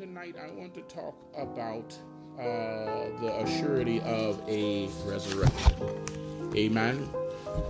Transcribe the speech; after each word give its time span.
tonight 0.00 0.34
I 0.42 0.50
want 0.52 0.72
to 0.72 0.80
talk 0.82 1.14
about 1.36 1.94
uh, 2.38 3.10
the 3.20 3.44
assurity 3.44 4.02
of 4.02 4.40
a 4.48 4.88
resurrection. 5.04 6.54
Amen. 6.56 7.06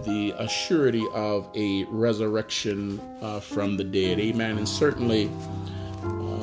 The 0.04 0.32
assurity 0.38 1.12
of 1.12 1.50
a 1.56 1.82
resurrection 1.86 3.00
uh, 3.20 3.40
from 3.40 3.76
the 3.76 3.82
dead. 3.82 4.20
Amen. 4.20 4.58
And 4.58 4.68
certainly, 4.68 5.28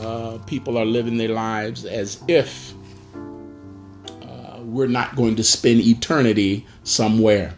uh, 0.02 0.40
people 0.46 0.78
are 0.78 0.84
living 0.84 1.16
their 1.16 1.30
lives 1.30 1.86
as 1.86 2.22
if 2.28 2.74
uh, 4.24 4.60
we're 4.64 4.88
not 4.88 5.16
going 5.16 5.38
to 5.38 5.44
spend 5.46 5.80
eternity 5.80 6.68
somewhere. 6.84 7.56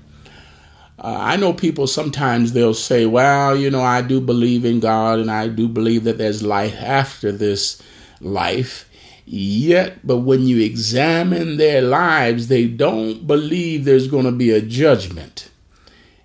Uh, 1.00 1.18
I 1.20 1.36
know 1.36 1.52
people 1.52 1.88
sometimes 1.88 2.54
they'll 2.54 2.75
say, 2.75 3.07
well, 3.07 3.55
you 3.55 3.71
know, 3.71 3.82
I 3.82 4.04
do 4.04 4.21
believe 4.21 4.66
in 4.66 4.80
God 4.80 5.18
and 5.18 5.32
I 5.32 5.48
do 5.48 5.68
believe 5.68 6.04
that 6.04 6.20
there's 6.20 6.43
life 6.43 6.75
after 6.75 7.32
this 7.32 7.82
life. 8.20 8.89
Yet, 9.25 10.00
but 10.04 10.18
when 10.18 10.47
you 10.47 10.60
examine 10.60 11.57
their 11.57 11.83
lives, 11.83 12.47
they 12.47 12.65
don't 12.65 13.27
believe 13.27 13.86
there's 13.86 14.07
going 14.07 14.25
to 14.25 14.32
be 14.32 14.50
a 14.50 14.61
judgment. 14.61 15.51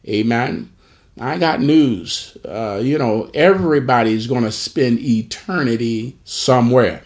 Amen. 0.09 0.71
I 1.21 1.39
got 1.39 1.61
news. 1.61 2.37
Uh, 2.45 2.81
you 2.83 2.99
know, 2.99 3.31
everybody's 3.35 4.27
going 4.27 4.45
to 4.45 4.53
spend 4.53 5.01
eternity 5.01 6.17
somewhere. 6.25 7.05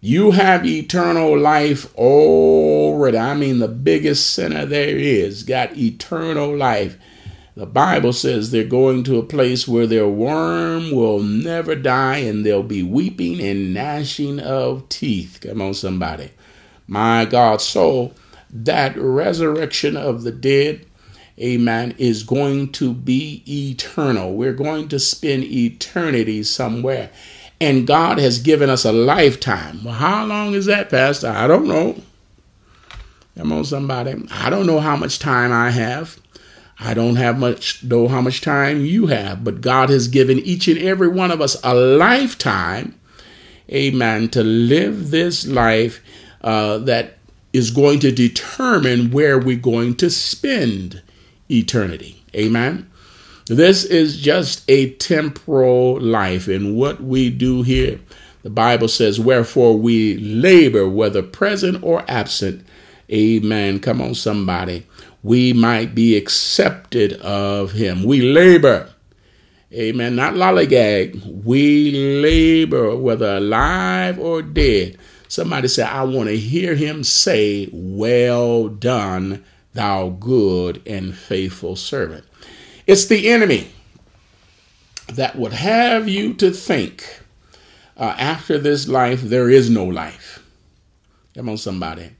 You 0.00 0.30
have 0.30 0.64
eternal 0.64 1.38
life 1.38 1.94
already. 1.96 3.18
I 3.18 3.34
mean, 3.34 3.58
the 3.58 3.68
biggest 3.68 4.32
sinner 4.32 4.64
there 4.64 4.96
is 4.96 5.42
got 5.42 5.76
eternal 5.76 6.56
life. 6.56 6.96
The 7.58 7.66
Bible 7.66 8.12
says 8.12 8.52
they're 8.52 8.62
going 8.62 9.02
to 9.02 9.18
a 9.18 9.24
place 9.24 9.66
where 9.66 9.88
their 9.88 10.06
worm 10.06 10.92
will 10.92 11.18
never 11.18 11.74
die 11.74 12.18
and 12.18 12.46
they'll 12.46 12.62
be 12.62 12.84
weeping 12.84 13.40
and 13.40 13.74
gnashing 13.74 14.38
of 14.38 14.88
teeth. 14.88 15.40
Come 15.42 15.60
on, 15.60 15.74
somebody. 15.74 16.30
My 16.86 17.24
God. 17.24 17.60
So 17.60 18.12
that 18.48 18.96
resurrection 18.96 19.96
of 19.96 20.22
the 20.22 20.30
dead, 20.30 20.86
amen, 21.36 21.96
is 21.98 22.22
going 22.22 22.70
to 22.74 22.94
be 22.94 23.42
eternal. 23.48 24.34
We're 24.34 24.52
going 24.52 24.86
to 24.90 25.00
spend 25.00 25.42
eternity 25.42 26.44
somewhere. 26.44 27.10
And 27.60 27.88
God 27.88 28.18
has 28.18 28.38
given 28.38 28.70
us 28.70 28.84
a 28.84 28.92
lifetime. 28.92 29.82
Well, 29.82 29.94
how 29.94 30.24
long 30.26 30.54
is 30.54 30.66
that, 30.66 30.90
Pastor? 30.90 31.26
I 31.26 31.48
don't 31.48 31.66
know. 31.66 32.00
Come 33.36 33.50
on, 33.50 33.64
somebody. 33.64 34.14
I 34.30 34.48
don't 34.48 34.66
know 34.66 34.78
how 34.78 34.94
much 34.94 35.18
time 35.18 35.50
I 35.50 35.70
have. 35.70 36.20
I 36.80 36.94
don't 36.94 37.16
have 37.16 37.38
much, 37.38 37.82
know 37.82 38.06
how 38.06 38.20
much 38.20 38.40
time 38.40 38.84
you 38.84 39.06
have, 39.08 39.42
but 39.42 39.60
God 39.60 39.88
has 39.88 40.06
given 40.06 40.38
each 40.38 40.68
and 40.68 40.78
every 40.78 41.08
one 41.08 41.30
of 41.30 41.40
us 41.40 41.56
a 41.64 41.74
lifetime, 41.74 42.98
amen, 43.70 44.28
to 44.30 44.44
live 44.44 45.10
this 45.10 45.46
life 45.46 46.00
uh, 46.40 46.78
that 46.78 47.18
is 47.52 47.72
going 47.72 47.98
to 48.00 48.12
determine 48.12 49.10
where 49.10 49.38
we're 49.38 49.56
going 49.56 49.96
to 49.96 50.08
spend 50.08 51.02
eternity. 51.50 52.22
Amen. 52.34 52.88
This 53.46 53.84
is 53.84 54.20
just 54.20 54.62
a 54.68 54.90
temporal 54.90 55.98
life, 55.98 56.46
and 56.46 56.76
what 56.76 57.02
we 57.02 57.30
do 57.30 57.62
here, 57.62 57.98
the 58.42 58.50
Bible 58.50 58.88
says, 58.88 59.18
Wherefore 59.18 59.76
we 59.76 60.16
labor, 60.18 60.88
whether 60.88 61.22
present 61.22 61.82
or 61.82 62.04
absent. 62.06 62.64
Amen. 63.10 63.80
Come 63.80 64.02
on, 64.02 64.14
somebody 64.14 64.86
we 65.22 65.52
might 65.52 65.94
be 65.94 66.16
accepted 66.16 67.14
of 67.14 67.72
him. 67.72 68.04
We 68.04 68.22
labor. 68.22 68.90
Amen. 69.72 70.16
Not 70.16 70.34
lollygag. 70.34 71.44
We 71.44 71.90
labor, 72.22 72.96
whether 72.96 73.36
alive 73.36 74.18
or 74.18 74.42
dead. 74.42 74.96
Somebody 75.28 75.68
say, 75.68 75.82
I 75.82 76.04
want 76.04 76.28
to 76.28 76.36
hear 76.36 76.74
him 76.74 77.04
say, 77.04 77.68
Well 77.72 78.68
done, 78.68 79.44
thou 79.74 80.08
good 80.08 80.80
and 80.86 81.14
faithful 81.14 81.76
servant. 81.76 82.24
It's 82.86 83.06
the 83.06 83.28
enemy 83.28 83.68
that 85.08 85.36
would 85.36 85.52
have 85.52 86.08
you 86.08 86.32
to 86.34 86.50
think 86.50 87.20
uh, 87.96 88.14
after 88.18 88.58
this 88.58 88.88
life, 88.88 89.20
there 89.22 89.50
is 89.50 89.68
no 89.68 89.84
life. 89.84 90.42
Come 91.34 91.50
on, 91.50 91.56
somebody. 91.58 92.10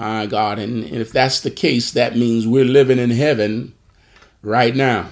My 0.00 0.24
God. 0.24 0.58
And, 0.58 0.82
if 0.84 1.12
that's 1.12 1.40
the 1.40 1.50
case, 1.50 1.92
that 1.92 2.16
means 2.16 2.46
we're 2.46 2.64
living 2.64 2.98
in 2.98 3.10
heaven 3.10 3.74
right 4.40 4.74
now. 4.74 5.10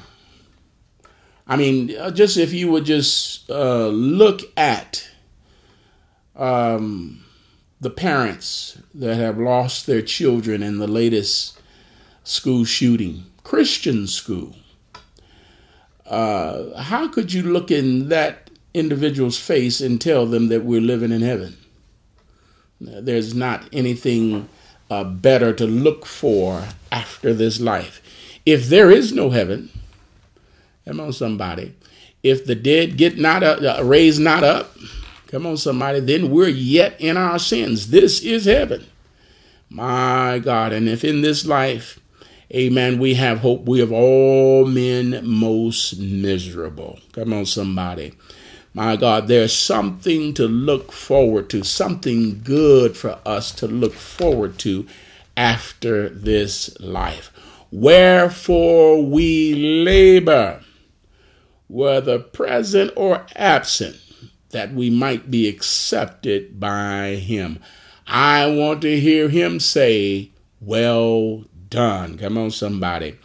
I 1.47 1.57
mean, 1.57 1.95
uh, 1.95 2.11
just 2.11 2.39
if 2.39 2.55
you 2.55 2.71
would 2.71 2.87
just 2.87 3.51
uh, 3.51 3.89
look 3.89 4.41
at 4.57 5.07
um, 6.35 7.23
the 7.79 7.91
parents 7.91 8.79
that 8.95 9.17
have 9.17 9.39
lost 9.39 9.87
their 9.87 10.01
children 10.01 10.63
in 10.63 10.79
the 10.79 10.89
latest 10.89 11.61
school 12.25 12.65
shooting, 12.65 13.27
Christian 13.45 14.07
school. 14.07 14.57
Uh, 16.07 16.81
how 16.81 17.09
could 17.09 17.35
you 17.35 17.43
look 17.43 17.71
in 17.71 18.09
that 18.09 18.49
individual's 18.73 19.39
face 19.39 19.83
and 19.83 20.01
tell 20.01 20.25
them 20.25 20.49
that 20.49 20.65
we're 20.65 20.81
living 20.81 21.13
in 21.13 21.21
heaven? 21.21 21.59
There's 22.81 23.35
not 23.35 23.69
anything 23.71 24.49
uh, 24.91 25.05
better 25.05 25.53
to 25.53 25.67
look 25.67 26.07
for 26.07 26.65
after 26.91 27.35
this 27.35 27.61
life. 27.61 28.01
If 28.47 28.69
there 28.69 28.91
is 28.91 29.13
no 29.13 29.31
heaven, 29.31 29.71
come 30.87 31.01
on, 31.01 31.13
somebody. 31.13 31.75
If 32.23 32.47
the 32.47 32.55
dead 32.55 32.97
get 32.97 33.19
not 33.19 33.43
up, 33.43 33.61
uh, 33.63 33.85
raised 33.85 34.21
not 34.21 34.43
up, 34.43 34.77
come 35.29 35.47
on, 35.47 35.57
somebody, 35.57 36.01
then 36.01 36.31
we're 36.31 36.49
yet 36.49 37.01
in 37.01 37.17
our 37.17 37.39
sins. 37.39 37.91
This 37.91 38.23
is 38.23 38.47
heaven. 38.47 38.87
My 39.71 40.41
God. 40.43 40.73
And 40.73 40.89
if 40.89 41.05
in 41.05 41.21
this 41.21 41.45
life, 41.47 42.01
amen, 42.53 42.99
we 42.99 43.15
have 43.15 43.41
hope, 43.41 43.67
we 43.67 43.81
have 43.81 43.93
all 43.93 44.65
men 44.65 45.21
most 45.23 45.99
miserable. 45.99 46.99
Come 47.13 47.33
on, 47.33 47.47
somebody. 47.47 48.15
My 48.75 48.97
God, 48.97 49.29
there's 49.29 49.53
something 49.53 50.35
to 50.35 50.47
look 50.47 50.93
forward 50.93 51.51
to, 51.51 51.65
something 51.65 52.43
good 52.43 52.97
for 52.97 53.19
us 53.25 53.51
to 53.53 53.67
look 53.67 53.95
forward 53.95 54.59
to 54.61 54.87
after 55.37 56.09
this 56.09 56.79
life. 56.81 57.33
Wherefore 57.71 59.05
we 59.05 59.55
labor, 59.55 60.63
whether 61.69 62.19
present 62.19 62.93
or 62.97 63.27
absent, 63.37 63.97
that 64.51 64.73
we 64.73 64.91
might 64.91 65.31
be 65.31 65.49
accepted 65.49 66.59
by 66.59 67.17
him. 67.17 67.61
I 68.07 68.47
want 68.47 68.83
to 68.83 68.99
hear 68.99 69.29
him 69.29 69.61
say, 69.61 70.31
Well 70.61 71.45
done. 71.69 72.17
Come 72.19 72.39
on, 72.39 72.51
somebody. 72.51 73.17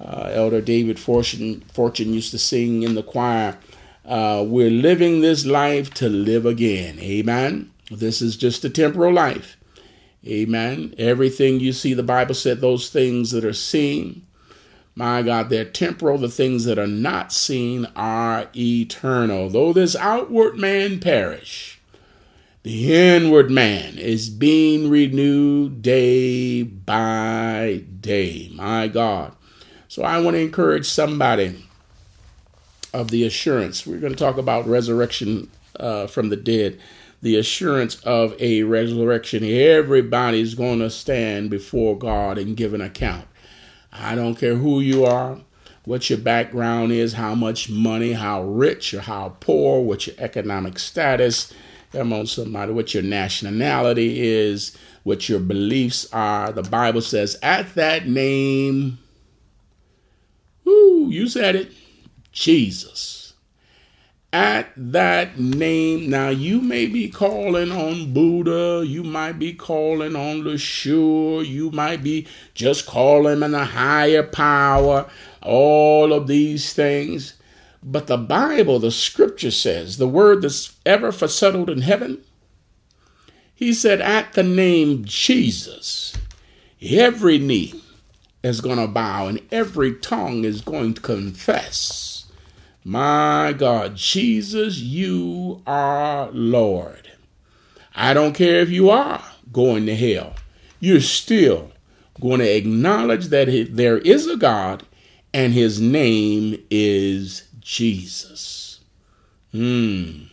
Uh, 0.00 0.30
Elder 0.32 0.60
David 0.60 0.98
Fortune, 0.98 1.62
Fortune 1.72 2.12
used 2.12 2.30
to 2.30 2.38
sing 2.38 2.82
in 2.82 2.94
the 2.94 3.02
choir 3.02 3.58
uh, 4.04 4.44
we're 4.46 4.70
living 4.70 5.20
this 5.20 5.46
life 5.46 5.92
to 5.94 6.08
live 6.08 6.44
again. 6.46 6.98
Amen. 6.98 7.70
This 7.90 8.20
is 8.20 8.36
just 8.36 8.64
a 8.64 8.70
temporal 8.70 9.12
life. 9.12 9.56
Amen. 10.26 10.94
Everything 10.98 11.60
you 11.60 11.72
see, 11.72 11.94
the 11.94 12.02
Bible 12.02 12.34
said 12.34 12.60
those 12.60 12.88
things 12.88 13.30
that 13.32 13.44
are 13.44 13.52
seen, 13.52 14.26
my 14.94 15.22
God, 15.22 15.48
they're 15.48 15.64
temporal. 15.64 16.18
The 16.18 16.28
things 16.28 16.64
that 16.64 16.78
are 16.78 16.86
not 16.86 17.32
seen 17.32 17.86
are 17.96 18.48
eternal. 18.54 19.48
Though 19.48 19.72
this 19.72 19.96
outward 19.96 20.56
man 20.56 21.00
perish, 21.00 21.80
the 22.62 22.94
inward 22.94 23.50
man 23.50 23.98
is 23.98 24.30
being 24.30 24.88
renewed 24.88 25.82
day 25.82 26.62
by 26.62 27.82
day. 28.00 28.50
My 28.54 28.88
God. 28.88 29.34
So 29.88 30.02
I 30.02 30.20
want 30.20 30.34
to 30.34 30.40
encourage 30.40 30.86
somebody 30.86 31.63
of 32.94 33.10
the 33.10 33.26
assurance. 33.26 33.86
We're 33.86 33.98
going 33.98 34.12
to 34.12 34.18
talk 34.18 34.38
about 34.38 34.66
resurrection 34.66 35.50
uh, 35.78 36.06
from 36.06 36.28
the 36.28 36.36
dead, 36.36 36.80
the 37.20 37.36
assurance 37.36 37.96
of 38.02 38.40
a 38.40 38.62
resurrection. 38.62 39.44
Everybody's 39.44 40.54
going 40.54 40.78
to 40.78 40.88
stand 40.88 41.50
before 41.50 41.98
God 41.98 42.38
and 42.38 42.56
give 42.56 42.72
an 42.72 42.80
account. 42.80 43.26
I 43.92 44.14
don't 44.14 44.36
care 44.36 44.54
who 44.54 44.80
you 44.80 45.04
are, 45.04 45.40
what 45.84 46.08
your 46.08 46.20
background 46.20 46.92
is, 46.92 47.14
how 47.14 47.34
much 47.34 47.68
money, 47.68 48.12
how 48.12 48.44
rich 48.44 48.94
or 48.94 49.00
how 49.00 49.36
poor, 49.40 49.82
what 49.82 50.06
your 50.06 50.16
economic 50.18 50.78
status. 50.78 51.52
Come 51.92 52.12
on, 52.12 52.26
somebody, 52.26 52.72
what 52.72 52.94
your 52.94 53.02
nationality 53.02 54.20
is, 54.20 54.76
what 55.02 55.28
your 55.28 55.40
beliefs 55.40 56.08
are. 56.12 56.52
The 56.52 56.62
Bible 56.62 57.02
says, 57.02 57.36
at 57.42 57.74
that 57.74 58.08
name, 58.08 58.98
whoo, 60.64 61.08
you 61.10 61.28
said 61.28 61.56
it 61.56 61.72
Jesus. 62.34 63.32
At 64.32 64.72
that 64.76 65.38
name, 65.38 66.10
now 66.10 66.28
you 66.28 66.60
may 66.60 66.86
be 66.86 67.08
calling 67.08 67.70
on 67.70 68.12
Buddha, 68.12 68.84
you 68.84 69.04
might 69.04 69.38
be 69.38 69.52
calling 69.52 70.16
on 70.16 70.42
Yeshua, 70.42 71.46
you 71.46 71.70
might 71.70 72.02
be 72.02 72.26
just 72.52 72.84
calling 72.84 73.44
on 73.44 73.54
a 73.54 73.64
higher 73.64 74.24
power, 74.24 75.08
all 75.40 76.12
of 76.12 76.26
these 76.26 76.72
things. 76.72 77.34
But 77.80 78.08
the 78.08 78.16
Bible, 78.16 78.80
the 78.80 78.90
scripture 78.90 79.52
says, 79.52 79.98
the 79.98 80.08
word 80.08 80.42
that's 80.42 80.74
ever 80.84 81.12
for 81.12 81.28
settled 81.28 81.70
in 81.70 81.82
heaven, 81.82 82.18
he 83.54 83.72
said, 83.72 84.00
at 84.00 84.32
the 84.32 84.42
name 84.42 85.04
Jesus, 85.04 86.16
every 86.82 87.38
knee 87.38 87.80
is 88.42 88.60
going 88.60 88.78
to 88.78 88.88
bow 88.88 89.28
and 89.28 89.40
every 89.52 89.94
tongue 89.94 90.44
is 90.44 90.60
going 90.60 90.94
to 90.94 91.00
confess, 91.00 92.13
My 92.86 93.54
God, 93.56 93.96
Jesus, 93.96 94.78
you 94.78 95.62
are 95.66 96.30
Lord. 96.32 97.12
I 97.94 98.12
don't 98.12 98.34
care 98.34 98.60
if 98.60 98.68
you 98.68 98.90
are 98.90 99.24
going 99.50 99.86
to 99.86 99.96
hell, 99.96 100.34
you're 100.80 101.00
still 101.00 101.72
going 102.20 102.40
to 102.40 102.56
acknowledge 102.56 103.28
that 103.28 103.68
there 103.70 103.96
is 103.98 104.26
a 104.26 104.36
God 104.36 104.82
and 105.32 105.54
his 105.54 105.80
name 105.80 106.62
is 106.70 107.48
Jesus. 107.58 108.80
Hmm, 109.52 110.24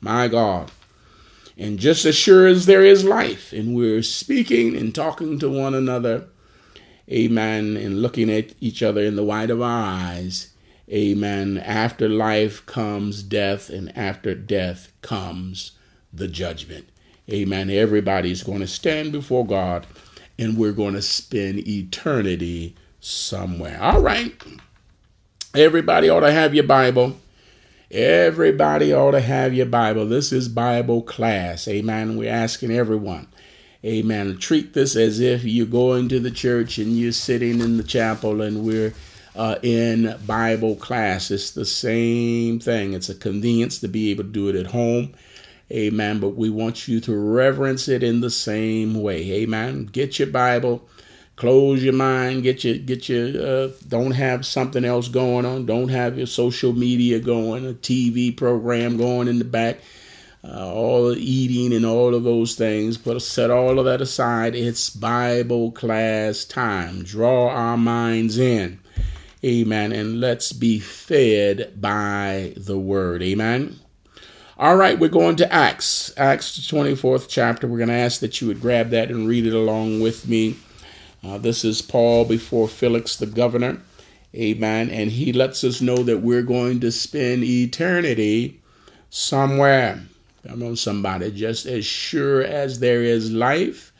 my 0.00 0.28
God. 0.28 0.70
And 1.58 1.78
just 1.78 2.04
as 2.04 2.14
sure 2.14 2.46
as 2.46 2.66
there 2.66 2.84
is 2.84 3.02
life, 3.02 3.52
and 3.52 3.74
we're 3.74 4.02
speaking 4.02 4.76
and 4.76 4.94
talking 4.94 5.40
to 5.40 5.48
one 5.48 5.74
another, 5.74 6.28
amen, 7.10 7.76
and 7.76 8.00
looking 8.00 8.30
at 8.30 8.54
each 8.60 8.82
other 8.82 9.00
in 9.00 9.16
the 9.16 9.24
white 9.24 9.50
of 9.50 9.60
our 9.60 9.82
eyes, 9.82 10.52
amen, 10.90 11.58
after 11.58 12.08
life 12.08 12.64
comes 12.66 13.22
death, 13.22 13.70
and 13.70 13.96
after 13.96 14.34
death 14.34 14.92
comes 15.02 15.72
the 16.12 16.28
judgment. 16.28 16.88
Amen. 17.30 17.70
Everybody's 17.70 18.42
going 18.42 18.60
to 18.60 18.66
stand 18.66 19.12
before 19.12 19.46
God, 19.46 19.86
and 20.38 20.56
we're 20.56 20.72
going 20.72 20.94
to 20.94 21.02
spend 21.02 21.66
eternity 21.66 22.76
somewhere. 23.00 23.78
All 23.82 24.00
right. 24.00 24.34
Everybody 25.54 26.08
ought 26.08 26.20
to 26.20 26.32
have 26.32 26.54
your 26.54 26.64
Bible. 26.64 27.16
Everybody 27.90 28.92
ought 28.92 29.12
to 29.12 29.20
have 29.20 29.54
your 29.54 29.66
Bible. 29.66 30.06
This 30.06 30.32
is 30.32 30.48
Bible 30.48 31.02
class. 31.02 31.66
Amen. 31.68 32.16
We're 32.16 32.32
asking 32.32 32.72
everyone, 32.72 33.28
amen, 33.84 34.38
treat 34.38 34.72
this 34.72 34.96
as 34.96 35.20
if 35.20 35.44
you're 35.44 35.66
going 35.66 36.08
to 36.08 36.18
the 36.18 36.30
church 36.30 36.78
and 36.78 36.96
you're 36.96 37.12
sitting 37.12 37.60
in 37.60 37.76
the 37.76 37.84
chapel 37.84 38.42
and 38.42 38.64
we're 38.64 38.92
uh, 39.36 39.58
in 39.62 40.16
Bible 40.26 40.76
class. 40.76 41.30
It's 41.30 41.50
the 41.50 41.64
same 41.64 42.58
thing. 42.58 42.94
It's 42.94 43.08
a 43.08 43.14
convenience 43.14 43.78
to 43.80 43.88
be 43.88 44.10
able 44.10 44.24
to 44.24 44.30
do 44.30 44.48
it 44.48 44.56
at 44.56 44.66
home. 44.66 45.14
Amen. 45.70 46.20
But 46.20 46.30
we 46.30 46.50
want 46.50 46.88
you 46.88 47.00
to 47.00 47.16
reverence 47.16 47.88
it 47.88 48.02
in 48.02 48.20
the 48.20 48.30
same 48.30 49.00
way. 49.00 49.30
Amen. 49.32 49.86
Get 49.86 50.18
your 50.18 50.28
Bible 50.28 50.88
close 51.36 51.84
your 51.84 51.92
mind 51.92 52.42
get 52.42 52.64
your 52.64 52.78
get 52.78 53.08
your 53.10 53.28
uh, 53.46 53.68
don't 53.86 54.12
have 54.12 54.44
something 54.46 54.86
else 54.86 55.08
going 55.08 55.44
on 55.44 55.66
don't 55.66 55.90
have 55.90 56.16
your 56.16 56.26
social 56.26 56.72
media 56.72 57.20
going 57.20 57.66
a 57.66 57.74
tv 57.74 58.34
program 58.34 58.96
going 58.96 59.28
in 59.28 59.38
the 59.38 59.44
back 59.44 59.78
uh, 60.42 60.72
all 60.72 61.10
the 61.10 61.16
eating 61.16 61.76
and 61.76 61.84
all 61.84 62.14
of 62.14 62.24
those 62.24 62.54
things 62.54 62.96
but 62.96 63.20
set 63.20 63.50
all 63.50 63.78
of 63.78 63.84
that 63.84 64.00
aside 64.00 64.54
it's 64.54 64.88
bible 64.88 65.70
class 65.72 66.42
time 66.46 67.02
draw 67.02 67.50
our 67.50 67.76
minds 67.76 68.38
in 68.38 68.78
amen 69.46 69.92
and 69.92 70.20
let's 70.20 70.52
be 70.52 70.78
fed 70.78 71.80
by 71.80 72.52
the 72.56 72.76
word 72.76 73.22
amen 73.22 73.78
all 74.58 74.76
right, 74.76 74.98
we're 74.98 75.08
going 75.08 75.36
to 75.36 75.52
Acts, 75.52 76.14
Acts, 76.16 76.58
24th 76.60 77.26
chapter. 77.28 77.66
We're 77.66 77.76
going 77.76 77.90
to 77.90 77.94
ask 77.94 78.20
that 78.20 78.40
you 78.40 78.48
would 78.48 78.62
grab 78.62 78.88
that 78.88 79.10
and 79.10 79.28
read 79.28 79.44
it 79.44 79.52
along 79.52 80.00
with 80.00 80.26
me. 80.26 80.56
Uh, 81.22 81.36
this 81.36 81.62
is 81.62 81.82
Paul 81.82 82.24
before 82.24 82.66
Felix 82.66 83.16
the 83.16 83.26
governor. 83.26 83.82
Amen. 84.34 84.88
And 84.88 85.10
he 85.10 85.34
lets 85.34 85.62
us 85.62 85.82
know 85.82 85.98
that 86.04 86.22
we're 86.22 86.40
going 86.40 86.80
to 86.80 86.90
spend 86.90 87.44
eternity 87.44 88.58
somewhere. 89.10 90.00
Come 90.46 90.62
on, 90.62 90.76
somebody. 90.76 91.32
Just 91.32 91.66
as 91.66 91.84
sure 91.84 92.42
as 92.42 92.80
there 92.80 93.02
is 93.02 93.30
life, 93.30 93.92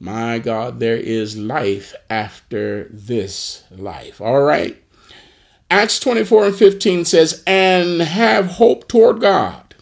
my 0.00 0.38
God, 0.38 0.78
there 0.78 0.96
is 0.96 1.36
life 1.36 1.94
after 2.08 2.88
this 2.90 3.64
life. 3.70 4.20
All 4.20 4.42
right. 4.42 4.80
Acts 5.70 5.98
24 6.00 6.46
and 6.46 6.56
15 6.56 7.04
says, 7.04 7.42
And 7.46 8.00
have 8.00 8.46
hope 8.46 8.88
toward 8.88 9.20
God, 9.20 9.74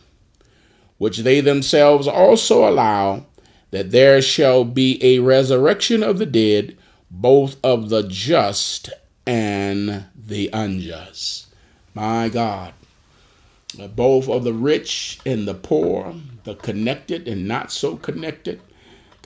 which 0.99 1.19
they 1.19 1.41
themselves 1.41 2.09
also 2.09 2.69
allow 2.69 3.27
that 3.71 3.91
there 3.91 4.23
shall 4.23 4.65
be 4.65 4.99
a 5.05 5.19
resurrection 5.19 6.03
of 6.03 6.19
the 6.19 6.27
dead, 6.27 6.77
both 7.11 7.57
of 7.63 7.91
the 7.91 8.03
just 8.03 8.91
and 9.27 10.07
the 10.15 10.49
unjust. 10.53 11.47
My 11.95 12.29
God. 12.29 12.73
Both 13.95 14.29
of 14.29 14.45
the 14.45 14.55
rich 14.55 15.19
and 15.27 15.47
the 15.47 15.55
poor, 15.55 16.15
the 16.45 16.55
connected 16.55 17.29
and 17.29 17.47
not 17.47 17.71
so 17.71 17.97
connected. 17.97 18.61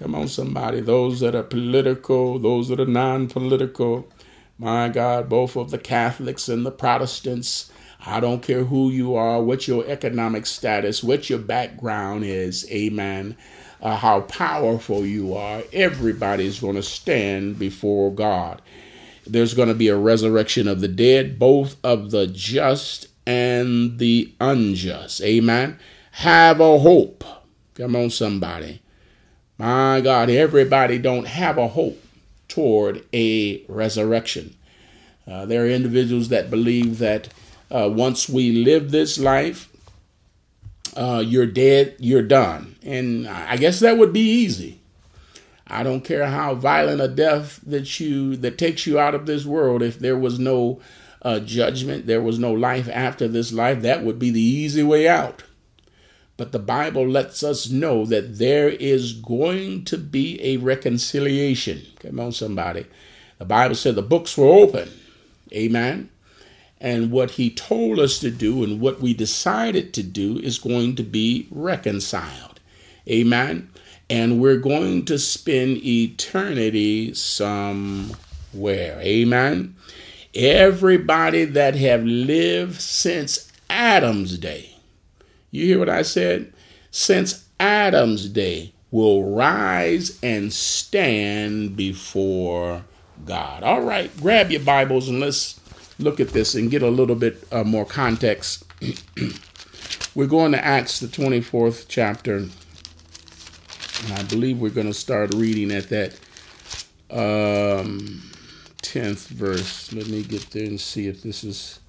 Come 0.00 0.17
on, 0.17 0.26
somebody. 0.26 0.81
Those 0.81 1.20
that 1.20 1.37
are 1.37 1.44
political, 1.44 2.41
those 2.41 2.69
that 2.69 2.81
are 2.81 2.87
non 2.87 3.29
political. 3.29 4.11
My 4.58 4.88
God, 4.88 5.29
both 5.29 5.56
of 5.56 5.70
the 5.70 5.79
Catholics 5.79 6.49
and 6.49 6.67
the 6.67 6.73
Protestants. 6.73 7.70
I 8.05 8.19
don't 8.19 8.43
care 8.43 8.64
who 8.64 8.91
you 8.91 9.14
are, 9.14 9.41
what 9.43 9.69
your 9.69 9.87
economic 9.87 10.47
status, 10.47 11.05
what 11.05 11.31
your 11.31 11.38
background 11.38 12.25
is. 12.25 12.69
Amen 12.70 13.37
uh, 13.82 13.97
how 13.97 14.23
powerful 14.23 15.06
you 15.06 15.35
are, 15.35 15.62
everybody's 15.73 16.61
going 16.61 16.76
to 16.76 16.82
stand 16.82 17.58
before 17.58 18.12
God. 18.12 18.61
There's 19.26 19.55
going 19.55 19.69
to 19.69 19.75
be 19.75 19.88
a 19.88 19.97
resurrection 19.97 20.69
of 20.69 20.81
the 20.81 20.88
dead, 20.88 21.38
both 21.38 21.76
of 21.85 22.11
the 22.11 22.26
just 22.26 23.06
and 23.26 23.99
the 23.99 24.35
unjust. 24.41 25.20
Amen. 25.23 25.79
Have 26.12 26.61
a 26.61 26.79
hope. 26.79 27.25
Come 27.75 27.97
on, 27.97 28.11
somebody. 28.11 28.82
My 29.61 30.01
God, 30.01 30.31
everybody 30.31 30.97
don't 30.97 31.27
have 31.27 31.59
a 31.59 31.69
hope 31.69 32.03
toward 32.49 33.05
a 33.12 33.62
resurrection. 33.69 34.57
Uh, 35.31 35.45
there 35.45 35.65
are 35.65 35.69
individuals 35.69 36.31
that 36.31 36.49
believe 36.49 36.97
that 37.01 37.29
uh, 37.71 37.91
once 37.93 38.27
we 38.27 38.65
live 38.65 38.91
this 38.91 39.19
life, 39.19 39.69
uh, 40.97 41.23
you're 41.23 41.45
dead, 41.45 41.95
you're 41.99 42.23
done. 42.23 42.77
And 42.83 43.29
I 43.29 43.59
guess 43.59 43.81
that 43.81 43.99
would 43.99 44.15
be 44.15 44.23
easy. 44.23 44.81
I 45.67 45.83
don't 45.83 46.07
care 46.07 46.29
how 46.29 46.55
violent 46.55 47.03
a 47.03 47.09
death 47.09 47.61
that 47.67 48.01
you 48.01 48.37
that 48.37 48.57
takes 48.57 48.87
you 48.87 48.99
out 48.99 49.15
of 49.15 49.27
this 49.27 49.45
world. 49.45 49.83
If 49.83 49.99
there 49.99 50.17
was 50.17 50.39
no 50.39 50.81
uh, 51.21 51.39
judgment, 51.39 52.07
there 52.07 52.23
was 52.23 52.39
no 52.39 52.51
life 52.51 52.89
after 52.89 53.29
this 53.29 53.53
life, 53.53 53.83
that 53.83 54.05
would 54.05 54.19
be 54.19 54.31
the 54.31 54.41
easy 54.41 54.83
way 54.83 55.07
out. 55.07 55.43
But 56.40 56.52
the 56.52 56.58
Bible 56.58 57.06
lets 57.06 57.42
us 57.42 57.69
know 57.69 58.06
that 58.06 58.38
there 58.38 58.70
is 58.70 59.12
going 59.12 59.85
to 59.85 59.99
be 59.99 60.42
a 60.42 60.56
reconciliation. 60.56 61.82
Come 61.99 62.18
on, 62.18 62.32
somebody. 62.32 62.87
The 63.37 63.44
Bible 63.44 63.75
said 63.75 63.94
the 63.94 64.00
books 64.00 64.38
were 64.38 64.47
open. 64.47 64.88
Amen. 65.52 66.09
And 66.80 67.11
what 67.11 67.32
he 67.32 67.50
told 67.50 67.99
us 67.99 68.18
to 68.20 68.30
do 68.30 68.64
and 68.64 68.80
what 68.80 69.02
we 69.02 69.12
decided 69.12 69.92
to 69.92 70.02
do 70.02 70.38
is 70.38 70.59
going 70.59 70.97
to 70.97 71.02
be 71.02 71.47
reconciled. 71.50 72.59
Amen. 73.06 73.68
And 74.09 74.40
we're 74.40 74.56
going 74.56 75.04
to 75.04 75.18
spend 75.18 75.85
eternity 75.85 77.12
somewhere. 77.12 78.99
Amen. 79.02 79.75
Everybody 80.35 81.44
that 81.44 81.75
have 81.75 82.04
lived 82.04 82.80
since 82.80 83.52
Adam's 83.68 84.38
day. 84.38 84.79
You 85.50 85.66
hear 85.66 85.78
what 85.78 85.88
I 85.88 86.02
said? 86.02 86.52
Since 86.90 87.47
Adam's 87.59 88.28
day 88.28 88.73
will 88.90 89.25
rise 89.25 90.19
and 90.23 90.52
stand 90.52 91.76
before 91.76 92.85
God. 93.25 93.62
All 93.62 93.80
right, 93.80 94.14
grab 94.21 94.50
your 94.50 94.61
Bibles 94.61 95.09
and 95.09 95.21
let's 95.21 95.61
look 95.99 96.21
at 96.21 96.30
this 96.30 96.54
and 96.54 96.71
get 96.71 96.83
a 96.83 96.88
little 96.88 97.16
bit 97.16 97.47
uh, 97.52 97.64
more 97.64 97.85
context. 97.85 98.64
we're 100.14 100.26
going 100.26 100.52
to 100.52 100.64
Acts, 100.64 101.00
the 101.00 101.07
24th 101.07 101.87
chapter. 101.88 102.37
And 102.37 104.12
I 104.14 104.23
believe 104.25 104.59
we're 104.59 104.71
going 104.71 104.87
to 104.87 104.95
start 104.95 105.35
reading 105.35 105.71
at 105.71 105.88
that 105.90 106.14
um, 107.11 108.23
10th 108.83 109.28
verse. 109.28 109.92
Let 109.92 110.09
me 110.09 110.23
get 110.23 110.50
there 110.50 110.64
and 110.64 110.80
see 110.80 111.07
if 111.09 111.23
this 111.23 111.45
is. 111.45 111.79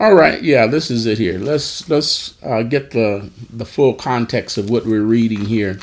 All 0.00 0.14
right, 0.14 0.42
yeah, 0.42 0.66
this 0.66 0.90
is 0.90 1.04
it 1.04 1.18
here. 1.18 1.38
Let's 1.38 1.86
let's 1.90 2.42
uh, 2.42 2.62
get 2.62 2.92
the 2.92 3.28
the 3.50 3.66
full 3.66 3.92
context 3.92 4.56
of 4.56 4.70
what 4.70 4.86
we're 4.86 5.02
reading 5.02 5.44
here. 5.44 5.78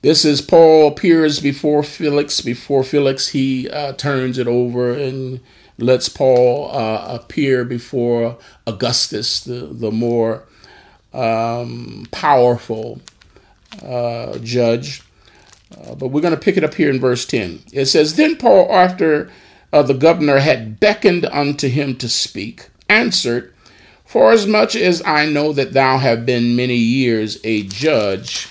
This 0.00 0.24
is 0.24 0.40
Paul 0.40 0.88
appears 0.88 1.38
before 1.38 1.82
Felix. 1.82 2.40
Before 2.40 2.82
Felix, 2.82 3.28
he 3.28 3.68
uh, 3.68 3.92
turns 3.92 4.38
it 4.38 4.46
over 4.46 4.90
and 4.90 5.40
lets 5.76 6.08
Paul 6.08 6.70
uh, 6.72 7.18
appear 7.20 7.66
before 7.66 8.38
Augustus, 8.66 9.40
the, 9.44 9.66
the 9.70 9.90
more 9.90 10.44
um, 11.12 12.06
powerful 12.10 13.02
uh, 13.84 14.38
judge. 14.38 15.02
Uh, 15.76 15.94
but 15.94 16.08
we're 16.08 16.22
going 16.22 16.34
to 16.34 16.40
pick 16.40 16.56
it 16.56 16.64
up 16.64 16.74
here 16.74 16.88
in 16.88 16.98
verse 16.98 17.26
10. 17.26 17.64
It 17.72 17.86
says, 17.86 18.16
Then 18.16 18.36
Paul, 18.36 18.72
after 18.72 19.30
uh, 19.72 19.82
the 19.82 19.94
governor 19.94 20.38
had 20.38 20.78
beckoned 20.78 21.24
unto 21.26 21.68
him 21.68 21.96
to 21.96 22.08
speak, 22.08 22.68
answered, 22.88 23.52
Forasmuch 24.04 24.76
as 24.76 25.02
I 25.06 25.26
know 25.26 25.52
that 25.52 25.72
thou 25.72 25.98
have 25.98 26.26
been 26.26 26.54
many 26.54 26.76
years 26.76 27.38
a 27.44 27.62
judge 27.62 28.48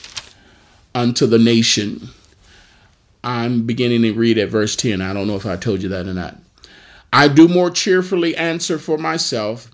unto 0.95 1.27
the 1.27 1.37
nation. 1.37 2.09
I'm 3.23 3.67
beginning 3.67 4.01
to 4.01 4.13
read 4.13 4.39
at 4.39 4.49
verse 4.49 4.75
10. 4.75 5.01
I 5.01 5.13
don't 5.13 5.27
know 5.27 5.35
if 5.35 5.45
I 5.45 5.57
told 5.57 5.83
you 5.83 5.89
that 5.89 6.07
or 6.07 6.13
not. 6.13 6.37
I 7.13 7.27
do 7.27 7.47
more 7.47 7.69
cheerfully 7.69 8.35
answer 8.35 8.79
for 8.79 8.97
myself, 8.97 9.69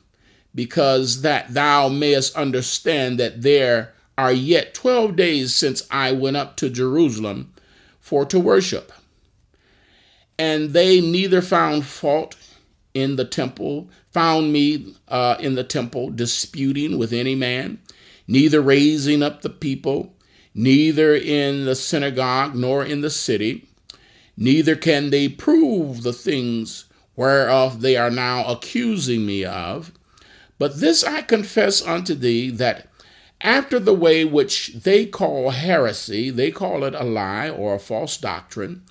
because 0.54 1.22
that 1.22 1.54
thou 1.54 1.88
mayest 1.88 2.36
understand 2.36 3.20
that 3.20 3.44
there 3.44 3.94
are 4.18 4.32
yet 4.34 4.74
twelve 4.74 5.16
days 5.16 5.54
since 5.54 5.88
I 5.92 6.12
went 6.12 6.36
up 6.36 6.58
to 6.58 6.70
Jerusalem 6.70 7.54
for 8.00 8.26
to 8.26 8.40
worship. 8.40 8.92
And 10.40 10.72
they 10.72 11.02
neither 11.02 11.42
found 11.42 11.86
fault 11.86 12.36
in 12.94 13.16
the 13.16 13.26
temple, 13.26 13.90
found 14.12 14.52
me 14.52 14.96
uh, 15.08 15.36
in 15.40 15.56
the 15.56 15.64
temple 15.64 16.10
disputing 16.10 16.98
with 16.98 17.14
any 17.14 17.36
man, 17.36 17.80
neither 18.28 18.62
raising 18.62 19.22
up 19.22 19.42
the 19.42 19.50
people, 19.50 20.14
neither 20.54 21.16
in 21.16 21.66
the 21.66 21.76
synagogue 21.76 22.56
nor 22.56 22.84
in 22.84 23.02
the 23.02 23.10
city, 23.10 23.68
neither 24.36 24.76
can 24.76 25.10
they 25.10 25.30
prove 25.30 26.04
the 26.04 26.14
things 26.14 26.86
whereof 27.16 27.82
they 27.82 27.96
are 27.96 28.12
now 28.12 28.46
accusing 28.46 29.26
me 29.26 29.44
of. 29.44 29.92
But 30.60 30.80
this 30.80 31.04
I 31.04 31.22
confess 31.22 31.86
unto 31.86 32.14
thee 32.16 32.50
that 32.52 32.88
after 33.42 33.80
the 33.80 33.94
way 33.94 34.26
which 34.26 34.74
they 34.74 35.06
call 35.06 35.52
heresy, 35.52 36.30
they 36.30 36.50
call 36.50 36.84
it 36.84 36.96
a 36.96 37.04
lie 37.04 37.50
or 37.50 37.76
a 37.76 37.80
false 37.80 38.18
doctrine, 38.18 38.84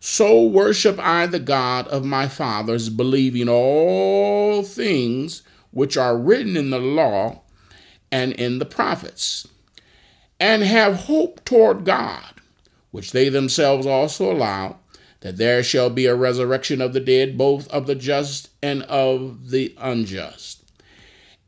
so 0.00 0.42
worship 0.42 0.98
I 0.98 1.26
the 1.26 1.38
God 1.38 1.86
of 1.88 2.06
my 2.06 2.26
fathers, 2.26 2.88
believing 2.88 3.50
all 3.50 4.62
things 4.62 5.42
which 5.72 5.96
are 5.98 6.16
written 6.16 6.56
in 6.56 6.70
the 6.70 6.78
law 6.78 7.42
and 8.10 8.32
in 8.32 8.58
the 8.58 8.64
prophets, 8.64 9.46
and 10.40 10.62
have 10.62 11.04
hope 11.04 11.44
toward 11.44 11.84
God, 11.84 12.40
which 12.90 13.12
they 13.12 13.28
themselves 13.28 13.86
also 13.86 14.32
allow, 14.32 14.78
that 15.20 15.36
there 15.36 15.62
shall 15.62 15.90
be 15.90 16.06
a 16.06 16.14
resurrection 16.14 16.80
of 16.80 16.94
the 16.94 17.00
dead, 17.00 17.36
both 17.36 17.68
of 17.68 17.86
the 17.86 17.94
just 17.94 18.48
and 18.62 18.82
of 18.84 19.50
the 19.50 19.76
unjust. 19.78 20.64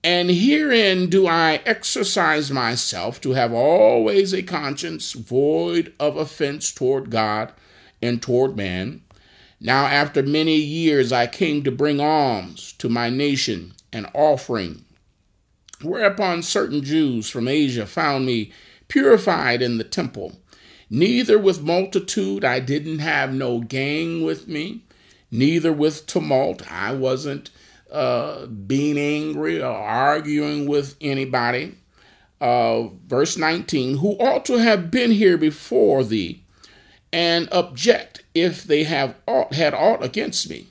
And 0.05 0.31
herein 0.31 1.09
do 1.09 1.27
I 1.27 1.63
exercise 1.65 2.51
myself 2.51 3.19
to 3.23 3.33
have 3.33 3.53
always 3.53 4.35
a 4.35 4.43
conscience 4.43 5.13
void 5.13 5.95
of 5.99 6.19
offense 6.19 6.71
toward 6.71 7.09
God 7.09 7.53
and 8.03 8.21
toward 8.21 8.57
man. 8.57 9.03
Now, 9.61 9.87
after 9.87 10.23
many 10.25 10.57
years, 10.57 11.13
I 11.13 11.29
came 11.29 11.63
to 11.63 11.71
bring 11.71 12.01
alms 12.01 12.73
to 12.79 12.89
my 12.89 13.09
nation, 13.11 13.75
an 13.93 14.07
offering. 14.13 14.85
Whereupon 15.83 16.43
certain 16.43 16.83
Jews 16.83 17.31
from 17.31 17.47
Asia 17.47 17.87
found 17.87 18.27
me 18.27 18.53
purified 18.89 19.63
in 19.63 19.79
the 19.79 19.85
temple. 19.85 20.33
Neither 20.91 21.39
with 21.39 21.63
multitude, 21.63 22.45
I 22.45 22.59
didn't 22.61 22.99
have 22.99 23.33
no 23.33 23.61
gang 23.61 24.25
with 24.25 24.49
me, 24.49 24.83
neither 25.31 25.73
with 25.73 26.07
tumult, 26.07 26.71
I 26.71 26.93
wasn't 26.93 27.51
uh, 27.91 28.47
being 28.47 28.99
angry 28.99 29.63
or 29.63 29.71
arguing 29.71 30.67
with 30.67 30.97
anybody. 31.01 31.77
Uh, 32.41 32.89
verse 33.07 33.37
19, 33.37 33.99
who 33.99 34.17
ought 34.19 34.45
to 34.47 34.59
have 34.59 34.91
been 34.91 35.13
here 35.13 35.39
before 35.39 36.03
thee 36.03 36.42
and 37.13 37.49
object 37.53 38.25
if 38.35 38.65
they 38.65 38.85
have 38.85 39.15
aught, 39.27 39.53
had 39.53 39.75
aught 39.75 40.03
against 40.03 40.49
me. 40.49 40.69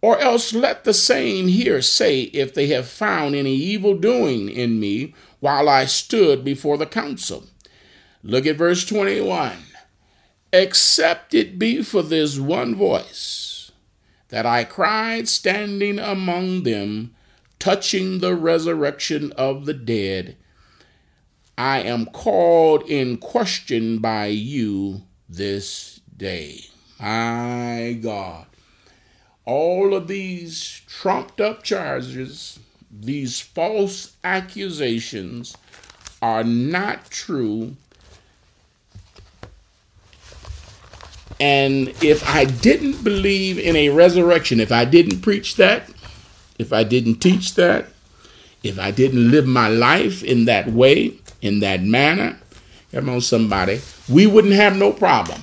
Or 0.00 0.18
else 0.18 0.54
let 0.54 0.84
the 0.84 0.94
same 0.94 1.48
here 1.48 1.82
say 1.82 2.22
if 2.22 2.54
they 2.54 2.68
have 2.68 2.88
found 2.88 3.34
any 3.34 3.54
evil 3.54 3.96
doing 3.96 4.48
in 4.48 4.78
me 4.78 5.14
while 5.40 5.68
I 5.68 5.84
stood 5.84 6.44
before 6.44 6.78
the 6.78 6.86
council. 6.86 7.44
Look 8.22 8.46
at 8.46 8.56
verse 8.56 8.84
21. 8.86 9.52
Except 10.52 11.34
it 11.34 11.58
be 11.58 11.82
for 11.82 12.02
this 12.02 12.38
one 12.38 12.74
voice 12.74 13.72
that 14.28 14.46
I 14.46 14.64
cried 14.64 15.28
standing 15.28 15.98
among 15.98 16.62
them, 16.62 17.14
touching 17.58 18.18
the 18.18 18.34
resurrection 18.34 19.32
of 19.32 19.66
the 19.66 19.74
dead. 19.74 20.36
I 21.58 21.80
am 21.80 22.06
called 22.06 22.82
in 22.88 23.16
question 23.18 23.98
by 23.98 24.26
you 24.26 25.02
this 25.28 26.00
day. 26.16 26.60
My 27.00 27.98
God. 28.00 28.46
All 29.44 29.94
of 29.94 30.08
these 30.08 30.82
trumped 30.86 31.40
up 31.40 31.62
charges, 31.62 32.58
these 32.90 33.40
false 33.40 34.16
accusations, 34.24 35.56
are 36.20 36.42
not 36.42 37.10
true 37.10 37.76
And 41.38 41.88
if 42.02 42.26
I 42.26 42.44
didn't 42.44 43.04
believe 43.04 43.58
in 43.58 43.76
a 43.76 43.90
resurrection, 43.90 44.58
if 44.60 44.72
I 44.72 44.84
didn't 44.84 45.20
preach 45.20 45.56
that, 45.56 45.90
if 46.58 46.72
I 46.72 46.82
didn't 46.82 47.16
teach 47.16 47.54
that, 47.54 47.86
if 48.62 48.78
I 48.78 48.90
didn't 48.90 49.30
live 49.30 49.46
my 49.46 49.68
life 49.68 50.22
in 50.22 50.46
that 50.46 50.68
way, 50.68 51.18
in 51.42 51.60
that 51.60 51.82
manner, 51.82 52.38
come 52.92 53.08
on, 53.08 53.20
somebody, 53.20 53.80
we 54.08 54.26
wouldn't 54.26 54.54
have 54.54 54.76
no 54.76 54.92
problem. 54.92 55.40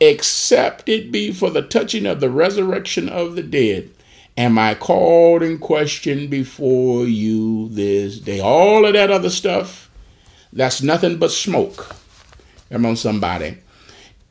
Except 0.00 0.88
it 0.88 1.12
be 1.12 1.32
for 1.32 1.50
the 1.50 1.62
touching 1.62 2.06
of 2.06 2.20
the 2.20 2.30
resurrection 2.30 3.08
of 3.08 3.36
the 3.36 3.42
dead, 3.42 3.90
am 4.36 4.58
I 4.58 4.74
called 4.74 5.42
in 5.42 5.58
question 5.58 6.28
before 6.28 7.04
you 7.06 7.68
this 7.68 8.18
day? 8.18 8.40
All 8.40 8.84
of 8.84 8.92
that 8.94 9.10
other 9.10 9.30
stuff, 9.30 9.90
that's 10.52 10.82
nothing 10.82 11.18
but 11.18 11.30
smoke. 11.30 11.94
Come 12.70 12.86
on, 12.86 12.96
somebody 12.96 13.58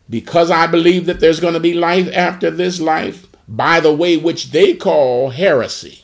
because 0.10 0.52
I 0.52 0.68
believe 0.68 1.06
that 1.06 1.20
there's 1.20 1.40
going 1.40 1.54
to 1.54 1.60
be 1.60 1.74
life 1.74 2.10
after 2.14 2.52
this 2.52 2.80
life 2.80 3.28
by 3.48 3.80
the 3.80 3.94
way 3.94 4.18
which 4.18 4.52
they 4.52 4.74
call 4.76 5.30
heresy. 5.30 6.04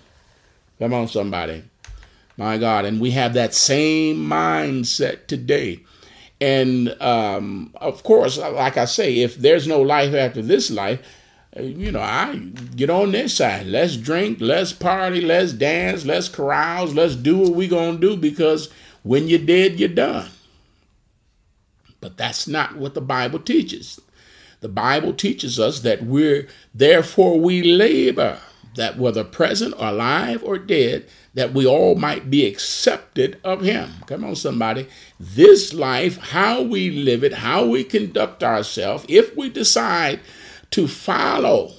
Come 0.79 0.93
on, 0.93 1.07
somebody. 1.07 1.63
My 2.39 2.57
God. 2.57 2.85
And 2.85 3.01
we 3.01 3.11
have 3.11 3.33
that 3.33 3.53
same 3.53 4.15
mindset 4.17 5.27
today. 5.27 5.81
And 6.39 6.89
um, 7.01 7.73
of 7.75 8.01
course, 8.03 8.37
like 8.37 8.77
I 8.77 8.85
say, 8.85 9.19
if 9.19 9.35
there's 9.35 9.67
no 9.67 9.81
life 9.81 10.13
after 10.13 10.41
this 10.41 10.71
life, 10.71 11.01
uh, 11.57 11.63
you 11.63 11.91
know, 11.91 11.99
I 11.99 12.35
get 12.77 12.89
on 12.89 13.11
this 13.11 13.35
side. 13.35 13.67
Let's 13.67 13.97
drink, 13.97 14.37
let's 14.39 14.71
party, 14.71 15.19
let's 15.19 15.51
dance, 15.51 16.05
let's 16.05 16.29
carouse, 16.29 16.93
let's 16.93 17.15
do 17.15 17.37
what 17.39 17.55
we 17.55 17.67
gonna 17.67 17.97
do 17.97 18.15
because 18.15 18.69
when 19.03 19.27
you're 19.27 19.39
dead, 19.39 19.77
you're 19.77 19.89
done. 19.89 20.29
But 21.99 22.15
that's 22.15 22.47
not 22.47 22.77
what 22.77 22.93
the 22.93 23.01
Bible 23.01 23.39
teaches. 23.39 23.99
The 24.61 24.69
Bible 24.69 25.13
teaches 25.13 25.59
us 25.59 25.81
that 25.81 26.03
we're, 26.03 26.47
therefore, 26.73 27.37
we 27.37 27.63
labor, 27.63 28.39
that 28.75 28.97
whether 28.97 29.23
present 29.23 29.73
or 29.77 29.87
alive 29.87 30.43
or 30.43 30.57
dead, 30.57 31.07
that 31.33 31.53
we 31.53 31.65
all 31.65 31.95
might 31.95 32.29
be 32.29 32.45
accepted 32.45 33.39
of 33.43 33.61
Him. 33.61 33.91
Come 34.07 34.23
on, 34.23 34.35
somebody. 34.35 34.87
This 35.19 35.73
life, 35.73 36.17
how 36.17 36.61
we 36.61 36.89
live 36.89 37.23
it, 37.23 37.33
how 37.33 37.65
we 37.65 37.83
conduct 37.83 38.43
ourselves, 38.43 39.05
if 39.07 39.35
we 39.35 39.49
decide 39.49 40.19
to 40.71 40.87
follow, 40.87 41.71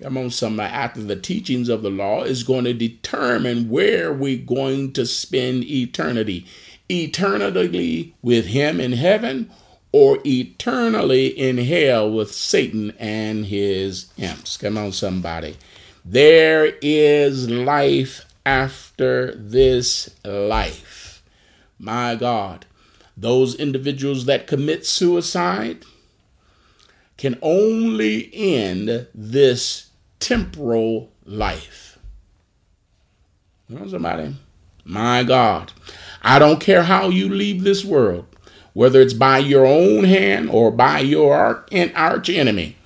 come 0.00 0.16
on, 0.16 0.30
somebody, 0.30 0.72
after 0.72 1.02
the 1.02 1.16
teachings 1.16 1.68
of 1.68 1.82
the 1.82 1.90
law, 1.90 2.22
is 2.22 2.42
going 2.42 2.64
to 2.64 2.74
determine 2.74 3.68
where 3.70 4.12
we're 4.12 4.36
going 4.36 4.92
to 4.92 5.06
spend 5.06 5.64
eternity 5.64 6.46
eternally 6.88 8.14
with 8.22 8.46
him 8.46 8.80
in 8.80 8.92
heaven 8.92 9.50
or 9.92 10.18
eternally 10.24 11.26
in 11.26 11.58
hell 11.58 12.10
with 12.10 12.32
Satan 12.32 12.92
and 12.98 13.46
his 13.46 14.12
imps. 14.18 14.56
Come 14.56 14.76
on, 14.76 14.92
somebody. 14.92 15.56
There 16.08 16.72
is 16.80 17.50
life 17.50 18.24
after 18.44 19.34
this 19.34 20.08
life. 20.24 21.24
My 21.80 22.14
God. 22.14 22.64
Those 23.16 23.56
individuals 23.56 24.26
that 24.26 24.46
commit 24.46 24.86
suicide 24.86 25.84
can 27.16 27.36
only 27.42 28.30
end 28.32 29.08
this 29.12 29.88
temporal 30.20 31.10
life. 31.24 31.98
Come 33.68 33.82
on, 33.82 33.88
somebody. 33.88 34.36
My 34.84 35.24
God. 35.24 35.72
I 36.22 36.38
don't 36.38 36.60
care 36.60 36.84
how 36.84 37.08
you 37.08 37.28
leave 37.28 37.64
this 37.64 37.84
world, 37.84 38.26
whether 38.74 39.00
it's 39.00 39.12
by 39.12 39.38
your 39.38 39.66
own 39.66 40.04
hand 40.04 40.50
or 40.50 40.70
by 40.70 41.00
your 41.00 41.66
arch 41.96 42.30
enemy. 42.30 42.76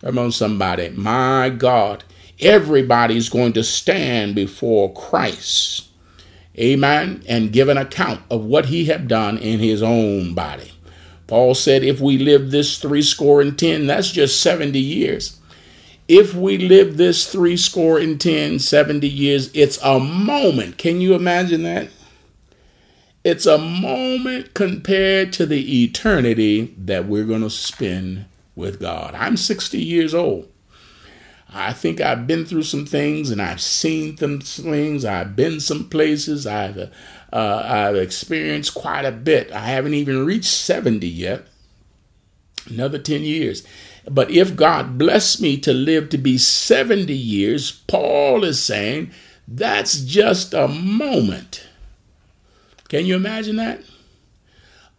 Come 0.00 0.18
on, 0.18 0.30
somebody. 0.30 0.90
My 0.90 1.48
God, 1.48 2.04
everybody's 2.40 3.28
going 3.28 3.52
to 3.54 3.64
stand 3.64 4.34
before 4.34 4.92
Christ. 4.94 5.88
Amen. 6.58 7.22
And 7.28 7.52
give 7.52 7.68
an 7.68 7.78
account 7.78 8.22
of 8.30 8.44
what 8.44 8.66
he 8.66 8.86
have 8.86 9.08
done 9.08 9.38
in 9.38 9.60
his 9.60 9.82
own 9.82 10.34
body. 10.34 10.72
Paul 11.26 11.54
said, 11.54 11.84
if 11.84 12.00
we 12.00 12.18
live 12.18 12.50
this 12.50 12.78
three 12.78 13.02
score 13.02 13.40
and 13.40 13.58
ten, 13.58 13.86
that's 13.86 14.10
just 14.12 14.40
70 14.42 14.78
years. 14.80 15.38
if 16.08 16.34
we 16.34 16.58
live 16.58 16.96
this 16.96 17.30
three 17.30 17.56
score 17.56 17.98
and 17.98 18.20
ten, 18.20 18.58
70 18.58 19.08
years, 19.08 19.50
it's 19.54 19.78
a 19.82 20.00
moment. 20.00 20.78
Can 20.78 21.00
you 21.00 21.14
imagine 21.14 21.62
that? 21.64 21.90
It's 23.24 23.46
a 23.46 23.58
moment 23.58 24.54
compared 24.54 25.32
to 25.34 25.46
the 25.46 25.84
eternity 25.84 26.74
that 26.78 27.06
we're 27.06 27.24
going 27.24 27.42
to 27.42 27.50
spend 27.50 28.24
with 28.56 28.80
God. 28.80 29.14
I'm 29.14 29.36
60 29.36 29.78
years 29.78 30.14
old. 30.14 30.48
I 31.52 31.72
think 31.72 32.00
I've 32.00 32.26
been 32.26 32.44
through 32.44 32.64
some 32.64 32.84
things 32.84 33.30
and 33.30 33.40
I've 33.40 33.60
seen 33.60 34.16
some 34.16 34.40
things. 34.40 35.04
I've 35.04 35.34
been 35.34 35.60
some 35.60 35.88
places. 35.88 36.46
I've 36.46 36.90
uh, 37.32 37.62
I've 37.64 37.96
experienced 37.96 38.74
quite 38.74 39.04
a 39.04 39.12
bit. 39.12 39.50
I 39.52 39.60
haven't 39.60 39.94
even 39.94 40.26
reached 40.26 40.52
70 40.52 41.06
yet. 41.06 41.46
Another 42.68 42.98
10 42.98 43.22
years. 43.22 43.66
But 44.10 44.30
if 44.30 44.56
God 44.56 44.98
bless 44.98 45.40
me 45.40 45.58
to 45.58 45.72
live 45.72 46.10
to 46.10 46.18
be 46.18 46.38
70 46.38 47.12
years, 47.12 47.72
Paul 47.72 48.44
is 48.44 48.62
saying 48.62 49.10
that's 49.46 50.00
just 50.00 50.52
a 50.52 50.68
moment. 50.68 51.66
Can 52.88 53.06
you 53.06 53.16
imagine 53.16 53.56
that? 53.56 53.82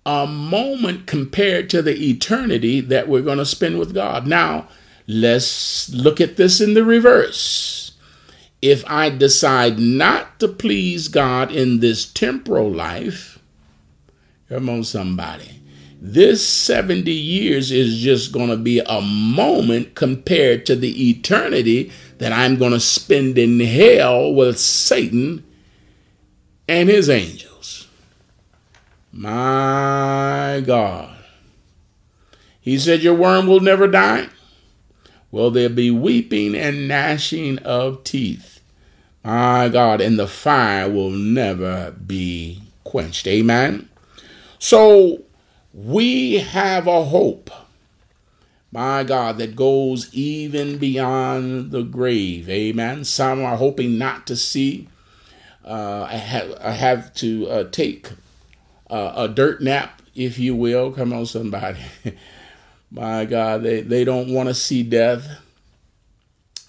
A 0.05 0.25
moment 0.25 1.05
compared 1.05 1.69
to 1.71 1.81
the 1.81 2.09
eternity 2.09 2.81
that 2.81 3.07
we're 3.07 3.21
going 3.21 3.37
to 3.37 3.45
spend 3.45 3.77
with 3.77 3.93
God. 3.93 4.25
Now, 4.25 4.67
let's 5.09 5.89
look 5.89 6.21
at 6.21 6.37
this 6.37 6.61
in 6.61 6.75
the 6.75 6.85
reverse. 6.85 7.91
If 8.61 8.83
I 8.87 9.09
decide 9.09 9.79
not 9.79 10.39
to 10.39 10.47
please 10.47 11.07
God 11.07 11.51
in 11.51 11.79
this 11.79 12.05
temporal 12.05 12.71
life, 12.71 13.39
come 14.47 14.69
on, 14.69 14.85
somebody 14.85 15.59
this 16.01 16.47
70 16.47 17.11
years 17.11 17.71
is 17.71 17.99
just 17.99 18.31
going 18.31 18.49
to 18.49 18.57
be 18.57 18.79
a 18.79 19.01
moment 19.01 19.95
compared 19.95 20.65
to 20.65 20.75
the 20.75 21.09
eternity 21.09 21.91
that 22.19 22.31
I'm 22.31 22.55
going 22.55 22.71
to 22.71 22.79
spend 22.79 23.37
in 23.37 23.59
hell 23.59 24.33
with 24.33 24.57
Satan 24.57 25.43
and 26.67 26.87
his 26.87 27.09
angels. 27.09 27.87
My 29.11 30.63
God. 30.65 31.17
He 32.61 32.77
said, 32.77 33.01
Your 33.01 33.15
worm 33.15 33.47
will 33.47 33.59
never 33.59 33.87
die. 33.87 34.29
Well, 35.31 35.51
there'll 35.51 35.73
be 35.73 35.91
weeping 35.91 36.55
and 36.55 36.87
gnashing 36.87 37.59
of 37.59 38.03
teeth. 38.03 38.61
My 39.23 39.69
God, 39.69 40.01
and 40.01 40.17
the 40.17 40.27
fire 40.27 40.89
will 40.89 41.11
never 41.11 41.91
be 41.91 42.63
quenched. 42.83 43.27
Amen. 43.27 43.89
So, 44.57 45.23
we 45.73 46.35
have 46.39 46.87
a 46.87 47.03
hope, 47.05 47.51
my 48.71 49.03
God, 49.03 49.37
that 49.37 49.55
goes 49.55 50.11
even 50.13 50.77
beyond 50.77 51.71
the 51.71 51.83
grave. 51.83 52.49
Amen. 52.49 53.03
Some 53.05 53.43
are 53.43 53.57
hoping 53.57 53.97
not 53.97 54.25
to 54.27 54.35
see. 54.35 54.87
Uh, 55.63 56.07
I, 56.09 56.15
have, 56.15 56.57
I 56.59 56.71
have 56.71 57.13
to 57.15 57.47
uh, 57.47 57.63
take 57.69 58.09
uh, 58.89 59.13
a 59.15 59.27
dirt 59.27 59.61
nap, 59.61 60.01
if 60.15 60.39
you 60.39 60.55
will. 60.55 60.91
Come 60.91 61.13
on, 61.13 61.27
somebody. 61.27 61.79
my 62.91 63.25
God, 63.25 63.63
they, 63.63 63.81
they 63.81 64.03
don't 64.03 64.33
want 64.33 64.49
to 64.49 64.55
see 64.55 64.83
death. 64.83 65.27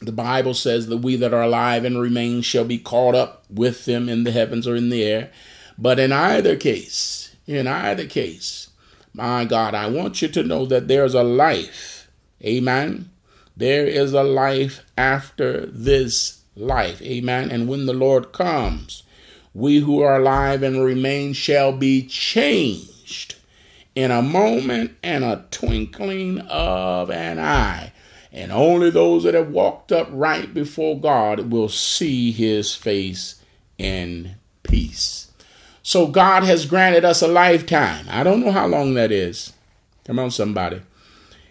The 0.01 0.13
Bible 0.13 0.55
says 0.55 0.89
that 0.89 0.99
we 0.99 1.17
that 1.17 1.35
are 1.35 1.43
alive 1.43 1.85
and 1.85 2.01
remain 2.01 2.43
shall 2.43 2.65
be 2.65 2.79
caught 2.79 3.15
up 3.15 3.45
with 3.51 3.85
them 3.85 4.09
in 4.09 4.25
the 4.25 4.33
heavens 4.33 4.67
or 4.67 4.77
in 4.77 4.89
the 4.89 5.05
air. 5.05 5.31
But 5.79 5.99
in 5.99 6.13
either 6.13 6.57
case, 6.57 7.35
in 7.47 7.67
either 7.67 8.07
case, 8.07 8.69
my 9.13 9.45
God, 9.45 9.75
I 9.75 9.89
want 9.89 10.23
you 10.23 10.29
to 10.29 10.43
know 10.43 10.67
that 10.67 10.89
there's 10.89 11.15
a 11.15 11.23
life. 11.23 12.09
Amen. 12.43 13.11
There 13.57 13.87
is 13.87 14.13
a 14.13 14.23
life 14.23 14.85
after 14.97 15.67
this 15.67 16.43
life. 16.55 17.03
Amen. 17.03 17.51
And 17.51 17.69
when 17.69 17.87
the 17.87 17.93
Lord 17.93 18.33
comes, 18.33 19.03
we 19.53 19.81
who 19.81 20.01
are 20.01 20.17
alive 20.17 20.63
and 20.63 20.83
remain 20.85 21.33
shall 21.33 21.73
be 21.73 22.07
changed 22.07 22.90
in 23.95 24.11
a 24.11 24.23
moment 24.23 24.97
and 25.03 25.25
a 25.25 25.45
twinkling 25.51 26.41
of 26.41 27.11
an 27.11 27.39
eye. 27.39 27.93
And 28.33 28.53
only 28.53 28.91
those 28.91 29.25
that 29.25 29.35
have 29.35 29.51
walked 29.51 29.91
up 29.91 30.09
right 30.11 30.53
before 30.53 31.01
God 31.01 31.51
will 31.51 31.69
see 31.69 32.31
his 32.31 32.75
face 32.75 33.43
in 33.77 34.37
peace. 34.63 35.33
So 35.83 36.07
God 36.07 36.45
has 36.45 36.67
granted 36.67 37.05
us 37.05 37.23
a 37.23 37.29
lifetime. 37.29 38.07
I 38.09 38.23
don't 38.23 38.45
know 38.45 38.53
how 38.53 38.67
long 38.67 38.95
that 38.95 39.11
is. 39.11 39.53
Come 40.05 40.19
on, 40.19 40.31
somebody. 40.31 40.83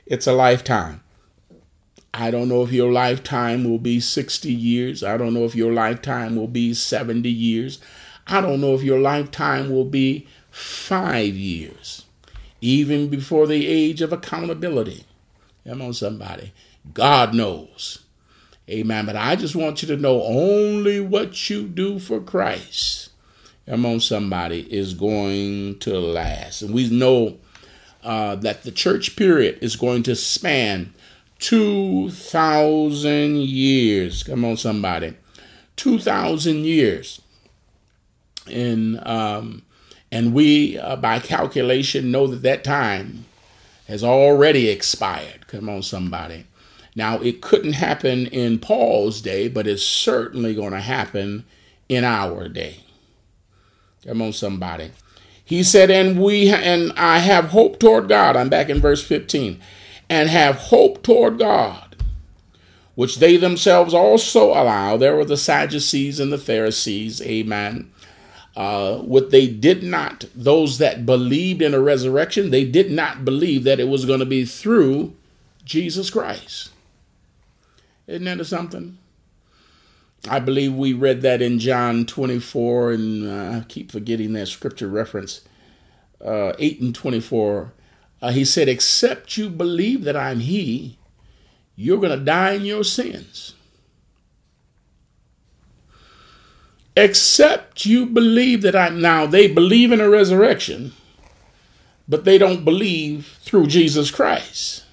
It's 0.05 0.27
a 0.27 0.33
lifetime. 0.33 1.01
I 2.13 2.31
don't 2.31 2.49
know 2.49 2.63
if 2.63 2.71
your 2.71 2.91
lifetime 2.91 3.63
will 3.63 3.77
be 3.77 3.99
60 3.99 4.51
years. 4.51 5.03
I 5.03 5.17
don't 5.17 5.33
know 5.33 5.45
if 5.45 5.55
your 5.55 5.71
lifetime 5.71 6.35
will 6.35 6.47
be 6.47 6.73
70 6.73 7.29
years. 7.29 7.79
I 8.25 8.41
don't 8.41 8.61
know 8.61 8.73
if 8.73 8.83
your 8.83 8.99
lifetime 8.99 9.71
will 9.71 9.85
be 9.85 10.27
five 10.49 11.35
years, 11.35 11.98
even 12.61 13.09
before 13.09 13.47
the 13.47 13.67
age 13.67 14.01
of 14.01 14.13
accountability. 14.13 15.05
Come 15.67 15.81
on, 15.81 15.93
somebody. 15.93 16.53
God 16.93 17.33
knows. 17.33 17.99
Amen. 18.69 19.05
But 19.05 19.15
I 19.15 19.35
just 19.35 19.55
want 19.55 19.81
you 19.81 19.87
to 19.89 19.97
know 19.97 20.23
only 20.23 20.99
what 20.99 21.49
you 21.49 21.67
do 21.67 21.99
for 21.99 22.19
Christ 22.19 23.09
come 23.69 23.85
on 23.85 23.99
somebody, 23.99 24.61
is 24.73 24.95
going 24.95 25.77
to 25.79 25.99
last. 25.99 26.63
And 26.63 26.73
we 26.73 26.89
know 26.89 27.37
uh, 28.03 28.35
that 28.37 28.63
the 28.63 28.71
church 28.71 29.15
period 29.15 29.59
is 29.61 29.75
going 29.75 30.01
to 30.03 30.15
span 30.15 30.93
2,000 31.37 33.37
years. 33.37 34.23
Come 34.23 34.43
on, 34.43 34.57
somebody. 34.57 35.13
2,000 35.75 36.65
years. 36.65 37.21
And, 38.51 39.05
um, 39.07 39.61
and 40.11 40.33
we, 40.33 40.77
uh, 40.77 40.95
by 40.95 41.19
calculation, 41.19 42.11
know 42.11 42.27
that 42.27 42.41
that 42.41 42.63
time 42.63 43.25
has 43.87 44.03
already 44.03 44.69
expired. 44.69 45.47
Come 45.47 45.69
on, 45.69 45.83
somebody. 45.83 46.45
Now, 46.95 47.19
it 47.19 47.41
couldn't 47.41 47.73
happen 47.73 48.25
in 48.27 48.59
Paul's 48.59 49.21
day, 49.21 49.47
but 49.47 49.67
it's 49.67 49.83
certainly 49.83 50.55
going 50.55 50.71
to 50.71 50.79
happen 50.79 51.45
in 51.87 52.03
our 52.03 52.47
day. 52.47 52.77
Come 54.05 54.21
on, 54.21 54.33
somebody. 54.33 54.91
He 55.43 55.63
said, 55.63 55.89
and 55.89 56.21
we 56.21 56.49
and 56.49 56.91
I 56.93 57.19
have 57.19 57.45
hope 57.45 57.79
toward 57.79 58.07
God. 58.07 58.35
I'm 58.35 58.49
back 58.49 58.69
in 58.69 58.79
verse 58.79 59.03
15. 59.03 59.59
And 60.07 60.29
have 60.29 60.55
hope 60.55 61.03
toward 61.03 61.39
God, 61.39 61.95
which 62.95 63.17
they 63.17 63.37
themselves 63.37 63.93
also 63.93 64.49
allow. 64.49 64.97
There 64.97 65.15
were 65.15 65.25
the 65.25 65.37
Sadducees 65.37 66.19
and 66.19 66.31
the 66.31 66.37
Pharisees. 66.37 67.21
Amen. 67.21 67.91
Uh, 68.55 68.97
what 68.97 69.29
they 69.29 69.47
did 69.47 69.83
not, 69.83 70.25
those 70.35 70.79
that 70.79 71.05
believed 71.05 71.61
in 71.61 71.73
a 71.73 71.79
resurrection, 71.79 72.49
they 72.49 72.65
did 72.65 72.91
not 72.91 73.23
believe 73.23 73.63
that 73.63 73.79
it 73.79 73.87
was 73.87 74.05
going 74.05 74.19
to 74.19 74.25
be 74.25 74.43
through 74.43 75.15
Jesus 75.63 76.09
Christ. 76.09 76.71
Isn't 78.07 78.25
that 78.25 78.43
something? 78.45 78.97
I 80.27 80.39
believe 80.39 80.73
we 80.73 80.93
read 80.93 81.21
that 81.21 81.41
in 81.41 81.59
John 81.59 82.05
24, 82.05 82.91
and 82.91 83.29
uh, 83.29 83.57
I 83.57 83.65
keep 83.67 83.91
forgetting 83.91 84.33
that 84.33 84.47
scripture 84.47 84.87
reference, 84.87 85.41
uh, 86.25 86.53
8 86.59 86.81
and 86.81 86.95
24. 86.95 87.71
Uh, 88.21 88.31
he 88.31 88.43
said, 88.43 88.67
Except 88.67 89.37
you 89.37 89.49
believe 89.49 90.03
that 90.03 90.17
I'm 90.17 90.41
He, 90.41 90.97
you're 91.75 91.99
going 91.99 92.17
to 92.17 92.25
die 92.25 92.53
in 92.53 92.65
your 92.65 92.83
sins. 92.83 93.53
Except 96.99 97.85
you 97.85 98.05
believe 98.05 98.61
that 98.63 98.75
I'm 98.75 98.99
now, 98.99 99.25
they 99.25 99.47
believe 99.47 99.93
in 99.93 100.01
a 100.01 100.09
resurrection, 100.09 100.91
but 102.09 102.25
they 102.25 102.37
don't 102.37 102.65
believe 102.65 103.37
through 103.41 103.67
Jesus 103.67 104.11
Christ. 104.11 104.83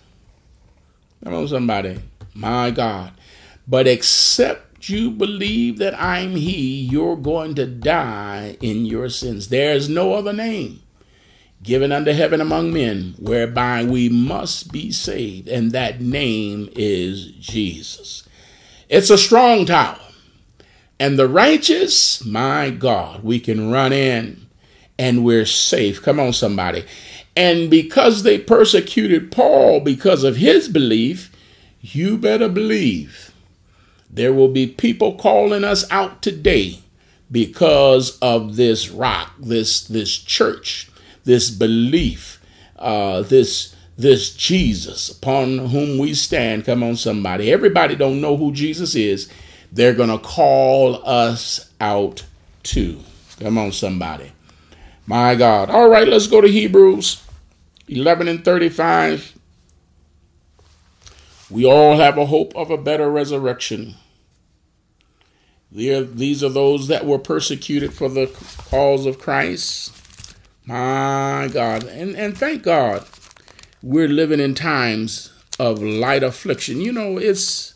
Come 1.24 1.34
on, 1.34 1.48
somebody. 1.48 1.98
My 2.32 2.70
God. 2.70 3.12
But 3.66 3.88
except 3.88 4.88
you 4.88 5.10
believe 5.10 5.78
that 5.78 6.00
I'm 6.00 6.36
He, 6.36 6.82
you're 6.82 7.16
going 7.16 7.56
to 7.56 7.66
die 7.66 8.56
in 8.60 8.86
your 8.86 9.08
sins. 9.08 9.48
There 9.48 9.74
is 9.74 9.88
no 9.88 10.14
other 10.14 10.32
name 10.32 10.82
given 11.64 11.90
under 11.90 12.12
heaven 12.12 12.40
among 12.40 12.72
men 12.72 13.16
whereby 13.18 13.82
we 13.82 14.08
must 14.08 14.70
be 14.70 14.92
saved, 14.92 15.48
and 15.48 15.72
that 15.72 16.00
name 16.00 16.68
is 16.76 17.32
Jesus. 17.32 18.28
It's 18.88 19.10
a 19.10 19.18
strong 19.18 19.66
tower, 19.66 19.98
and 20.98 21.18
the 21.18 21.28
righteous, 21.28 22.24
my 22.24 22.70
God, 22.70 23.22
we 23.22 23.38
can 23.38 23.70
run 23.70 23.92
in 23.92 24.46
and 24.98 25.24
we're 25.24 25.46
safe. 25.46 26.02
Come 26.02 26.18
on, 26.18 26.32
somebody. 26.32 26.84
And 27.36 27.68
because 27.70 28.22
they 28.22 28.38
persecuted 28.38 29.30
Paul 29.30 29.80
because 29.80 30.24
of 30.24 30.36
his 30.36 30.68
belief, 30.68 31.30
you 31.82 32.16
better 32.16 32.48
believe 32.48 33.32
there 34.10 34.32
will 34.32 34.48
be 34.48 34.66
people 34.66 35.14
calling 35.16 35.64
us 35.64 35.90
out 35.90 36.22
today 36.22 36.78
because 37.30 38.18
of 38.20 38.56
this 38.56 38.88
rock, 38.88 39.34
this 39.38 39.82
this 39.86 40.16
church, 40.16 40.90
this 41.24 41.50
belief, 41.50 42.40
uh, 42.78 43.22
this 43.22 43.74
this 43.98 44.34
Jesus 44.34 45.10
upon 45.10 45.58
whom 45.58 45.98
we 45.98 46.14
stand. 46.14 46.64
Come 46.64 46.82
on, 46.82 46.96
somebody. 46.96 47.52
Everybody 47.52 47.96
don't 47.96 48.20
know 48.20 48.36
who 48.36 48.52
Jesus 48.52 48.94
is. 48.94 49.28
They're 49.76 49.92
going 49.92 50.08
to 50.08 50.18
call 50.18 51.06
us 51.06 51.70
out 51.82 52.24
too. 52.62 53.00
Come 53.38 53.58
on, 53.58 53.72
somebody. 53.72 54.32
My 55.06 55.34
God. 55.34 55.68
All 55.68 55.90
right, 55.90 56.08
let's 56.08 56.26
go 56.26 56.40
to 56.40 56.48
Hebrews 56.48 57.22
11 57.86 58.26
and 58.26 58.42
35. 58.42 59.36
We 61.50 61.66
all 61.66 61.98
have 61.98 62.16
a 62.16 62.24
hope 62.24 62.56
of 62.56 62.70
a 62.70 62.78
better 62.78 63.10
resurrection. 63.10 63.96
These 65.70 66.42
are 66.42 66.48
those 66.48 66.88
that 66.88 67.04
were 67.04 67.18
persecuted 67.18 67.92
for 67.92 68.08
the 68.08 68.28
cause 68.70 69.04
of 69.04 69.18
Christ. 69.18 69.92
My 70.64 71.50
God. 71.52 71.84
And, 71.84 72.16
and 72.16 72.36
thank 72.36 72.62
God 72.62 73.06
we're 73.82 74.08
living 74.08 74.40
in 74.40 74.54
times 74.54 75.32
of 75.60 75.82
light 75.82 76.22
affliction. 76.22 76.80
You 76.80 76.92
know, 76.92 77.18
it's 77.18 77.75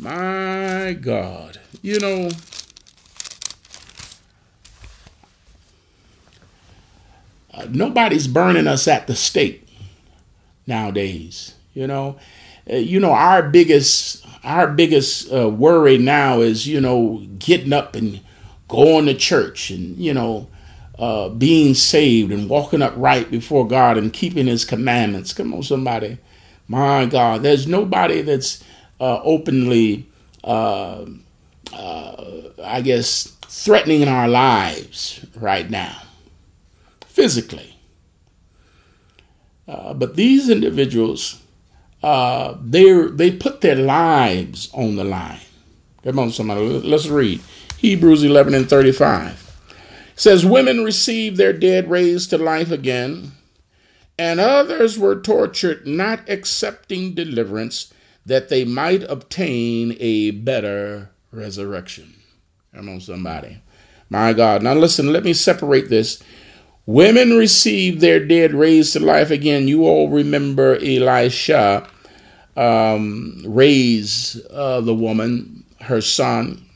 my 0.00 0.96
God. 1.00 1.60
You 1.82 2.00
know, 2.00 2.30
uh, 7.52 7.66
nobody's 7.70 8.26
burning 8.26 8.66
us 8.66 8.88
at 8.88 9.06
the 9.06 9.14
stake 9.14 9.66
nowadays. 10.66 11.54
You 11.74 11.86
know, 11.86 12.18
uh, 12.70 12.76
you 12.76 12.98
know 12.98 13.12
our 13.12 13.42
biggest 13.48 14.26
our 14.42 14.66
biggest 14.68 15.32
uh, 15.32 15.48
worry 15.48 15.98
now 15.98 16.40
is 16.40 16.66
you 16.66 16.80
know 16.80 17.26
getting 17.38 17.72
up 17.72 17.94
and 17.94 18.20
going 18.68 19.06
to 19.06 19.14
church 19.14 19.70
and 19.70 19.96
you 19.98 20.14
know 20.14 20.48
uh, 20.98 21.28
being 21.28 21.74
saved 21.74 22.32
and 22.32 22.48
walking 22.48 22.82
upright 22.82 23.30
before 23.30 23.66
God 23.66 23.98
and 23.98 24.12
keeping 24.12 24.46
His 24.46 24.64
commandments. 24.64 25.32
Come 25.32 25.52
on, 25.54 25.62
somebody. 25.62 26.18
My 26.68 27.04
God, 27.06 27.42
there's 27.42 27.66
nobody 27.66 28.22
that's 28.22 28.62
uh, 29.00 29.20
openly, 29.22 30.06
uh, 30.44 31.06
uh 31.72 32.24
I 32.62 32.80
guess, 32.82 33.36
threatening 33.42 34.06
our 34.06 34.28
lives 34.28 35.24
right 35.34 35.68
now, 35.68 36.02
physically. 37.06 37.76
Uh, 39.66 39.94
but 39.94 40.16
these 40.16 40.48
individuals, 40.48 41.40
uh, 42.02 42.54
they 42.62 42.92
they 43.08 43.30
put 43.30 43.60
their 43.60 43.76
lives 43.76 44.70
on 44.72 44.96
the 44.96 45.04
line. 45.04 45.40
Come 46.04 46.18
on, 46.18 46.30
somebody. 46.30 46.60
Let's 46.80 47.08
read 47.08 47.40
Hebrews 47.78 48.22
11 48.22 48.54
and 48.54 48.68
35 48.68 49.50
says 50.20 50.44
women 50.44 50.84
received 50.84 51.38
their 51.38 51.54
dead 51.54 51.88
raised 51.88 52.28
to 52.28 52.36
life 52.36 52.70
again, 52.70 53.32
and 54.18 54.38
others 54.38 54.98
were 54.98 55.18
tortured, 55.18 55.86
not 55.86 56.28
accepting 56.28 57.14
deliverance, 57.14 57.90
that 58.26 58.48
they 58.48 58.64
might 58.64 59.02
obtain 59.04 59.96
a 59.98 60.30
better 60.30 61.10
resurrection. 61.32 62.14
Come 62.74 62.88
on, 62.88 63.00
somebody. 63.00 63.62
My 64.08 64.32
God. 64.32 64.62
Now 64.62 64.74
listen, 64.74 65.12
let 65.12 65.24
me 65.24 65.32
separate 65.32 65.88
this. 65.88 66.22
Women 66.86 67.36
received 67.36 68.00
their 68.00 68.24
dead 68.24 68.52
raised 68.52 68.94
to 68.94 69.00
life 69.00 69.30
again. 69.30 69.68
You 69.68 69.84
all 69.84 70.08
remember 70.08 70.76
Elisha 70.76 71.88
um, 72.56 73.42
raised 73.46 74.44
uh, 74.46 74.80
the 74.80 74.94
woman, 74.94 75.64
her 75.82 76.00
son, 76.00 76.66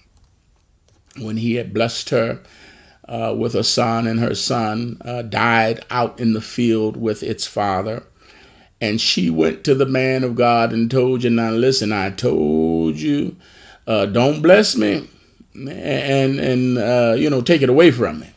when 1.18 1.36
he 1.36 1.54
had 1.54 1.74
blessed 1.74 2.10
her 2.10 2.40
uh, 3.08 3.34
with 3.36 3.54
a 3.54 3.64
son, 3.64 4.06
and 4.06 4.20
her 4.20 4.34
son 4.34 4.98
uh, 5.04 5.22
died 5.22 5.84
out 5.90 6.20
in 6.20 6.32
the 6.32 6.40
field 6.40 6.96
with 6.96 7.22
its 7.22 7.46
father. 7.46 8.04
And 8.80 9.00
she 9.00 9.30
went 9.30 9.64
to 9.64 9.74
the 9.74 9.86
man 9.86 10.24
of 10.24 10.34
God 10.34 10.72
and 10.72 10.90
told 10.90 11.24
you, 11.24 11.30
now 11.30 11.50
listen, 11.50 11.92
I 11.92 12.10
told 12.10 12.96
you, 12.96 13.36
uh, 13.86 14.06
don't 14.06 14.42
bless 14.42 14.76
me 14.76 15.08
and, 15.54 16.38
and 16.40 16.78
uh, 16.78 17.14
you 17.16 17.30
know, 17.30 17.40
take 17.40 17.62
it 17.62 17.68
away 17.68 17.90
from 17.90 18.20
me. 18.20 18.30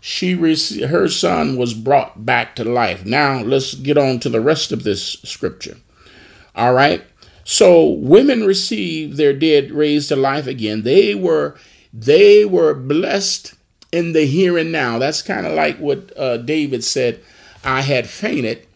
She 0.00 0.34
her 0.34 1.08
son 1.08 1.56
was 1.56 1.74
brought 1.74 2.24
back 2.24 2.54
to 2.56 2.64
life. 2.64 3.04
Now 3.04 3.40
let's 3.40 3.74
get 3.74 3.98
on 3.98 4.20
to 4.20 4.28
the 4.28 4.40
rest 4.40 4.70
of 4.70 4.84
this 4.84 5.14
scripture. 5.24 5.76
All 6.54 6.72
right. 6.72 7.04
So 7.44 7.84
women 7.84 8.44
received 8.44 9.16
their 9.16 9.32
dead 9.32 9.72
raised 9.72 10.08
to 10.10 10.16
life 10.16 10.46
again. 10.46 10.82
They 10.82 11.14
were 11.14 11.56
they 11.92 12.44
were 12.44 12.74
blessed 12.74 13.54
in 13.90 14.12
the 14.12 14.24
here 14.24 14.56
and 14.56 14.70
now. 14.70 14.98
That's 14.98 15.22
kind 15.22 15.46
of 15.46 15.54
like 15.54 15.78
what 15.78 16.16
uh, 16.16 16.36
David 16.36 16.84
said 16.84 17.20
I 17.64 17.80
had 17.80 18.08
fainted, 18.08 18.67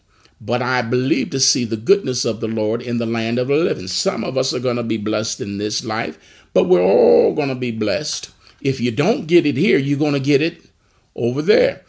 but 0.45 0.61
I 0.61 0.81
believe 0.81 1.29
to 1.31 1.39
see 1.39 1.65
the 1.65 1.77
goodness 1.77 2.25
of 2.25 2.39
the 2.39 2.47
Lord 2.47 2.81
in 2.81 2.97
the 2.97 3.05
land 3.05 3.39
of 3.39 3.47
the 3.47 3.55
living. 3.55 3.87
Some 3.87 4.23
of 4.23 4.37
us 4.37 4.53
are 4.53 4.59
going 4.59 4.77
to 4.77 4.83
be 4.83 4.97
blessed 4.97 5.41
in 5.41 5.57
this 5.57 5.83
life, 5.83 6.17
but 6.53 6.65
we're 6.65 6.81
all 6.81 7.33
going 7.33 7.49
to 7.49 7.55
be 7.55 7.71
blessed. 7.71 8.31
If 8.61 8.79
you 8.79 8.91
don't 8.91 9.27
get 9.27 9.45
it 9.45 9.57
here, 9.57 9.77
you're 9.77 9.99
going 9.99 10.13
to 10.13 10.19
get 10.19 10.41
it 10.41 10.65
over 11.15 11.41
there. 11.41 11.81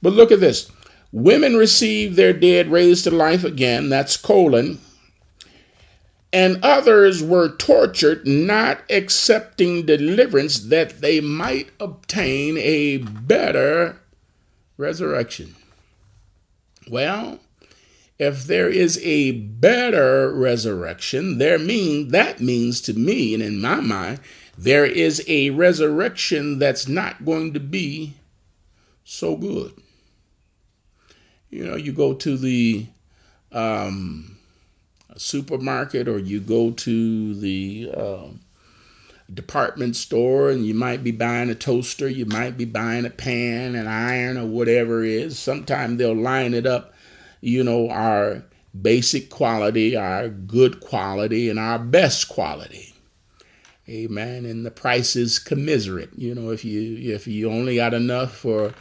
But 0.00 0.14
look 0.14 0.32
at 0.32 0.40
this 0.40 0.70
women 1.12 1.56
receive 1.56 2.16
their 2.16 2.32
dead 2.32 2.70
raised 2.70 3.04
to 3.04 3.10
life 3.10 3.44
again. 3.44 3.88
That's 3.88 4.16
colon 4.16 4.78
and 6.32 6.58
others 6.62 7.22
were 7.22 7.54
tortured, 7.56 8.26
not 8.26 8.82
accepting 8.88 9.84
deliverance 9.84 10.60
that 10.60 11.00
they 11.00 11.20
might 11.20 11.68
obtain 11.78 12.56
a 12.56 12.98
better 12.98 14.00
resurrection. 14.78 15.54
Well, 16.90 17.38
if 18.22 18.44
there 18.44 18.68
is 18.68 19.00
a 19.02 19.32
better 19.32 20.32
resurrection, 20.32 21.38
there 21.38 21.58
mean 21.58 22.08
that 22.08 22.40
means 22.40 22.80
to 22.82 22.94
me 22.94 23.34
and 23.34 23.42
in 23.42 23.60
my 23.60 23.80
mind, 23.80 24.20
there 24.56 24.84
is 24.84 25.24
a 25.26 25.50
resurrection 25.50 26.60
that's 26.60 26.86
not 26.86 27.24
going 27.24 27.52
to 27.52 27.58
be 27.58 28.14
so 29.02 29.36
good. 29.36 29.72
You 31.50 31.66
know, 31.66 31.74
you 31.74 31.92
go 31.92 32.14
to 32.14 32.36
the 32.36 32.86
um, 33.50 34.38
supermarket 35.16 36.06
or 36.06 36.18
you 36.18 36.38
go 36.38 36.70
to 36.70 37.34
the 37.34 37.90
uh, 37.92 38.28
department 39.34 39.96
store 39.96 40.50
and 40.50 40.64
you 40.64 40.74
might 40.74 41.02
be 41.02 41.10
buying 41.10 41.50
a 41.50 41.56
toaster, 41.56 42.08
you 42.08 42.26
might 42.26 42.56
be 42.56 42.66
buying 42.66 43.04
a 43.04 43.10
pan, 43.10 43.74
an 43.74 43.88
iron, 43.88 44.36
or 44.36 44.46
whatever 44.46 45.02
it 45.02 45.10
is. 45.10 45.38
Sometimes 45.40 45.98
they'll 45.98 46.14
line 46.14 46.54
it 46.54 46.66
up, 46.66 46.94
you 47.42 47.62
know, 47.62 47.90
our 47.90 48.42
basic 48.80 49.28
quality, 49.28 49.94
our 49.94 50.30
good 50.30 50.80
quality, 50.80 51.50
and 51.50 51.58
our 51.58 51.78
best 51.78 52.28
quality. 52.28 52.94
Amen. 53.86 54.46
And 54.46 54.64
the 54.64 54.70
price 54.70 55.14
is 55.14 55.38
commiserate. 55.38 56.10
You 56.16 56.34
know, 56.34 56.50
if 56.50 56.64
you 56.64 57.12
if 57.12 57.26
you 57.26 57.50
only 57.50 57.76
got 57.76 57.92
enough 57.92 58.34
for 58.34 58.72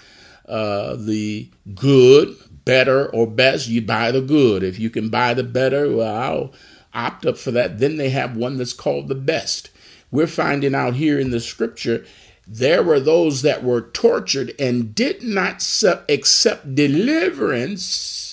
uh, 0.47 0.95
the 0.95 1.49
good, 1.75 2.37
better 2.63 3.07
or 3.07 3.27
best, 3.27 3.67
you 3.67 3.81
buy 3.81 4.11
the 4.11 4.21
good. 4.21 4.63
If 4.63 4.79
you 4.79 4.89
can 4.89 5.09
buy 5.09 5.33
the 5.33 5.43
better, 5.43 5.93
well, 5.93 6.15
I'll 6.15 6.53
opt 6.93 7.25
up 7.25 7.37
for 7.37 7.51
that. 7.51 7.79
Then 7.79 7.97
they 7.97 8.09
have 8.11 8.37
one 8.37 8.57
that's 8.57 8.73
called 8.73 9.09
the 9.09 9.15
best. 9.15 9.71
We're 10.11 10.27
finding 10.27 10.75
out 10.75 10.93
here 10.95 11.19
in 11.19 11.31
the 11.31 11.39
scripture 11.39 12.05
there 12.47 12.83
were 12.83 12.99
those 12.99 13.43
that 13.43 13.63
were 13.63 13.81
tortured 13.81 14.53
and 14.59 14.93
did 14.93 15.23
not 15.23 15.63
accept 16.09 16.75
deliverance. 16.75 18.30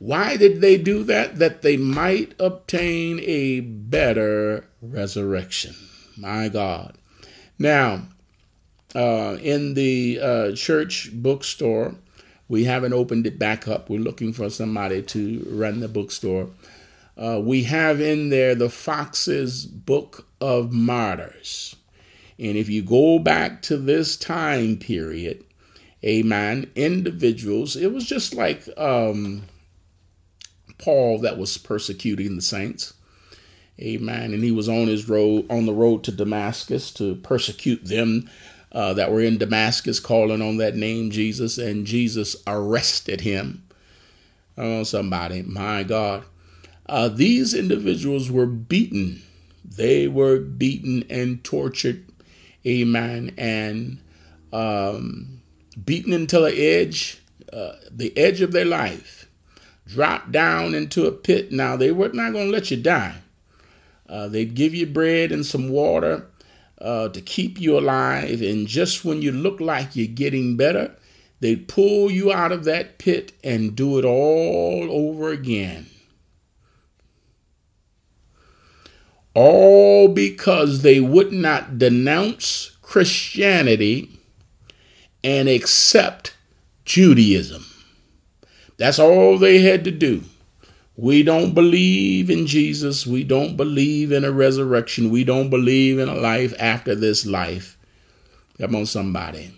Why 0.00 0.36
did 0.36 0.62
they 0.62 0.78
do 0.78 1.04
that? 1.04 1.38
That 1.38 1.62
they 1.62 1.76
might 1.76 2.34
obtain 2.40 3.20
a 3.20 3.60
better 3.60 4.66
resurrection. 4.80 5.74
My 6.16 6.48
God. 6.48 6.96
Now, 7.58 8.08
uh, 8.94 9.36
in 9.42 9.74
the 9.74 10.18
uh, 10.20 10.52
church 10.56 11.10
bookstore, 11.12 11.94
we 12.48 12.64
haven't 12.64 12.94
opened 12.94 13.26
it 13.26 13.38
back 13.38 13.68
up. 13.68 13.90
We're 13.90 14.00
looking 14.00 14.32
for 14.32 14.48
somebody 14.48 15.02
to 15.02 15.46
run 15.48 15.80
the 15.80 15.88
bookstore. 15.88 16.48
Uh, 17.16 17.40
we 17.42 17.64
have 17.64 18.00
in 18.00 18.30
there 18.30 18.54
the 18.54 18.70
Fox's 18.70 19.66
Book 19.66 20.26
of 20.40 20.72
Martyrs. 20.72 21.76
And 22.38 22.56
if 22.56 22.70
you 22.70 22.82
go 22.82 23.18
back 23.18 23.60
to 23.62 23.76
this 23.76 24.16
time 24.16 24.78
period, 24.78 25.44
amen, 26.02 26.70
individuals, 26.74 27.76
it 27.76 27.92
was 27.92 28.06
just 28.06 28.34
like 28.34 28.66
um, 28.78 29.42
Paul 30.80 31.18
that 31.20 31.38
was 31.38 31.58
persecuting 31.58 32.36
the 32.36 32.42
saints. 32.42 32.94
Amen. 33.80 34.34
And 34.34 34.44
he 34.44 34.52
was 34.52 34.68
on 34.68 34.88
his 34.88 35.08
road 35.08 35.46
on 35.50 35.66
the 35.66 35.72
road 35.72 36.04
to 36.04 36.12
Damascus 36.12 36.90
to 36.92 37.14
persecute 37.16 37.84
them 37.84 38.28
uh, 38.72 38.94
that 38.94 39.10
were 39.10 39.20
in 39.20 39.38
Damascus 39.38 39.98
calling 39.98 40.42
on 40.42 40.58
that 40.58 40.76
name 40.76 41.10
Jesus, 41.10 41.58
and 41.58 41.86
Jesus 41.86 42.36
arrested 42.46 43.22
him. 43.22 43.64
Oh, 44.56 44.84
somebody, 44.84 45.42
my 45.42 45.82
God. 45.82 46.24
Uh, 46.86 47.08
these 47.08 47.54
individuals 47.54 48.30
were 48.30 48.46
beaten. 48.46 49.22
They 49.64 50.08
were 50.08 50.38
beaten 50.38 51.04
and 51.08 51.42
tortured, 51.42 52.04
amen, 52.66 53.34
and 53.38 53.98
um, 54.52 55.40
beaten 55.82 56.12
until 56.12 56.42
the 56.42 56.60
edge, 56.60 57.22
uh, 57.52 57.72
the 57.90 58.16
edge 58.16 58.40
of 58.40 58.52
their 58.52 58.64
life. 58.64 59.19
Drop 59.90 60.30
down 60.30 60.74
into 60.74 61.06
a 61.06 61.12
pit. 61.12 61.50
Now, 61.52 61.76
they 61.76 61.90
were 61.90 62.10
not 62.10 62.32
going 62.32 62.46
to 62.46 62.52
let 62.52 62.70
you 62.70 62.76
die. 62.76 63.16
Uh, 64.08 64.28
they'd 64.28 64.54
give 64.54 64.74
you 64.74 64.86
bread 64.86 65.32
and 65.32 65.44
some 65.44 65.68
water 65.68 66.26
uh, 66.80 67.08
to 67.08 67.20
keep 67.20 67.60
you 67.60 67.78
alive. 67.78 68.42
And 68.42 68.66
just 68.66 69.04
when 69.04 69.22
you 69.22 69.32
look 69.32 69.60
like 69.60 69.94
you're 69.94 70.06
getting 70.06 70.56
better, 70.56 70.94
they'd 71.40 71.68
pull 71.68 72.10
you 72.10 72.32
out 72.32 72.52
of 72.52 72.64
that 72.64 72.98
pit 72.98 73.32
and 73.44 73.76
do 73.76 73.98
it 73.98 74.04
all 74.04 74.88
over 74.90 75.30
again. 75.30 75.86
All 79.34 80.08
because 80.08 80.82
they 80.82 81.00
would 81.00 81.32
not 81.32 81.78
denounce 81.78 82.76
Christianity 82.82 84.18
and 85.22 85.48
accept 85.48 86.34
Judaism. 86.84 87.69
That's 88.80 88.98
all 88.98 89.36
they 89.36 89.60
had 89.60 89.84
to 89.84 89.90
do. 89.90 90.22
We 90.96 91.22
don't 91.22 91.52
believe 91.52 92.30
in 92.30 92.46
Jesus. 92.46 93.06
We 93.06 93.24
don't 93.24 93.54
believe 93.54 94.10
in 94.10 94.24
a 94.24 94.32
resurrection. 94.32 95.10
We 95.10 95.22
don't 95.22 95.50
believe 95.50 95.98
in 95.98 96.08
a 96.08 96.14
life 96.14 96.54
after 96.58 96.94
this 96.94 97.26
life. 97.26 97.76
Come 98.58 98.74
on, 98.74 98.86
somebody. 98.86 99.52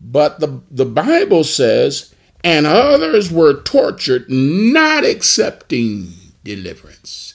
But 0.00 0.40
the, 0.40 0.62
the 0.68 0.84
Bible 0.84 1.44
says, 1.44 2.12
and 2.42 2.66
others 2.66 3.30
were 3.30 3.62
tortured, 3.62 4.28
not 4.28 5.04
accepting 5.04 6.08
deliverance, 6.42 7.34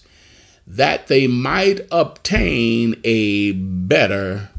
that 0.67 1.07
they 1.07 1.27
might 1.27 1.79
obtain 1.93 2.99
a 3.05 3.53
better 3.53 4.49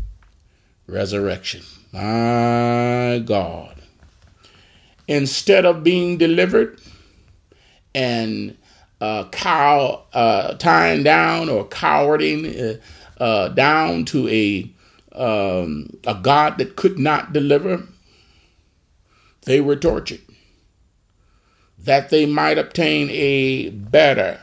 resurrection. 0.86 1.60
My 1.92 3.22
God. 3.26 3.79
Instead 5.10 5.66
of 5.66 5.82
being 5.82 6.18
delivered, 6.18 6.80
and 7.96 8.56
uh, 9.00 9.24
cow, 9.30 10.04
uh, 10.12 10.54
tying 10.54 11.02
down 11.02 11.48
or 11.48 11.66
cowarding 11.66 12.46
uh, 12.46 12.76
uh, 13.20 13.48
down 13.48 14.04
to 14.04 14.28
a 14.28 14.70
um, 15.12 15.90
a 16.06 16.14
God 16.14 16.58
that 16.58 16.76
could 16.76 16.96
not 16.96 17.32
deliver, 17.32 17.82
they 19.46 19.60
were 19.60 19.74
tortured. 19.74 20.20
That 21.76 22.10
they 22.10 22.24
might 22.24 22.56
obtain 22.56 23.10
a 23.10 23.70
better, 23.70 24.40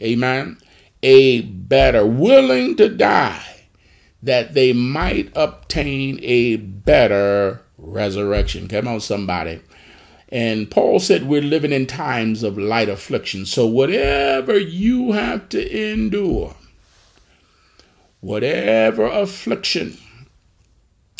amen, 0.00 0.56
a 1.02 1.42
better, 1.42 2.06
willing 2.06 2.76
to 2.76 2.88
die, 2.88 3.66
that 4.22 4.54
they 4.54 4.72
might 4.72 5.30
obtain 5.36 6.18
a 6.22 6.56
better 6.56 7.60
resurrection. 7.86 8.68
Come 8.68 8.88
on, 8.88 9.00
somebody. 9.00 9.60
And 10.28 10.70
Paul 10.70 10.98
said 10.98 11.28
we're 11.28 11.40
living 11.40 11.72
in 11.72 11.86
times 11.86 12.42
of 12.42 12.58
light 12.58 12.88
affliction. 12.88 13.46
So 13.46 13.64
whatever 13.64 14.58
you 14.58 15.12
have 15.12 15.48
to 15.50 15.92
endure, 15.92 16.56
whatever 18.20 19.06
affliction, 19.06 19.96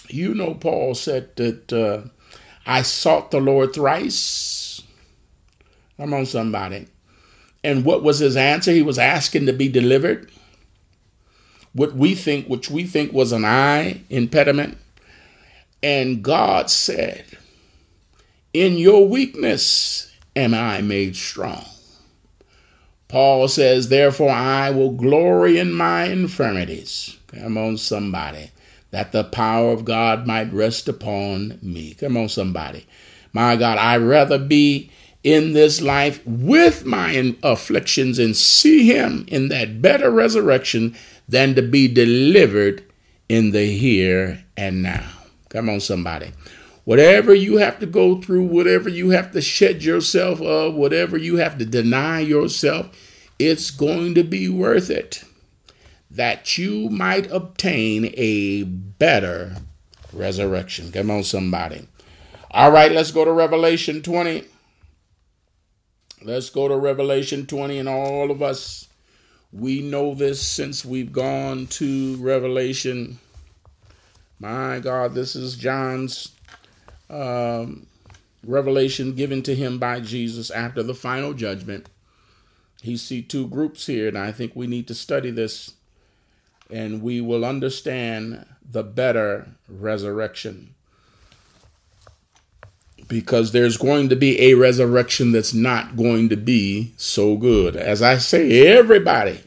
you 0.08 0.34
know, 0.34 0.54
Paul 0.54 0.94
said 0.94 1.34
that 1.36 1.72
uh, 1.72 2.08
I 2.66 2.82
sought 2.82 3.30
the 3.30 3.40
Lord 3.40 3.74
thrice. 3.74 4.82
Come 5.96 6.12
on, 6.12 6.26
somebody. 6.26 6.88
And 7.62 7.84
what 7.84 8.02
was 8.02 8.18
his 8.18 8.36
answer? 8.36 8.72
He 8.72 8.82
was 8.82 8.98
asking 8.98 9.46
to 9.46 9.52
be 9.52 9.68
delivered. 9.68 10.30
What 11.72 11.94
we 11.94 12.14
think, 12.14 12.48
which 12.48 12.70
we 12.70 12.84
think 12.84 13.12
was 13.12 13.32
an 13.32 13.44
eye 13.44 14.02
impediment. 14.08 14.78
And 15.86 16.20
God 16.20 16.68
said, 16.68 17.26
in 18.52 18.76
your 18.76 19.06
weakness 19.06 20.12
am 20.34 20.52
I 20.52 20.80
made 20.80 21.14
strong. 21.14 21.64
Paul 23.06 23.46
says, 23.46 23.88
Therefore 23.88 24.30
I 24.30 24.70
will 24.70 24.90
glory 24.90 25.60
in 25.60 25.72
my 25.72 26.06
infirmities. 26.06 27.16
Come 27.28 27.56
on, 27.56 27.76
somebody. 27.76 28.50
That 28.90 29.12
the 29.12 29.22
power 29.22 29.70
of 29.70 29.84
God 29.84 30.26
might 30.26 30.52
rest 30.52 30.88
upon 30.88 31.60
me. 31.62 31.94
Come 31.94 32.16
on, 32.16 32.30
somebody. 32.30 32.84
My 33.32 33.54
God, 33.54 33.78
I'd 33.78 33.98
rather 33.98 34.40
be 34.40 34.90
in 35.22 35.52
this 35.52 35.80
life 35.80 36.20
with 36.26 36.84
my 36.84 37.36
afflictions 37.44 38.18
and 38.18 38.36
see 38.36 38.86
Him 38.92 39.24
in 39.28 39.50
that 39.50 39.80
better 39.80 40.10
resurrection 40.10 40.96
than 41.28 41.54
to 41.54 41.62
be 41.62 41.86
delivered 41.86 42.82
in 43.28 43.52
the 43.52 43.66
here 43.66 44.44
and 44.56 44.82
now. 44.82 45.15
Come 45.56 45.70
on, 45.70 45.80
somebody. 45.80 46.32
Whatever 46.84 47.34
you 47.34 47.56
have 47.56 47.78
to 47.78 47.86
go 47.86 48.20
through, 48.20 48.44
whatever 48.44 48.90
you 48.90 49.08
have 49.10 49.32
to 49.32 49.40
shed 49.40 49.82
yourself 49.82 50.42
of, 50.42 50.74
whatever 50.74 51.16
you 51.16 51.36
have 51.36 51.56
to 51.56 51.64
deny 51.64 52.20
yourself, 52.20 52.90
it's 53.38 53.70
going 53.70 54.14
to 54.16 54.22
be 54.22 54.50
worth 54.50 54.90
it 54.90 55.24
that 56.10 56.58
you 56.58 56.90
might 56.90 57.30
obtain 57.32 58.12
a 58.18 58.64
better 58.64 59.56
resurrection. 60.12 60.92
Come 60.92 61.10
on, 61.10 61.24
somebody. 61.24 61.88
All 62.50 62.70
right, 62.70 62.92
let's 62.92 63.10
go 63.10 63.24
to 63.24 63.32
Revelation 63.32 64.02
20. 64.02 64.44
Let's 66.22 66.50
go 66.50 66.68
to 66.68 66.76
Revelation 66.76 67.46
20, 67.46 67.78
and 67.78 67.88
all 67.88 68.30
of 68.30 68.42
us, 68.42 68.88
we 69.52 69.80
know 69.80 70.14
this 70.14 70.46
since 70.46 70.84
we've 70.84 71.14
gone 71.14 71.66
to 71.68 72.16
Revelation. 72.16 73.20
My 74.38 74.80
God, 74.80 75.14
this 75.14 75.34
is 75.34 75.56
John's 75.56 76.32
um, 77.08 77.86
revelation 78.44 79.14
given 79.14 79.42
to 79.42 79.54
him 79.54 79.78
by 79.78 80.00
Jesus 80.00 80.50
after 80.50 80.82
the 80.82 80.94
final 80.94 81.32
judgment. 81.32 81.88
He 82.82 82.96
see 82.96 83.22
two 83.22 83.48
groups 83.48 83.86
here, 83.86 84.08
and 84.08 84.18
I 84.18 84.32
think 84.32 84.54
we 84.54 84.66
need 84.66 84.86
to 84.88 84.94
study 84.94 85.30
this, 85.30 85.72
and 86.70 87.02
we 87.02 87.20
will 87.20 87.44
understand 87.44 88.44
the 88.70 88.82
better 88.82 89.48
resurrection. 89.68 90.74
Because 93.08 93.52
there's 93.52 93.76
going 93.76 94.08
to 94.08 94.16
be 94.16 94.40
a 94.40 94.54
resurrection 94.54 95.32
that's 95.32 95.54
not 95.54 95.96
going 95.96 96.28
to 96.28 96.36
be 96.36 96.92
so 96.96 97.36
good. 97.36 97.76
As 97.76 98.02
I 98.02 98.18
say, 98.18 98.66
everybody 98.66 99.40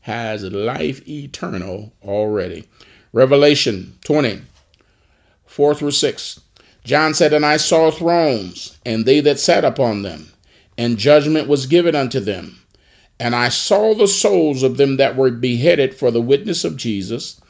has 0.00 0.44
life 0.44 1.06
eternal 1.06 1.92
already. 2.02 2.66
Revelation 3.16 3.96
20, 4.04 4.42
4 5.46 5.74
through 5.74 5.90
6. 5.92 6.40
John 6.84 7.14
said, 7.14 7.32
And 7.32 7.46
I 7.46 7.56
saw 7.56 7.90
thrones, 7.90 8.76
and 8.84 9.06
they 9.06 9.20
that 9.20 9.40
sat 9.40 9.64
upon 9.64 10.02
them, 10.02 10.34
and 10.76 10.98
judgment 10.98 11.48
was 11.48 11.64
given 11.64 11.94
unto 11.94 12.20
them. 12.20 12.58
And 13.18 13.34
I 13.34 13.48
saw 13.48 13.94
the 13.94 14.06
souls 14.06 14.62
of 14.62 14.76
them 14.76 14.98
that 14.98 15.16
were 15.16 15.30
beheaded 15.30 15.94
for 15.94 16.10
the 16.10 16.20
witness 16.20 16.62
of 16.62 16.76
Jesus, 16.76 17.40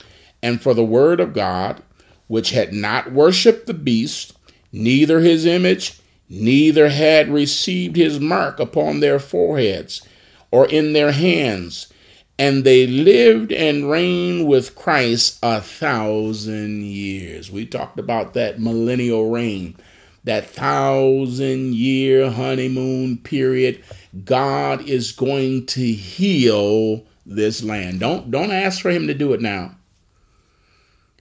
and 0.40 0.62
for 0.62 0.72
the 0.72 0.84
word 0.84 1.18
of 1.18 1.34
God, 1.34 1.82
which 2.28 2.50
had 2.50 2.72
not 2.72 3.10
worshipped 3.10 3.66
the 3.66 3.74
beast, 3.74 4.34
neither 4.70 5.18
his 5.18 5.44
image, 5.44 5.98
neither 6.28 6.90
had 6.90 7.28
received 7.28 7.96
his 7.96 8.20
mark 8.20 8.60
upon 8.60 9.00
their 9.00 9.18
foreheads 9.18 10.06
or 10.52 10.68
in 10.68 10.92
their 10.92 11.10
hands 11.10 11.92
and 12.38 12.64
they 12.64 12.86
lived 12.86 13.52
and 13.52 13.90
reigned 13.90 14.46
with 14.46 14.74
Christ 14.74 15.38
a 15.42 15.60
thousand 15.60 16.82
years. 16.82 17.50
We 17.50 17.66
talked 17.66 17.98
about 17.98 18.34
that 18.34 18.60
millennial 18.60 19.30
reign, 19.30 19.76
that 20.24 20.48
thousand 20.48 21.74
year 21.74 22.30
honeymoon 22.30 23.18
period. 23.18 23.82
God 24.24 24.82
is 24.82 25.12
going 25.12 25.66
to 25.66 25.80
heal 25.80 27.04
this 27.24 27.62
land. 27.62 28.00
Don't 28.00 28.30
don't 28.30 28.52
ask 28.52 28.80
for 28.82 28.90
him 28.90 29.06
to 29.06 29.14
do 29.14 29.32
it 29.32 29.40
now. 29.40 29.74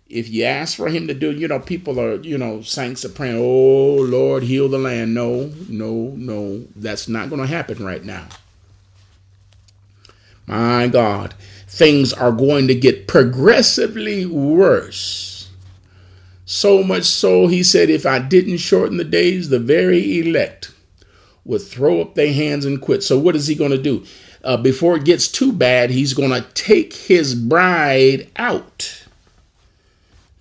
If 0.07 0.29
you 0.29 0.43
ask 0.43 0.77
for 0.77 0.87
him 0.87 1.07
to 1.07 1.13
do 1.13 1.31
you 1.31 1.47
know, 1.47 1.59
people 1.59 1.99
are, 1.99 2.15
you 2.21 2.37
know, 2.37 2.61
saints 2.61 3.03
are 3.05 3.09
praying, 3.09 3.37
oh 3.37 3.95
Lord, 3.95 4.43
heal 4.43 4.69
the 4.69 4.77
land. 4.77 5.13
No, 5.13 5.51
no, 5.67 6.13
no. 6.15 6.65
That's 6.75 7.07
not 7.07 7.29
going 7.29 7.41
to 7.41 7.47
happen 7.47 7.83
right 7.83 8.03
now. 8.03 8.27
My 10.47 10.87
God, 10.87 11.33
things 11.67 12.13
are 12.13 12.31
going 12.31 12.67
to 12.67 12.75
get 12.75 13.07
progressively 13.07 14.25
worse. 14.25 15.49
So 16.45 16.83
much 16.83 17.05
so, 17.05 17.47
he 17.47 17.63
said, 17.63 17.89
if 17.89 18.05
I 18.05 18.19
didn't 18.19 18.57
shorten 18.57 18.97
the 18.97 19.03
days, 19.03 19.49
the 19.49 19.59
very 19.59 20.19
elect 20.19 20.71
would 21.43 21.61
throw 21.61 22.01
up 22.01 22.15
their 22.15 22.33
hands 22.33 22.65
and 22.65 22.81
quit. 22.81 23.03
So, 23.03 23.17
what 23.17 23.35
is 23.35 23.47
he 23.47 23.55
going 23.55 23.71
to 23.71 23.81
do? 23.81 24.05
Uh, 24.43 24.57
before 24.57 24.95
it 24.95 25.05
gets 25.05 25.27
too 25.27 25.51
bad, 25.51 25.89
he's 25.89 26.13
going 26.13 26.29
to 26.29 26.47
take 26.53 26.93
his 26.93 27.33
bride 27.33 28.29
out. 28.35 29.05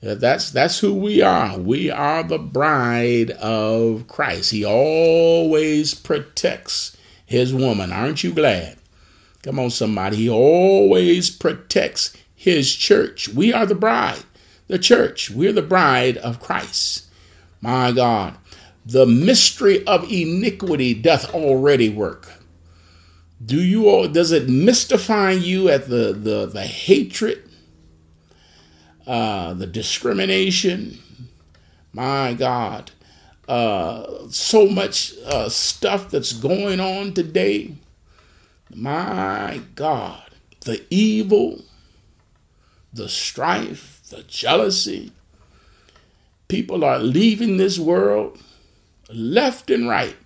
Uh, 0.07 0.15
that's 0.15 0.51
that's 0.51 0.81
who 0.81 0.93
we 0.93 1.23
are. 1.23 1.59
We 1.59 1.91
are 1.91 2.23
the 2.23 2.39
bride 2.39 3.31
of 3.31 4.07
Christ. 4.07 4.51
He 4.51 4.63
always 4.63 5.95
protects 5.95 6.97
his 7.25 7.55
woman. 7.55 7.91
Aren't 7.91 8.23
you 8.23 8.35
glad? 8.35 8.77
Come 9.45 9.61
on, 9.61 9.71
somebody. 9.71 10.19
He 10.19 10.31
always 10.31 11.31
protects 11.31 12.17
his 12.37 12.75
church. 12.77 13.29
We 13.31 13.55
are 13.55 13.67
the 13.67 13.77
bride, 13.77 14.25
the 14.69 14.81
church. 14.81 15.31
We're 15.31 15.53
the 15.55 15.63
bride 15.63 16.19
of 16.19 16.41
Christ. 16.41 17.07
My 17.63 17.93
God. 17.93 18.37
the 18.87 19.07
mystery 19.07 19.87
of 19.87 20.11
iniquity 20.13 20.95
doth 20.95 21.35
already 21.35 21.89
work. 21.89 22.33
Do 23.45 23.63
you 23.63 23.89
all 23.89 24.09
does 24.09 24.33
it 24.33 24.49
mystify 24.49 25.33
you 25.33 25.69
at 25.71 25.89
the 25.89 26.13
the, 26.15 26.47
the 26.47 26.65
hatred, 26.65 27.49
uh, 29.07 29.55
the 29.55 29.67
discrimination? 29.67 30.99
My 31.93 32.35
God, 32.35 32.93
uh, 33.49 34.29
so 34.31 34.69
much 34.69 35.15
uh, 35.27 35.49
stuff 35.51 36.11
that's 36.11 36.33
going 36.33 36.81
on 36.81 37.15
today. 37.15 37.75
My 38.75 39.61
God, 39.77 40.23
the 40.63 40.85
evil, 40.91 41.63
the 42.93 43.09
strife, 43.09 44.01
the 44.11 44.25
jealousy. 44.25 45.13
People 46.49 46.85
are 46.85 46.99
leaving 46.99 47.57
this 47.57 47.79
world 47.79 48.39
left 49.09 49.71
and 49.71 49.89
right. 49.89 50.17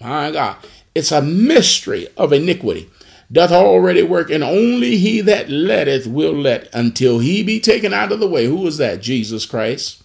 My 0.00 0.30
God, 0.30 0.56
it's 0.94 1.10
a 1.10 1.20
mystery 1.20 2.06
of 2.16 2.32
iniquity. 2.32 2.88
Doth 3.30 3.50
already 3.52 4.02
work, 4.02 4.30
and 4.30 4.42
only 4.42 4.96
he 4.96 5.20
that 5.20 5.50
letteth 5.50 6.06
will 6.06 6.32
let 6.32 6.72
until 6.72 7.18
he 7.18 7.42
be 7.42 7.60
taken 7.60 7.92
out 7.92 8.12
of 8.12 8.20
the 8.20 8.28
way. 8.28 8.46
Who 8.46 8.66
is 8.66 8.78
that? 8.78 9.02
Jesus 9.02 9.44
Christ, 9.44 10.02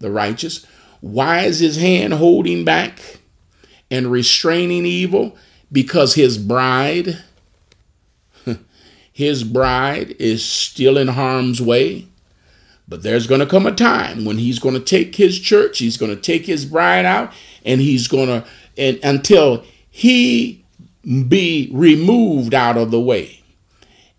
the 0.00 0.10
righteous. 0.10 0.66
Why 1.00 1.42
is 1.42 1.60
his 1.60 1.76
hand 1.76 2.14
holding 2.14 2.64
back 2.64 3.18
and 3.90 4.10
restraining 4.10 4.86
evil? 4.86 5.36
Because 5.74 6.14
his 6.14 6.38
bride, 6.38 7.18
his 9.12 9.42
bride 9.42 10.14
is 10.18 10.44
still 10.44 10.96
in 10.96 11.08
harm's 11.08 11.60
way. 11.60 12.06
But 12.86 13.02
there's 13.02 13.26
going 13.26 13.40
to 13.40 13.46
come 13.46 13.66
a 13.66 13.74
time 13.74 14.24
when 14.24 14.38
he's 14.38 14.58
going 14.58 14.74
to 14.74 14.80
take 14.80 15.16
his 15.16 15.38
church, 15.38 15.78
he's 15.78 15.96
going 15.96 16.14
to 16.14 16.20
take 16.20 16.46
his 16.46 16.64
bride 16.64 17.04
out, 17.04 17.32
and 17.64 17.80
he's 17.80 18.08
going 18.08 18.28
to, 18.28 18.44
and 18.76 19.00
until 19.02 19.64
he 19.90 20.64
be 21.04 21.70
removed 21.72 22.54
out 22.54 22.76
of 22.76 22.90
the 22.90 23.00
way. 23.00 23.42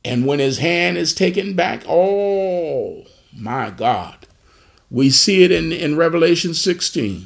And 0.04 0.26
when 0.26 0.40
his 0.40 0.60
hand 0.60 0.98
is 0.98 1.14
taken 1.14 1.56
back, 1.56 1.84
oh 1.88 3.06
my 3.36 3.72
God, 3.72 4.28
we 4.92 5.10
see 5.10 5.44
it 5.44 5.52
in, 5.52 5.72
in 5.72 5.98
Revelation 5.98 6.54
16, 6.54 7.26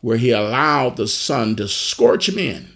where 0.00 0.18
he 0.18 0.30
allowed 0.30 0.96
the 0.96 1.08
sun 1.08 1.56
to 1.56 1.66
scorch 1.66 2.32
men, 2.32 2.70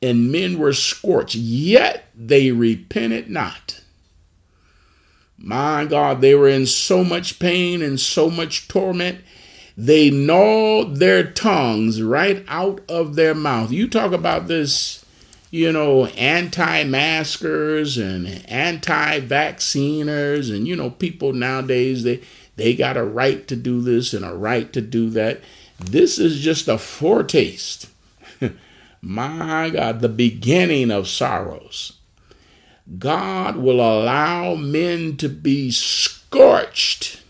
and 0.00 0.30
men 0.30 0.58
were 0.58 0.72
scorched, 0.72 1.34
yet 1.34 2.08
they 2.14 2.50
repented 2.50 3.28
not. 3.28 3.80
My 5.36 5.84
God, 5.84 6.20
they 6.20 6.34
were 6.34 6.48
in 6.48 6.66
so 6.66 7.04
much 7.04 7.38
pain 7.38 7.80
and 7.80 7.98
so 7.98 8.28
much 8.28 8.66
torment. 8.68 9.20
They 9.76 10.10
gnawed 10.10 10.96
their 10.96 11.22
tongues 11.22 12.02
right 12.02 12.44
out 12.48 12.80
of 12.88 13.14
their 13.14 13.34
mouth. 13.34 13.70
You 13.70 13.86
talk 13.86 14.12
about 14.12 14.48
this, 14.48 15.04
you 15.52 15.70
know, 15.70 16.06
anti 16.06 16.82
maskers 16.82 17.96
and 17.96 18.44
anti 18.48 19.20
vacciners, 19.20 20.50
and, 20.50 20.66
you 20.66 20.74
know, 20.74 20.90
people 20.90 21.32
nowadays, 21.32 22.02
they, 22.02 22.20
they 22.56 22.74
got 22.74 22.96
a 22.96 23.04
right 23.04 23.46
to 23.46 23.54
do 23.54 23.80
this 23.80 24.12
and 24.12 24.24
a 24.24 24.34
right 24.34 24.72
to 24.72 24.80
do 24.80 25.08
that. 25.10 25.40
This 25.78 26.18
is 26.18 26.40
just 26.40 26.66
a 26.66 26.76
foretaste. 26.76 27.88
My 29.00 29.70
God, 29.70 30.00
the 30.00 30.08
beginning 30.08 30.90
of 30.90 31.08
sorrows. 31.08 31.94
God 32.98 33.56
will 33.56 33.80
allow 33.80 34.54
men 34.54 35.16
to 35.18 35.28
be 35.28 35.70
scorched, 35.70 37.22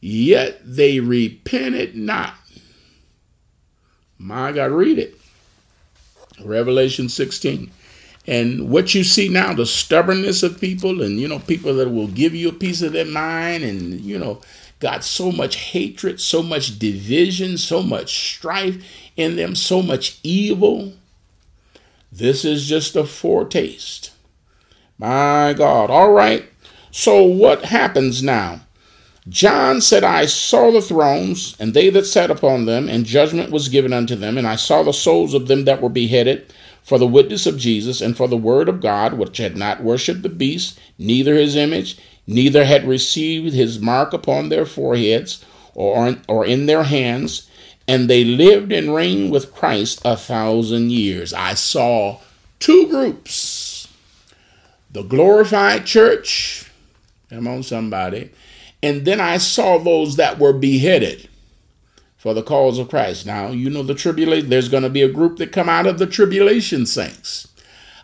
yet 0.00 0.60
they 0.64 1.00
repented 1.00 1.96
not. 1.96 2.34
My 4.16 4.52
God, 4.52 4.70
read 4.70 4.98
it. 4.98 5.20
Revelation 6.44 7.08
16. 7.08 7.70
And 8.26 8.68
what 8.68 8.94
you 8.94 9.02
see 9.02 9.28
now, 9.28 9.54
the 9.54 9.66
stubbornness 9.66 10.42
of 10.42 10.60
people, 10.60 11.02
and 11.02 11.18
you 11.18 11.26
know, 11.26 11.38
people 11.38 11.74
that 11.74 11.90
will 11.90 12.06
give 12.06 12.34
you 12.34 12.50
a 12.50 12.52
piece 12.52 12.82
of 12.82 12.92
their 12.92 13.06
mind, 13.06 13.64
and 13.64 14.00
you 14.00 14.18
know, 14.18 14.40
got 14.80 15.04
so 15.04 15.30
much 15.30 15.56
hatred, 15.56 16.20
so 16.20 16.42
much 16.42 16.78
division, 16.78 17.58
so 17.58 17.82
much 17.82 18.34
strife 18.34 18.82
in 19.16 19.36
them, 19.36 19.54
so 19.54 19.82
much 19.82 20.18
evil. 20.22 20.94
This 22.10 22.44
is 22.44 22.66
just 22.66 22.96
a 22.96 23.04
foretaste. 23.04 24.12
My 24.98 25.54
God. 25.56 25.90
All 25.90 26.12
right. 26.12 26.48
So 26.90 27.22
what 27.22 27.66
happens 27.66 28.22
now? 28.22 28.62
John 29.28 29.80
said, 29.80 30.02
I 30.02 30.26
saw 30.26 30.70
the 30.70 30.80
thrones, 30.80 31.54
and 31.60 31.72
they 31.72 31.90
that 31.90 32.06
sat 32.06 32.30
upon 32.30 32.64
them, 32.64 32.88
and 32.88 33.04
judgment 33.04 33.52
was 33.52 33.68
given 33.68 33.92
unto 33.92 34.16
them, 34.16 34.36
and 34.36 34.46
I 34.46 34.56
saw 34.56 34.82
the 34.82 34.92
souls 34.92 35.34
of 35.34 35.46
them 35.46 35.66
that 35.66 35.80
were 35.80 35.90
beheaded 35.90 36.52
for 36.82 36.98
the 36.98 37.06
witness 37.06 37.46
of 37.46 37.58
Jesus, 37.58 38.00
and 38.00 38.16
for 38.16 38.26
the 38.26 38.36
word 38.36 38.68
of 38.68 38.80
God, 38.80 39.14
which 39.14 39.36
had 39.36 39.56
not 39.56 39.82
worshipped 39.82 40.22
the 40.22 40.30
beast, 40.30 40.80
neither 40.98 41.34
his 41.34 41.54
image, 41.54 41.98
neither 42.30 42.64
had 42.64 42.86
received 42.86 43.52
his 43.52 43.80
mark 43.80 44.12
upon 44.12 44.48
their 44.48 44.64
foreheads, 44.64 45.44
or, 45.74 46.16
or 46.28 46.46
in 46.46 46.66
their 46.66 46.84
hands, 46.84 47.48
and 47.86 48.08
they 48.08 48.24
lived 48.24 48.72
and 48.72 48.94
reigned 48.94 49.32
with 49.32 49.52
Christ 49.52 50.00
a 50.04 50.16
thousand 50.16 50.92
years. 50.92 51.34
I 51.34 51.54
saw 51.54 52.20
two 52.58 52.86
groups 52.88 53.88
the 54.92 55.02
glorified 55.02 55.86
church, 55.86 56.70
come 57.28 57.46
on, 57.46 57.62
somebody, 57.62 58.30
and 58.82 59.04
then 59.04 59.20
I 59.20 59.38
saw 59.38 59.78
those 59.78 60.16
that 60.16 60.38
were 60.38 60.52
beheaded 60.52 61.28
for 62.16 62.34
the 62.34 62.42
cause 62.42 62.78
of 62.78 62.88
Christ. 62.88 63.24
Now, 63.24 63.48
you 63.48 63.70
know 63.70 63.82
the 63.82 63.94
tribulation, 63.94 64.50
there's 64.50 64.68
going 64.68 64.82
to 64.82 64.90
be 64.90 65.02
a 65.02 65.08
group 65.08 65.38
that 65.38 65.52
come 65.52 65.68
out 65.68 65.86
of 65.86 65.98
the 65.98 66.06
tribulation 66.06 66.86
saints. 66.86 67.48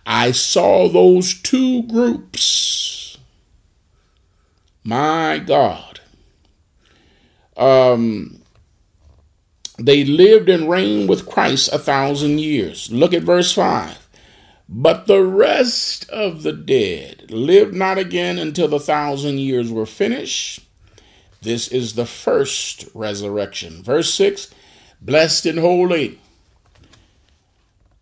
I 0.06 0.30
saw 0.30 0.88
those 0.88 1.34
two 1.34 1.82
groups. 1.84 2.85
My 4.86 5.38
God. 5.40 5.98
Um, 7.56 8.42
they 9.78 10.04
lived 10.04 10.48
and 10.48 10.70
reigned 10.70 11.08
with 11.08 11.26
Christ 11.26 11.70
a 11.72 11.78
thousand 11.78 12.38
years. 12.38 12.92
Look 12.92 13.12
at 13.12 13.24
verse 13.24 13.52
5. 13.52 14.08
But 14.68 15.08
the 15.08 15.24
rest 15.24 16.08
of 16.10 16.44
the 16.44 16.52
dead 16.52 17.32
lived 17.32 17.74
not 17.74 17.98
again 17.98 18.38
until 18.38 18.68
the 18.68 18.78
thousand 18.78 19.38
years 19.40 19.72
were 19.72 19.86
finished. 19.86 20.60
This 21.42 21.66
is 21.66 21.94
the 21.94 22.06
first 22.06 22.86
resurrection. 22.94 23.82
Verse 23.82 24.14
6 24.14 24.54
Blessed 25.00 25.46
and 25.46 25.58
holy 25.58 26.20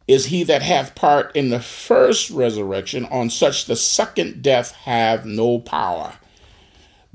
is 0.07 0.27
he 0.27 0.45
that 0.45 0.61
hath 0.61 0.95
part 0.95 1.35
in 1.35 1.49
the 1.49 1.61
first 1.61 2.29
resurrection, 2.29 3.07
on 3.07 3.31
such 3.31 3.65
the 3.65 3.77
second 3.77 4.43
death 4.43 4.73
have 4.73 5.25
no 5.25 5.59
power. 5.59 6.19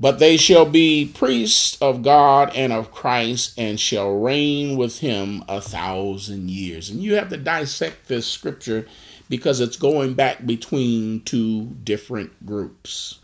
But 0.00 0.18
they 0.18 0.38
shall 0.38 0.64
be 0.64 1.12
priests 1.14 1.76
of 1.82 2.02
God 2.02 2.50
and 2.54 2.72
of 2.72 2.90
Christ 2.90 3.52
and 3.58 3.78
shall 3.78 4.18
reign 4.18 4.78
with 4.78 5.00
him 5.00 5.44
a 5.46 5.60
thousand 5.60 6.50
years. 6.50 6.88
And 6.88 7.02
you 7.02 7.16
have 7.16 7.28
to 7.28 7.36
dissect 7.36 8.08
this 8.08 8.26
scripture 8.26 8.86
because 9.28 9.60
it's 9.60 9.76
going 9.76 10.14
back 10.14 10.46
between 10.46 11.20
two 11.20 11.76
different 11.84 12.46
groups. 12.46 13.18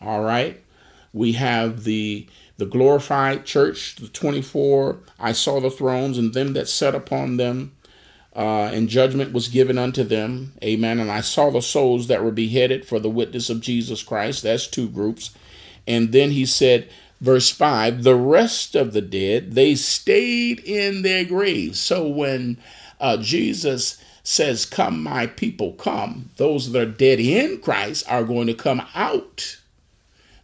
All 0.00 0.22
right? 0.22 0.62
We 1.12 1.32
have 1.32 1.82
the 1.82 2.28
the 2.58 2.66
glorified 2.66 3.44
church, 3.44 3.96
the 3.96 4.06
24, 4.06 4.98
I 5.18 5.32
saw 5.32 5.58
the 5.58 5.70
thrones 5.70 6.16
and 6.16 6.32
them 6.32 6.52
that 6.52 6.68
sat 6.68 6.94
upon 6.94 7.36
them, 7.36 7.72
uh, 8.36 8.70
and 8.72 8.88
judgment 8.88 9.32
was 9.32 9.48
given 9.48 9.78
unto 9.78 10.04
them. 10.04 10.52
Amen. 10.62 11.00
And 11.00 11.10
I 11.10 11.22
saw 11.22 11.50
the 11.50 11.60
souls 11.60 12.06
that 12.06 12.22
were 12.22 12.30
beheaded 12.30 12.84
for 12.86 13.00
the 13.00 13.10
witness 13.10 13.50
of 13.50 13.60
Jesus 13.60 14.04
Christ. 14.04 14.44
That's 14.44 14.68
two 14.68 14.88
groups. 14.88 15.32
And 15.86 16.12
then 16.12 16.30
he 16.30 16.46
said, 16.46 16.90
verse 17.20 17.50
5 17.50 18.02
the 18.02 18.16
rest 18.16 18.74
of 18.74 18.92
the 18.92 19.00
dead, 19.00 19.52
they 19.52 19.74
stayed 19.74 20.60
in 20.60 21.02
their 21.02 21.24
graves. 21.24 21.80
So 21.80 22.06
when 22.06 22.58
uh, 23.00 23.16
Jesus 23.16 24.02
says, 24.22 24.66
Come, 24.66 25.02
my 25.02 25.26
people, 25.26 25.72
come, 25.72 26.30
those 26.36 26.72
that 26.72 26.82
are 26.82 26.90
dead 26.90 27.20
in 27.20 27.60
Christ 27.60 28.04
are 28.08 28.24
going 28.24 28.46
to 28.48 28.54
come 28.54 28.82
out. 28.94 29.58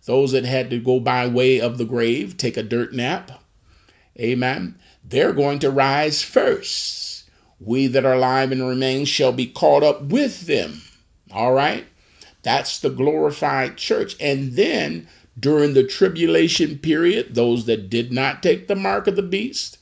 Those 0.07 0.32
that 0.32 0.45
had 0.45 0.70
to 0.70 0.78
go 0.78 1.01
by 1.01 1.26
way 1.26 1.61
of 1.61 1.76
the 1.76 1.84
grave, 1.84 2.36
take 2.36 2.57
a 2.57 2.62
dirt 2.62 2.95
nap, 2.95 3.30
amen, 4.18 4.78
they're 5.05 5.34
going 5.34 5.59
to 5.61 5.70
rise 5.70 6.22
first. 6.22 7.28
We 7.61 7.89
that 7.89 8.05
are 8.05 8.14
alive 8.14 8.53
and 8.53 8.66
remain 8.66 9.05
shall 9.05 9.32
be 9.32 9.47
caught 9.47 9.82
up 9.82 10.03
with 10.03 10.47
them. 10.47 10.82
All 11.32 11.53
right? 11.53 11.86
That's 12.43 12.78
the 12.78 12.91
glorified 12.91 13.76
church. 13.76 14.16
And 14.20 14.53
then 14.53 15.09
during 15.39 15.74
the 15.74 15.84
tribulation 15.84 16.78
period, 16.78 17.34
those 17.34 17.66
that 17.66 17.91
did 17.91 18.12
not 18.12 18.43
take 18.43 18.68
the 18.68 18.74
mark 18.74 19.07
of 19.07 19.16
the 19.16 19.22
beast, 19.22 19.78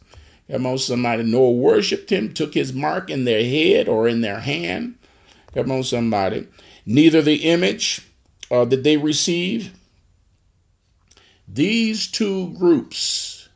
come 0.51 0.67
on, 0.67 0.79
somebody, 0.79 1.23
nor 1.23 1.57
worshiped 1.57 2.11
him, 2.11 2.33
took 2.33 2.55
his 2.55 2.73
mark 2.73 3.11
in 3.11 3.25
their 3.25 3.45
head 3.45 3.89
or 3.89 4.09
in 4.09 4.21
their 4.21 4.41
hand. 4.41 4.97
Come 5.55 5.71
on, 5.71 5.83
somebody. 5.83 6.47
Neither 6.85 7.23
the 7.23 7.37
image 7.37 8.03
uh, 8.51 8.65
that 8.67 8.85
they 8.85 8.97
receive. 8.97 9.73
These 11.49 12.09
two 12.09 12.53
groups 12.55 13.49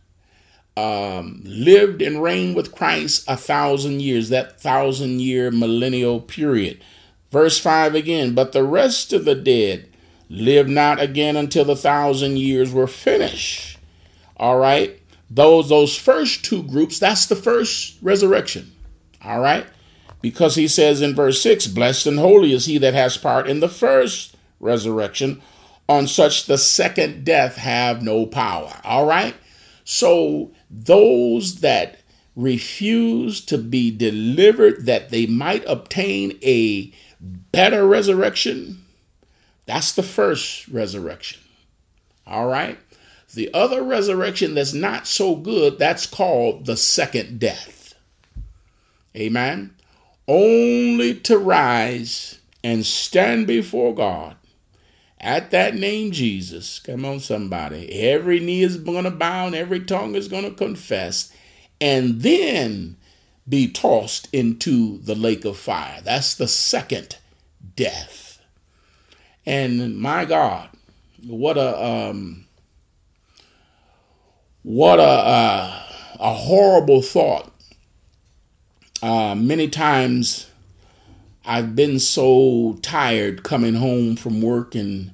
um, 0.77 1.43
lived 1.45 2.01
and 2.01 2.23
reigned 2.23 2.57
with 2.57 2.73
Christ 2.73 3.25
a 3.29 3.37
thousand 3.37 4.01
years, 4.01 4.29
that 4.29 4.61
thousand 4.61 5.21
year 5.21 5.51
millennial 5.51 6.21
period. 6.21 6.83
Verse 7.31 7.59
5 7.59 7.95
again, 7.95 8.35
but 8.35 8.53
the 8.53 8.65
rest 8.65 9.13
of 9.13 9.25
the 9.25 9.35
dead 9.35 9.90
lived 10.31 10.71
not 10.71 11.01
again 11.01 11.37
until 11.37 11.65
the 11.65 11.77
thousand 11.77 12.39
years 12.39 12.73
were 12.73 12.87
finished. 12.87 13.79
All 14.37 14.57
right. 14.57 14.99
Those 15.29 15.69
those 15.69 15.99
first 15.99 16.45
two 16.45 16.63
groups, 16.63 16.99
that's 16.99 17.27
the 17.27 17.37
first 17.37 17.99
resurrection. 18.01 18.73
All 19.23 19.41
right. 19.41 19.67
Because 20.23 20.55
he 20.55 20.69
says 20.69 21.03
in 21.03 21.15
verse 21.15 21.43
6, 21.43 21.67
blessed 21.69 22.07
and 22.07 22.19
holy 22.19 22.53
is 22.53 22.67
he 22.67 22.79
that 22.79 22.95
has 22.95 23.17
part 23.17 23.49
in 23.49 23.61
the 23.61 23.69
first 23.69 24.37
resurrection. 24.61 25.43
On 25.89 26.07
such 26.07 26.47
the 26.47 26.59
second 26.59 27.25
death 27.25 27.57
have 27.57 28.03
no 28.03 28.27
power. 28.27 28.73
All 28.85 29.07
right. 29.07 29.35
So 29.85 30.53
those 30.71 31.61
that 31.61 32.01
refuse 32.37 33.45
to 33.47 33.59
be 33.59 33.91
delivered 33.91 34.87
that 34.87 35.11
they 35.11 35.27
might 35.27 35.65
obtain 35.67 36.39
a 36.43 36.93
better 37.21 37.87
resurrection, 37.87 38.80
that's 39.71 39.93
the 39.93 40.03
first 40.03 40.67
resurrection. 40.67 41.41
All 42.27 42.49
right. 42.49 42.77
The 43.33 43.55
other 43.55 43.85
resurrection 43.85 44.55
that's 44.55 44.73
not 44.73 45.07
so 45.07 45.37
good, 45.37 45.79
that's 45.79 46.07
called 46.07 46.67
the 46.67 46.77
second 46.77 47.39
death. 47.39 47.95
Amen. 49.17 49.77
Only 50.27 51.15
to 51.21 51.39
rise 51.39 52.41
and 52.65 52.85
stand 52.85 53.47
before 53.47 53.95
God 53.95 54.35
at 55.21 55.53
that 55.53 55.77
name, 55.77 56.11
Jesus. 56.11 56.81
Come 56.81 57.05
on, 57.05 57.21
somebody. 57.21 57.93
Every 57.93 58.41
knee 58.41 58.65
is 58.65 58.77
going 58.77 59.05
to 59.05 59.11
bow 59.13 59.47
and 59.47 59.55
every 59.55 59.81
tongue 59.81 60.17
is 60.17 60.27
going 60.27 60.45
to 60.45 60.51
confess, 60.51 61.33
and 61.81 62.23
then 62.23 62.97
be 63.49 63.71
tossed 63.71 64.29
into 64.33 64.99
the 64.99 65.15
lake 65.15 65.45
of 65.45 65.57
fire. 65.57 66.01
That's 66.03 66.35
the 66.35 66.49
second 66.49 67.19
death. 67.77 68.30
And 69.47 69.99
my 69.99 70.25
God, 70.25 70.69
what 71.27 71.57
a 71.57 71.85
um, 71.85 72.47
what 74.63 74.99
a 74.99 75.03
uh, 75.03 75.83
a 76.19 76.35
horrible 76.35 77.03
thought. 77.03 77.53
Uh, 79.03 79.35
many 79.35 79.69
times 79.69 80.51
I've 81.45 81.75
been 81.75 81.99
so 81.99 82.79
tired 82.83 83.43
coming 83.43 83.75
home 83.75 84.17
from 84.17 84.43
work 84.43 84.75
and 84.75 85.13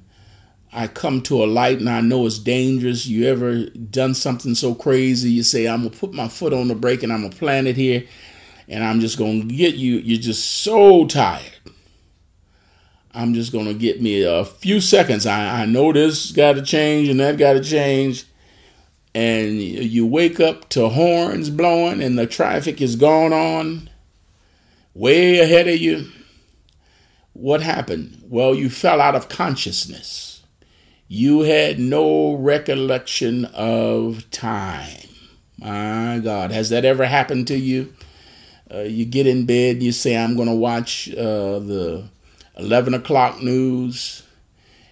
I 0.73 0.87
come 0.87 1.21
to 1.21 1.43
a 1.43 1.45
light 1.45 1.79
and 1.79 1.89
I 1.89 2.01
know 2.01 2.25
it's 2.25 2.37
dangerous. 2.37 3.07
You 3.07 3.25
ever 3.27 3.65
done 3.67 4.13
something 4.13 4.53
so 4.53 4.75
crazy? 4.75 5.31
You 5.31 5.43
say, 5.43 5.67
I'm 5.67 5.89
to 5.89 5.97
put 5.97 6.13
my 6.13 6.27
foot 6.27 6.53
on 6.53 6.67
the 6.67 6.75
brake 6.75 7.01
and 7.01 7.13
I'm 7.13 7.29
to 7.29 7.35
plant 7.35 7.67
it 7.67 7.77
here 7.77 8.03
and 8.67 8.83
I'm 8.83 8.99
just 8.99 9.17
to 9.17 9.55
get 9.55 9.75
you. 9.75 9.95
You're 9.97 10.19
just 10.19 10.45
so 10.61 11.07
tired. 11.07 11.53
I'm 13.13 13.33
just 13.33 13.51
going 13.51 13.65
to 13.65 13.73
get 13.73 14.01
me 14.01 14.23
a 14.23 14.45
few 14.45 14.81
seconds. 14.81 15.25
I, 15.25 15.63
I 15.63 15.65
know 15.65 15.91
this 15.91 16.31
got 16.31 16.53
to 16.53 16.61
change 16.61 17.09
and 17.09 17.19
that 17.19 17.37
got 17.37 17.53
to 17.53 17.63
change. 17.63 18.25
And 19.15 19.59
you 19.59 20.05
wake 20.05 20.39
up 20.39 20.69
to 20.69 20.89
horns 20.89 21.49
blowing 21.49 22.03
and 22.03 22.19
the 22.19 22.27
traffic 22.27 22.81
is 22.81 22.95
going 22.95 23.33
on 23.33 23.89
way 24.93 25.39
ahead 25.39 25.67
of 25.67 25.77
you 25.77 26.07
what 27.37 27.61
happened? 27.61 28.23
Well, 28.27 28.55
you 28.55 28.69
fell 28.69 28.99
out 28.99 29.15
of 29.15 29.29
consciousness. 29.29 30.41
You 31.07 31.41
had 31.41 31.79
no 31.79 32.33
recollection 32.33 33.45
of 33.45 34.29
time. 34.31 35.07
My 35.59 36.19
God, 36.23 36.51
has 36.51 36.69
that 36.69 36.83
ever 36.83 37.05
happened 37.05 37.47
to 37.47 37.57
you? 37.57 37.93
Uh, 38.73 38.79
you 38.79 39.05
get 39.05 39.27
in 39.27 39.45
bed, 39.45 39.81
you 39.81 39.91
say, 39.91 40.17
I'm 40.17 40.35
going 40.35 40.49
to 40.49 40.55
watch 40.55 41.09
uh, 41.11 41.59
the 41.59 42.09
11 42.57 42.93
o'clock 42.93 43.41
news. 43.41 44.23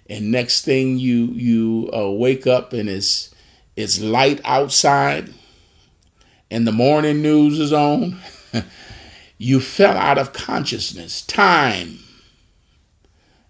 And 0.07 0.32
next 0.32 0.66
thing 0.66 0.99
you 0.99 1.26
you 1.34 1.89
uh, 1.95 2.09
wake 2.11 2.45
up 2.45 2.74
and 2.74 2.88
it's 2.88 3.34
it's 3.76 3.99
light 3.99 4.39
outside 4.45 5.34
and 6.51 6.68
the 6.68 6.72
morning 6.72 7.22
news 7.22 7.59
is 7.59 7.74
on. 7.74 8.20
you 9.38 9.59
fell 9.59 9.97
out 9.97 10.18
of 10.18 10.32
consciousness. 10.32 11.22
Time 11.24 11.99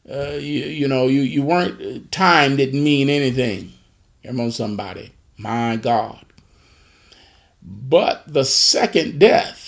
uh, 0.09 0.33
you, 0.33 0.65
you 0.65 0.87
know, 0.87 1.07
you, 1.07 1.21
you 1.21 1.41
weren't, 1.41 2.11
time 2.11 2.55
didn't 2.55 2.83
mean 2.83 3.09
anything. 3.09 3.73
Come 4.23 4.39
on, 4.39 4.51
somebody. 4.51 5.11
My 5.37 5.77
God. 5.77 6.23
But 7.61 8.23
the 8.27 8.45
second 8.45 9.19
death, 9.19 9.64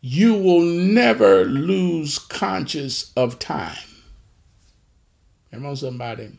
you 0.00 0.34
will 0.34 0.62
never 0.62 1.44
lose 1.44 2.18
conscious 2.18 3.12
of 3.16 3.38
time. 3.38 3.76
Come 5.52 5.66
on, 5.66 5.76
somebody. 5.76 6.38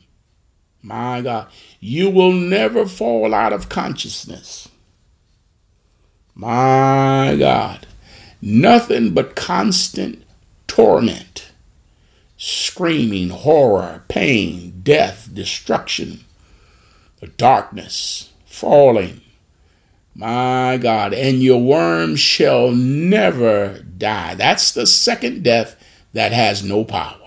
My 0.81 1.21
God. 1.21 1.47
You 1.79 2.09
will 2.09 2.31
never 2.31 2.87
fall 2.87 3.33
out 3.33 3.53
of 3.53 3.69
consciousness. 3.69 4.69
My 6.33 7.35
God. 7.37 7.85
Nothing 8.41 9.13
but 9.13 9.35
constant 9.35 10.23
torment 10.67 11.51
screaming, 12.43 13.29
horror, 13.29 14.03
pain, 14.07 14.81
death, 14.81 15.29
destruction, 15.31 16.21
the 17.19 17.27
darkness, 17.27 18.31
falling. 18.47 19.21
My 20.13 20.77
God, 20.77 21.13
and 21.13 21.41
your 21.41 21.61
worm 21.61 22.15
shall 22.15 22.71
never 22.71 23.79
die. 23.97 24.35
That's 24.35 24.71
the 24.71 24.85
second 24.85 25.43
death 25.43 25.75
that 26.13 26.33
has 26.33 26.63
no 26.63 26.83
power. 26.83 27.17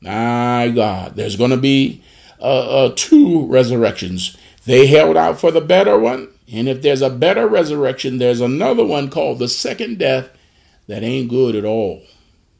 My 0.00 0.72
God, 0.74 1.14
there's 1.14 1.36
going 1.36 1.50
to 1.50 1.56
be 1.56 2.02
uh, 2.40 2.86
uh, 2.86 2.92
two 2.96 3.46
resurrections. 3.46 4.36
They 4.64 4.86
held 4.86 5.16
out 5.16 5.38
for 5.38 5.50
the 5.50 5.60
better 5.60 5.98
one, 5.98 6.28
and 6.52 6.68
if 6.68 6.82
there's 6.82 7.02
a 7.02 7.10
better 7.10 7.46
resurrection, 7.46 8.18
there's 8.18 8.40
another 8.40 8.84
one 8.84 9.10
called 9.10 9.38
the 9.38 9.48
second 9.48 9.98
death 9.98 10.30
that 10.88 11.02
ain't 11.02 11.30
good 11.30 11.54
at 11.54 11.64
all. 11.64 12.02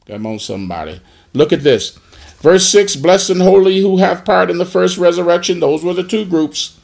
Come 0.05 0.25
on, 0.25 0.39
somebody. 0.39 1.01
Look 1.33 1.51
at 1.51 1.63
this. 1.63 1.97
Verse 2.39 2.65
6 2.67 2.97
Blessed 2.97 3.31
and 3.31 3.41
holy 3.41 3.79
who 3.79 3.97
have 3.97 4.25
part 4.25 4.49
in 4.49 4.57
the 4.57 4.65
first 4.65 4.97
resurrection. 4.97 5.59
Those 5.59 5.83
were 5.83 5.93
the 5.93 6.03
two 6.03 6.25
groups. 6.25 6.77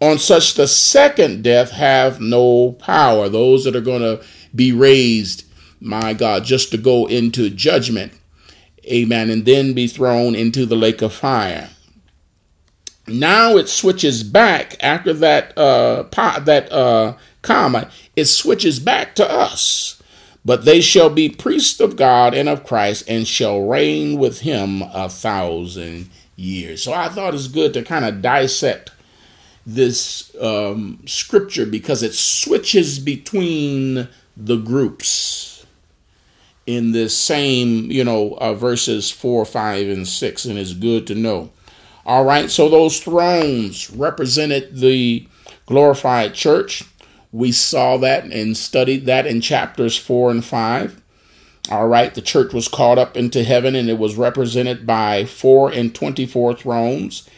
On 0.00 0.18
such 0.18 0.54
the 0.54 0.66
second 0.66 1.44
death 1.44 1.72
have 1.72 2.20
no 2.20 2.72
power. 2.72 3.28
Those 3.28 3.64
that 3.64 3.76
are 3.76 3.82
going 3.82 4.02
to 4.02 4.24
be 4.54 4.72
raised, 4.72 5.44
my 5.80 6.14
God, 6.14 6.44
just 6.44 6.70
to 6.70 6.78
go 6.78 7.06
into 7.06 7.50
judgment. 7.50 8.12
Amen. 8.86 9.28
And 9.28 9.44
then 9.44 9.74
be 9.74 9.86
thrown 9.86 10.34
into 10.34 10.64
the 10.64 10.76
lake 10.76 11.02
of 11.02 11.12
fire. 11.12 11.68
Now 13.06 13.56
it 13.56 13.68
switches 13.68 14.22
back 14.22 14.76
after 14.80 15.12
that 15.14 15.56
uh, 15.58 16.04
that 16.40 16.72
uh, 16.72 17.16
comma. 17.42 17.90
It 18.16 18.26
switches 18.26 18.80
back 18.80 19.14
to 19.16 19.30
us. 19.30 20.00
But 20.42 20.64
they 20.64 20.80
shall 20.80 21.10
be 21.10 21.28
priests 21.28 21.80
of 21.80 21.96
God 21.96 22.32
and 22.32 22.48
of 22.48 22.64
Christ 22.64 23.04
and 23.06 23.28
shall 23.28 23.60
reign 23.60 24.18
with 24.18 24.40
him 24.40 24.82
a 24.82 25.08
thousand 25.08 26.08
years. 26.34 26.82
So 26.82 26.94
I 26.94 27.10
thought 27.10 27.34
it's 27.34 27.46
good 27.46 27.74
to 27.74 27.82
kind 27.82 28.06
of 28.06 28.22
dissect 28.22 28.90
this 29.66 30.34
um, 30.40 31.00
scripture 31.06 31.66
because 31.66 32.02
it 32.02 32.14
switches 32.14 32.98
between 32.98 34.08
the 34.36 34.56
groups 34.56 35.66
in 36.66 36.92
this 36.92 37.16
same, 37.16 37.90
you 37.90 38.04
know, 38.04 38.36
uh, 38.40 38.54
verses 38.54 39.10
4, 39.10 39.44
5, 39.44 39.88
and 39.88 40.06
6, 40.06 40.44
and 40.44 40.58
it's 40.58 40.72
good 40.72 41.06
to 41.06 41.14
know. 41.14 41.50
All 42.06 42.24
right, 42.24 42.50
so 42.50 42.68
those 42.68 43.00
thrones 43.00 43.90
represented 43.90 44.76
the 44.78 45.26
glorified 45.66 46.34
church. 46.34 46.84
We 47.32 47.52
saw 47.52 47.96
that 47.98 48.24
and 48.24 48.56
studied 48.56 49.06
that 49.06 49.26
in 49.26 49.40
chapters 49.40 49.96
4 49.96 50.30
and 50.30 50.44
5. 50.44 51.02
All 51.70 51.86
right, 51.86 52.12
the 52.14 52.22
church 52.22 52.52
was 52.52 52.68
caught 52.68 52.98
up 52.98 53.16
into 53.16 53.44
heaven 53.44 53.76
and 53.76 53.88
it 53.88 53.98
was 53.98 54.16
represented 54.16 54.86
by 54.86 55.24
4 55.24 55.70
and 55.70 55.94
24 55.94 56.54
thrones 56.54 57.28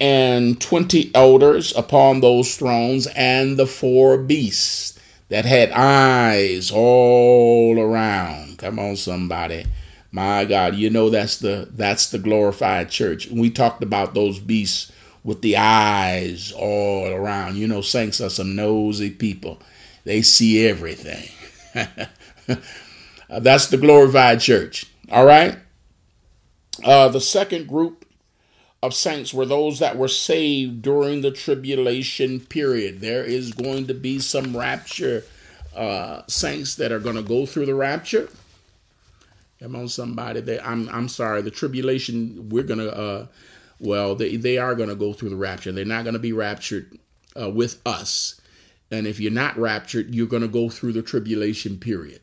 and 0.00 0.60
20 0.60 1.10
elders 1.14 1.76
upon 1.76 2.20
those 2.20 2.56
thrones 2.56 3.06
and 3.08 3.56
the 3.56 3.66
four 3.66 4.18
beasts 4.18 4.98
that 5.28 5.44
had 5.44 5.70
eyes 5.72 6.70
all 6.70 7.78
around. 7.78 8.58
Come 8.58 8.78
on 8.78 8.96
somebody. 8.96 9.66
My 10.12 10.44
God, 10.44 10.76
you 10.76 10.88
know 10.88 11.10
that's 11.10 11.38
the 11.38 11.68
that's 11.72 12.08
the 12.10 12.18
glorified 12.18 12.90
church. 12.90 13.28
We 13.28 13.50
talked 13.50 13.82
about 13.82 14.14
those 14.14 14.38
beasts 14.38 14.92
with 15.24 15.42
the 15.42 15.56
eyes 15.56 16.52
all 16.52 17.08
around. 17.08 17.56
You 17.56 17.66
know, 17.66 17.80
saints 17.80 18.20
are 18.20 18.30
some 18.30 18.54
nosy 18.56 19.10
people. 19.10 19.60
They 20.04 20.22
see 20.22 20.66
everything. 20.66 21.28
That's 23.28 23.66
the 23.66 23.76
glorified 23.76 24.40
church. 24.40 24.86
All 25.10 25.26
right. 25.26 25.58
Uh, 26.84 27.08
the 27.08 27.20
second 27.20 27.66
group 27.66 28.05
of 28.86 28.94
saints 28.94 29.34
were 29.34 29.46
those 29.46 29.80
that 29.80 29.98
were 29.98 30.08
saved 30.08 30.82
during 30.82 31.20
the 31.20 31.30
tribulation 31.30 32.40
period. 32.40 33.00
There 33.00 33.24
is 33.24 33.52
going 33.52 33.86
to 33.88 33.94
be 33.94 34.18
some 34.18 34.56
rapture 34.56 35.24
uh, 35.74 36.22
saints 36.26 36.76
that 36.76 36.92
are 36.92 37.00
going 37.00 37.16
to 37.16 37.22
go 37.22 37.44
through 37.44 37.66
the 37.66 37.74
rapture. 37.74 38.28
Come 39.60 39.76
on, 39.76 39.88
somebody. 39.88 40.40
They, 40.40 40.60
I'm 40.60 40.88
I'm 40.88 41.08
sorry. 41.08 41.42
The 41.42 41.50
tribulation. 41.50 42.48
We're 42.48 42.62
gonna. 42.62 42.86
Uh, 42.86 43.26
well, 43.80 44.14
they 44.14 44.36
they 44.36 44.58
are 44.58 44.74
going 44.74 44.88
to 44.88 44.94
go 44.94 45.12
through 45.12 45.30
the 45.30 45.36
rapture. 45.36 45.72
They're 45.72 45.84
not 45.84 46.04
going 46.04 46.14
to 46.14 46.20
be 46.20 46.32
raptured 46.32 46.98
uh, 47.38 47.50
with 47.50 47.80
us. 47.86 48.40
And 48.90 49.06
if 49.06 49.18
you're 49.18 49.32
not 49.32 49.58
raptured, 49.58 50.14
you're 50.14 50.28
going 50.28 50.42
to 50.42 50.48
go 50.48 50.68
through 50.68 50.92
the 50.92 51.02
tribulation 51.02 51.78
period. 51.78 52.20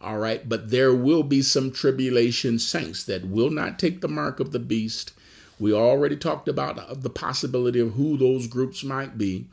All 0.00 0.18
right. 0.18 0.46
But 0.48 0.70
there 0.70 0.94
will 0.94 1.22
be 1.22 1.40
some 1.40 1.70
tribulation 1.70 2.58
saints 2.58 3.04
that 3.04 3.26
will 3.28 3.50
not 3.50 3.78
take 3.78 4.00
the 4.00 4.08
mark 4.08 4.40
of 4.40 4.52
the 4.52 4.58
beast. 4.58 5.12
We 5.58 5.72
already 5.72 6.16
talked 6.16 6.48
about 6.48 7.02
the 7.02 7.10
possibility 7.10 7.80
of 7.80 7.92
who 7.92 8.16
those 8.16 8.46
groups 8.46 8.82
might 8.82 9.16
be. 9.16 9.46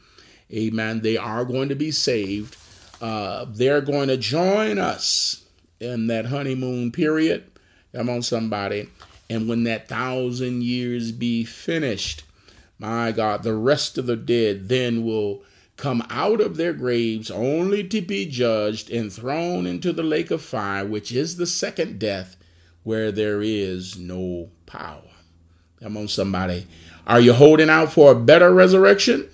Amen. 0.51 1.01
They 1.01 1.17
are 1.17 1.45
going 1.45 1.69
to 1.69 1.75
be 1.75 1.91
saved. 1.91 2.57
Uh, 2.99 3.45
they're 3.47 3.81
going 3.81 4.09
to 4.09 4.17
join 4.17 4.77
us 4.77 5.45
in 5.79 6.07
that 6.07 6.25
honeymoon 6.25 6.91
period. 6.91 7.51
Come 7.93 8.09
on, 8.09 8.21
somebody. 8.21 8.89
And 9.29 9.47
when 9.47 9.63
that 9.63 9.87
thousand 9.87 10.63
years 10.63 11.11
be 11.11 11.45
finished, 11.45 12.23
my 12.77 13.11
God, 13.11 13.43
the 13.43 13.55
rest 13.55 13.97
of 13.97 14.07
the 14.07 14.15
dead 14.15 14.67
then 14.67 15.05
will 15.05 15.43
come 15.77 16.05
out 16.09 16.41
of 16.41 16.57
their 16.57 16.73
graves 16.73 17.31
only 17.31 17.83
to 17.87 18.01
be 18.01 18.25
judged 18.25 18.91
and 18.91 19.11
thrown 19.11 19.65
into 19.65 19.93
the 19.93 20.03
lake 20.03 20.31
of 20.31 20.41
fire, 20.41 20.85
which 20.85 21.11
is 21.11 21.37
the 21.37 21.47
second 21.47 21.99
death, 21.99 22.35
where 22.83 23.11
there 23.11 23.41
is 23.41 23.97
no 23.97 24.49
power. 24.65 25.10
Come 25.81 25.97
on, 25.97 26.07
somebody. 26.07 26.67
Are 27.07 27.19
you 27.19 27.33
holding 27.33 27.69
out 27.69 27.91
for 27.91 28.11
a 28.11 28.15
better 28.15 28.53
resurrection? 28.53 29.27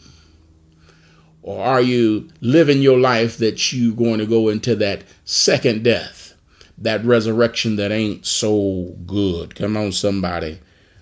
Or 1.41 1.61
are 1.63 1.81
you 1.81 2.29
living 2.39 2.81
your 2.81 2.99
life 2.99 3.37
that 3.39 3.73
you're 3.73 3.95
going 3.95 4.19
to 4.19 4.25
go 4.25 4.47
into 4.47 4.75
that 4.77 5.03
second 5.25 5.83
death, 5.83 6.35
that 6.77 7.03
resurrection 7.03 7.75
that 7.75 7.91
ain't 7.91 8.25
so 8.25 8.95
good? 9.05 9.55
Come 9.55 9.75
on, 9.75 9.91
somebody. 9.91 10.59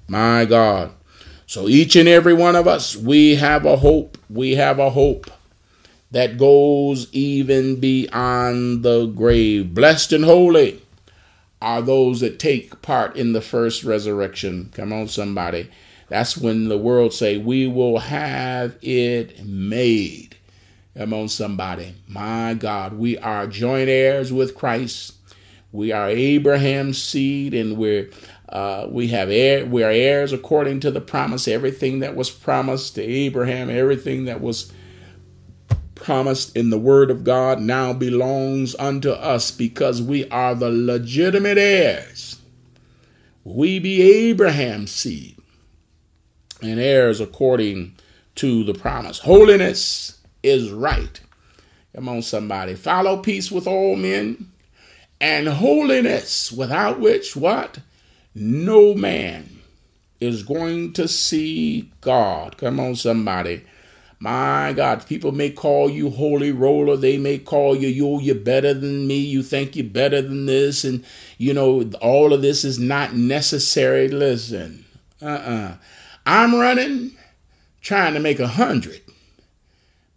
My 0.07 0.45
God. 0.45 0.91
So 1.45 1.67
each 1.67 1.95
and 1.95 2.09
every 2.09 2.33
one 2.33 2.55
of 2.55 2.67
us, 2.67 2.95
we 2.95 3.35
have 3.35 3.65
a 3.65 3.77
hope. 3.77 4.17
We 4.29 4.55
have 4.55 4.79
a 4.79 4.89
hope 4.89 5.29
that 6.09 6.39
goes 6.39 7.11
even 7.11 7.79
beyond 7.79 8.81
the 8.81 9.05
grave. 9.07 9.75
Blessed 9.75 10.13
and 10.13 10.25
holy 10.25 10.81
are 11.65 11.81
those 11.81 12.19
that 12.19 12.37
take 12.37 12.79
part 12.83 13.15
in 13.15 13.33
the 13.33 13.41
first 13.41 13.83
resurrection. 13.83 14.69
Come 14.71 14.93
on, 14.93 15.07
somebody. 15.07 15.67
That's 16.09 16.37
when 16.37 16.69
the 16.69 16.77
world 16.77 17.11
say, 17.11 17.37
we 17.37 17.65
will 17.65 17.97
have 17.97 18.77
it 18.83 19.43
made. 19.43 20.37
Come 20.95 21.11
on, 21.11 21.27
somebody. 21.27 21.95
My 22.07 22.53
God, 22.53 22.93
we 22.93 23.17
are 23.17 23.47
joint 23.47 23.89
heirs 23.89 24.31
with 24.31 24.53
Christ. 24.53 25.15
We 25.71 25.91
are 25.91 26.07
Abraham's 26.07 27.01
seed, 27.01 27.55
and 27.55 27.77
we're 27.77 28.11
uh, 28.47 28.85
we 28.87 29.07
have 29.07 29.31
heir, 29.31 29.65
we 29.65 29.81
are 29.81 29.89
heirs 29.89 30.31
according 30.31 30.81
to 30.81 30.91
the 30.91 31.01
promise. 31.01 31.47
Everything 31.47 31.99
that 31.99 32.15
was 32.15 32.29
promised 32.29 32.93
to 32.93 33.01
Abraham, 33.01 33.71
everything 33.71 34.25
that 34.25 34.39
was 34.39 34.71
promised 35.95 36.55
in 36.55 36.69
the 36.69 36.77
Word 36.77 37.09
of 37.09 37.23
God, 37.23 37.59
now 37.59 37.93
belongs 37.93 38.75
unto 38.75 39.11
us 39.11 39.51
because 39.51 40.01
we 40.01 40.29
are 40.29 40.53
the 40.53 40.69
legitimate 40.69 41.57
heirs. 41.57 42.39
We 43.43 43.79
be 43.79 44.01
Abraham's 44.01 44.91
seed 44.91 45.37
and 46.61 46.79
heirs 46.79 47.19
according 47.19 47.95
to 48.35 48.63
the 48.63 48.73
promise. 48.73 49.19
Holiness 49.19 50.19
is 50.43 50.71
right. 50.71 51.21
Come 51.95 52.09
on, 52.09 52.21
somebody. 52.21 52.75
Follow 52.75 53.17
peace 53.17 53.51
with 53.51 53.67
all 53.67 53.95
men 53.95 54.51
and 55.21 55.47
holiness, 55.47 56.51
without 56.51 56.99
which 56.99 57.35
what? 57.35 57.79
No 58.33 58.93
man 58.93 59.61
is 60.19 60.43
going 60.43 60.93
to 60.93 61.07
see 61.07 61.91
God. 62.01 62.57
Come 62.57 62.79
on, 62.79 62.95
somebody. 62.95 63.63
My 64.19 64.73
God, 64.73 65.05
people 65.05 65.31
may 65.31 65.49
call 65.49 65.89
you 65.89 66.09
holy 66.09 66.51
roller. 66.51 66.95
They 66.95 67.17
may 67.17 67.37
call 67.37 67.75
you, 67.75 67.87
you, 67.87 68.19
you're 68.21 68.35
better 68.35 68.73
than 68.73 69.07
me. 69.07 69.17
You 69.17 69.43
think 69.43 69.75
you're 69.75 69.85
better 69.85 70.21
than 70.21 70.45
this. 70.45 70.83
And, 70.83 71.03
you 71.37 71.53
know, 71.53 71.89
all 72.01 72.33
of 72.33 72.41
this 72.41 72.63
is 72.63 72.79
not 72.79 73.13
necessary. 73.13 74.07
Listen, 74.07 74.85
uh 75.21 75.25
uh-uh. 75.25 75.51
uh. 75.51 75.75
i 76.25 76.43
am 76.43 76.55
running 76.55 77.11
trying 77.81 78.13
to 78.13 78.19
make 78.19 78.39
a 78.39 78.47
hundred 78.47 79.01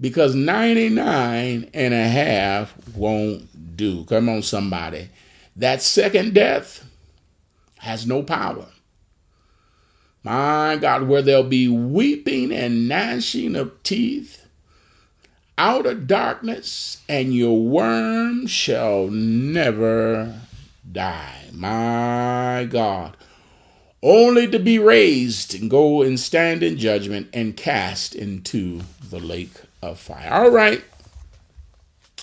because 0.01 0.34
99 0.34 1.70
and 1.74 1.94
a 1.94 2.09
half 2.09 2.74
won't 2.94 3.76
do. 3.76 4.05
Come 4.05 4.28
on, 4.28 4.42
somebody. 4.42 5.09
That 5.57 5.82
second 5.82 6.34
death 6.34 6.88
has 7.78 8.07
no 8.07 8.22
power. 8.22 8.66
My 10.22 10.76
God, 10.76 11.08
where 11.08 11.22
there'll 11.22 11.44
be 11.44 11.68
weeping 11.68 12.52
and 12.52 12.88
gnashing 12.88 13.56
of 13.56 13.82
teeth 13.82 14.46
out 15.58 15.86
of 15.86 16.06
darkness, 16.06 17.02
and 17.08 17.34
your 17.34 17.60
worm 17.60 18.46
shall 18.46 19.08
never 19.08 20.40
die. 20.90 21.42
My 21.52 22.66
God. 22.70 23.16
Only 24.00 24.46
to 24.48 24.60
be 24.60 24.78
raised 24.78 25.54
and 25.54 25.68
go 25.68 26.02
and 26.02 26.18
stand 26.18 26.62
in 26.62 26.78
judgment 26.78 27.28
and 27.32 27.56
cast 27.56 28.14
into 28.14 28.82
the 29.10 29.18
lake 29.18 29.50
of 29.82 29.98
fire. 29.98 30.32
All 30.32 30.50
right. 30.50 30.84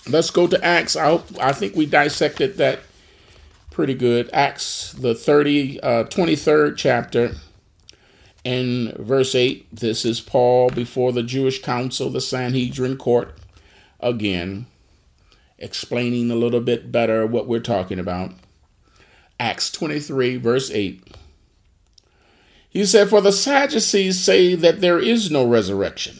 Let's 0.08 0.30
go 0.30 0.46
to 0.46 0.64
Acts. 0.64 0.96
I 0.96 1.06
hope 1.06 1.26
I 1.38 1.52
think 1.52 1.76
we 1.76 1.84
dissected 1.84 2.56
that 2.56 2.80
pretty 3.70 3.92
good. 3.92 4.30
Acts 4.32 4.92
the 4.92 5.14
30 5.14 5.80
uh, 5.80 6.04
23rd 6.04 6.76
chapter 6.78 7.34
in 8.46 8.94
verse 8.96 9.34
8. 9.34 9.66
This 9.74 10.04
is 10.04 10.20
Paul 10.20 10.70
before 10.70 11.10
the 11.10 11.24
Jewish 11.24 11.60
council, 11.60 12.10
the 12.10 12.20
Sanhedrin 12.20 12.96
court, 12.96 13.36
again 13.98 14.66
explaining 15.58 16.30
a 16.30 16.36
little 16.36 16.60
bit 16.60 16.92
better 16.92 17.26
what 17.26 17.48
we're 17.48 17.58
talking 17.58 17.98
about. 17.98 18.30
Acts 19.40 19.72
23 19.72 20.36
verse 20.36 20.70
8. 20.70 21.16
He 22.70 22.84
said, 22.84 23.08
For 23.08 23.20
the 23.20 23.32
Sadducees 23.32 24.22
say 24.22 24.54
that 24.54 24.80
there 24.80 25.00
is 25.00 25.28
no 25.28 25.44
resurrection 25.44 26.18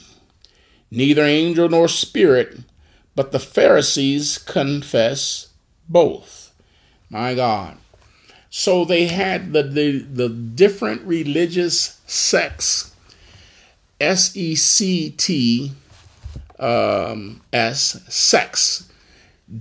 neither 0.90 1.24
angel 1.24 1.68
nor 1.68 1.86
spirit, 1.86 2.58
but 3.14 3.30
the 3.30 3.38
Pharisees 3.38 4.38
confess 4.38 5.48
both. 5.88 6.52
My 7.08 7.34
God. 7.34 7.76
So 8.50 8.84
they 8.84 9.06
had 9.06 9.52
the, 9.52 9.62
the, 9.62 9.98
the 9.98 10.28
different 10.28 11.02
religious 11.02 12.00
sects, 12.06 12.94
S 14.00 14.36
E 14.36 14.54
C 14.54 15.10
T 15.10 15.72
um, 16.58 17.42
S, 17.52 18.02
sects, 18.08 18.90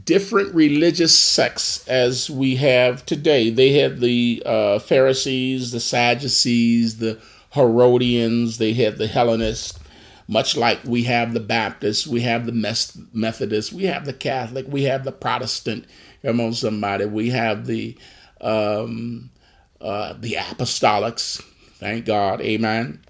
different 0.06 0.56
religious 0.56 1.18
sects 1.18 1.88
as 1.88 2.30
we 2.30 2.56
have 2.56 3.06
today. 3.06 3.50
They 3.50 3.74
had 3.74 4.00
the 4.00 4.42
uh, 4.46 4.80
Pharisees, 4.80 5.72
the 5.72 5.80
Sadducees, 5.80 6.98
the 7.00 7.20
Herodians, 7.52 8.58
they 8.58 8.74
had 8.74 8.98
the 8.98 9.08
Hellenists 9.08 9.80
much 10.28 10.58
like 10.58 10.80
we 10.84 11.04
have 11.04 11.34
the 11.34 11.40
Baptists, 11.40 12.08
we 12.08 12.22
have 12.22 12.46
the 12.46 13.08
Methodist, 13.14 13.74
we 13.74 13.84
have 13.84 14.06
the 14.06 14.14
Catholic, 14.14 14.66
we 14.68 14.84
have 14.84 15.04
the 15.04 15.12
Protestant. 15.12 15.86
Come 16.24 16.42
on, 16.42 16.54
somebody. 16.54 17.06
We 17.06 17.30
have 17.30 17.68
the 17.68 17.96
um, 18.46 19.32
uh, 19.82 20.14
the 20.20 20.34
Apostolics. 20.34 21.42
Thank 21.80 22.06
God. 22.06 22.42
Amen. 22.42 23.02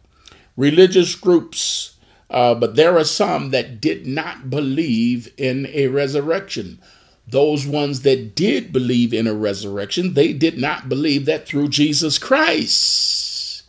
Religious 0.57 1.15
groups, 1.15 1.97
uh, 2.29 2.55
but 2.55 2.75
there 2.75 2.97
are 2.97 3.03
some 3.03 3.51
that 3.51 3.81
did 3.81 4.07
not 4.07 4.49
believe 4.49 5.31
in 5.37 5.67
a 5.67 5.87
resurrection. 5.87 6.79
Those 7.27 7.67
ones 7.67 8.01
that 8.01 8.35
did 8.35 8.71
believe 8.71 9.13
in 9.13 9.27
a 9.27 9.33
resurrection, 9.33 10.13
they 10.13 10.31
did 10.31 10.57
not 10.57 10.87
believe 10.87 11.25
that 11.25 11.47
through 11.47 11.69
Jesus 11.69 12.17
Christ 12.17 13.63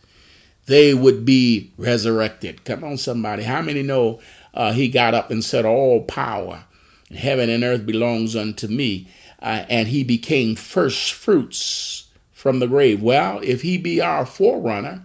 they 0.67 0.93
would 0.93 1.25
be 1.25 1.71
resurrected. 1.77 2.63
Come 2.65 2.83
on, 2.83 2.97
somebody. 2.97 3.43
How 3.43 3.61
many 3.61 3.81
know 3.81 4.19
uh, 4.53 4.73
he 4.73 4.89
got 4.89 5.13
up 5.13 5.31
and 5.31 5.43
said, 5.43 5.65
All 5.65 6.03
power 6.03 6.65
in 7.09 7.17
heaven 7.17 7.49
and 7.49 7.63
earth 7.63 7.85
belongs 7.85 8.35
unto 8.35 8.67
me? 8.67 9.07
Uh, 9.41 9.65
and 9.69 9.87
he 9.87 10.03
became 10.03 10.55
first 10.55 11.13
fruits 11.13 12.07
from 12.33 12.59
the 12.59 12.67
grave. 12.67 13.01
Well, 13.01 13.39
if 13.43 13.61
he 13.61 13.77
be 13.77 14.01
our 14.01 14.25
forerunner 14.25 15.03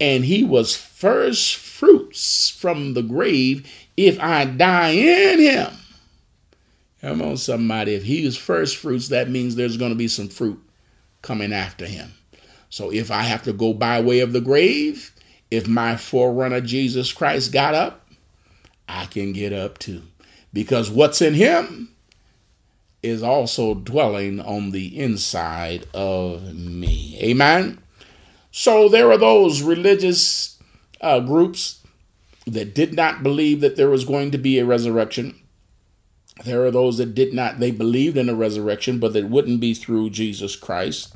and 0.00 0.24
he 0.24 0.44
was 0.44 0.74
first 0.74 1.56
fruits 1.56 2.50
from 2.50 2.94
the 2.94 3.02
grave, 3.02 3.70
if 3.96 4.18
I 4.20 4.44
die 4.46 4.90
in 4.90 5.38
him, 5.40 5.70
come 7.00 7.22
on, 7.22 7.36
somebody. 7.36 7.94
If 7.94 8.04
he 8.04 8.24
is 8.24 8.36
first 8.36 8.76
fruits, 8.76 9.08
that 9.08 9.30
means 9.30 9.54
there's 9.54 9.76
going 9.76 9.92
to 9.92 9.98
be 9.98 10.08
some 10.08 10.28
fruit 10.28 10.60
coming 11.22 11.52
after 11.52 11.86
him. 11.86 12.12
So 12.70 12.92
if 12.92 13.10
I 13.10 13.22
have 13.22 13.44
to 13.44 13.52
go 13.52 13.72
by 13.72 14.00
way 14.00 14.20
of 14.20 14.32
the 14.32 14.40
grave, 14.40 15.12
If 15.50 15.66
my 15.66 15.96
forerunner 15.96 16.60
Jesus 16.60 17.12
Christ 17.12 17.52
got 17.52 17.74
up, 17.74 18.06
I 18.88 19.06
can 19.06 19.32
get 19.32 19.52
up 19.52 19.78
too. 19.78 20.02
Because 20.52 20.90
what's 20.90 21.22
in 21.22 21.34
him 21.34 21.90
is 23.02 23.22
also 23.22 23.74
dwelling 23.74 24.40
on 24.40 24.70
the 24.70 24.98
inside 24.98 25.86
of 25.94 26.54
me. 26.54 27.18
Amen. 27.22 27.78
So 28.50 28.88
there 28.88 29.10
are 29.10 29.18
those 29.18 29.62
religious 29.62 30.58
uh, 31.00 31.20
groups 31.20 31.80
that 32.46 32.74
did 32.74 32.94
not 32.94 33.22
believe 33.22 33.60
that 33.60 33.76
there 33.76 33.90
was 33.90 34.04
going 34.04 34.30
to 34.32 34.38
be 34.38 34.58
a 34.58 34.64
resurrection. 34.64 35.38
There 36.44 36.64
are 36.64 36.70
those 36.70 36.98
that 36.98 37.14
did 37.14 37.34
not, 37.34 37.58
they 37.58 37.70
believed 37.70 38.16
in 38.16 38.28
a 38.28 38.34
resurrection, 38.34 38.98
but 38.98 39.14
it 39.14 39.28
wouldn't 39.28 39.60
be 39.60 39.74
through 39.74 40.10
Jesus 40.10 40.56
Christ. 40.56 41.14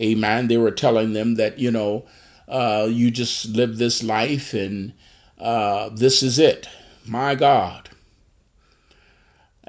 Amen. 0.00 0.48
They 0.48 0.56
were 0.56 0.70
telling 0.70 1.12
them 1.12 1.34
that, 1.36 1.58
you 1.58 1.70
know, 1.70 2.06
uh, 2.48 2.88
you 2.90 3.10
just 3.10 3.46
live 3.50 3.78
this 3.78 4.02
life 4.02 4.54
and 4.54 4.94
uh, 5.38 5.90
this 5.90 6.22
is 6.22 6.38
it. 6.38 6.68
My 7.06 7.34
God. 7.34 7.89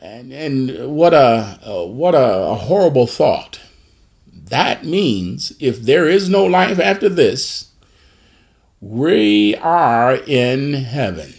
And, 0.02 0.34
and 0.34 0.96
what 0.96 1.14
a, 1.14 1.60
uh, 1.64 1.86
what 1.86 2.16
a, 2.16 2.48
a 2.48 2.56
horrible 2.56 3.06
thought. 3.06 3.62
That 4.34 4.84
means 4.84 5.54
if 5.60 5.82
there 5.82 6.08
is 6.10 6.28
no 6.28 6.44
life 6.44 6.80
after 6.80 7.08
this, 7.08 7.70
we 8.82 9.56
are 9.58 10.16
in 10.16 10.74
heaven. 10.74 11.36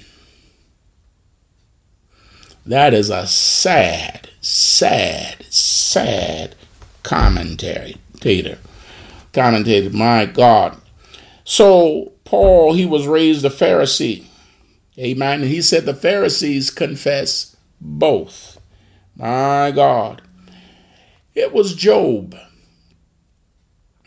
That 2.64 2.94
is 2.94 3.10
a 3.10 3.26
sad, 3.26 4.30
sad, 4.40 5.44
sad 5.50 6.54
commentary. 7.02 7.96
Tater. 8.20 8.58
Commentator, 9.32 9.90
my 9.90 10.26
God. 10.26 10.80
So 11.42 12.12
Paul, 12.24 12.74
he 12.74 12.86
was 12.86 13.08
raised 13.08 13.44
a 13.44 13.50
Pharisee. 13.50 14.26
Amen. 14.96 15.42
And 15.42 15.50
he 15.50 15.60
said 15.60 15.84
the 15.84 15.94
Pharisees 15.94 16.70
confess 16.70 17.56
both. 17.80 18.51
My 19.16 19.70
God. 19.70 20.22
It 21.34 21.52
was 21.52 21.74
Job 21.74 22.34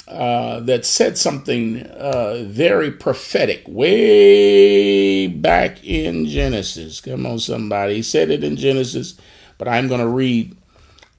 uh, 0.08 0.60
that 0.62 0.86
said 0.86 1.18
something 1.18 1.82
uh, 1.84 2.44
very 2.46 2.92
prophetic 2.92 3.64
way 3.68 5.28
back 5.28 5.84
in 5.84 6.28
Genesis. 6.28 7.02
Come 7.02 7.26
on, 7.26 7.40
somebody. 7.40 7.96
He 7.96 8.02
said 8.04 8.30
it 8.30 8.44
in 8.44 8.56
Genesis, 8.56 9.20
but 9.58 9.68
I'm 9.68 9.88
going 9.88 10.02
to 10.02 10.08
read 10.08 10.56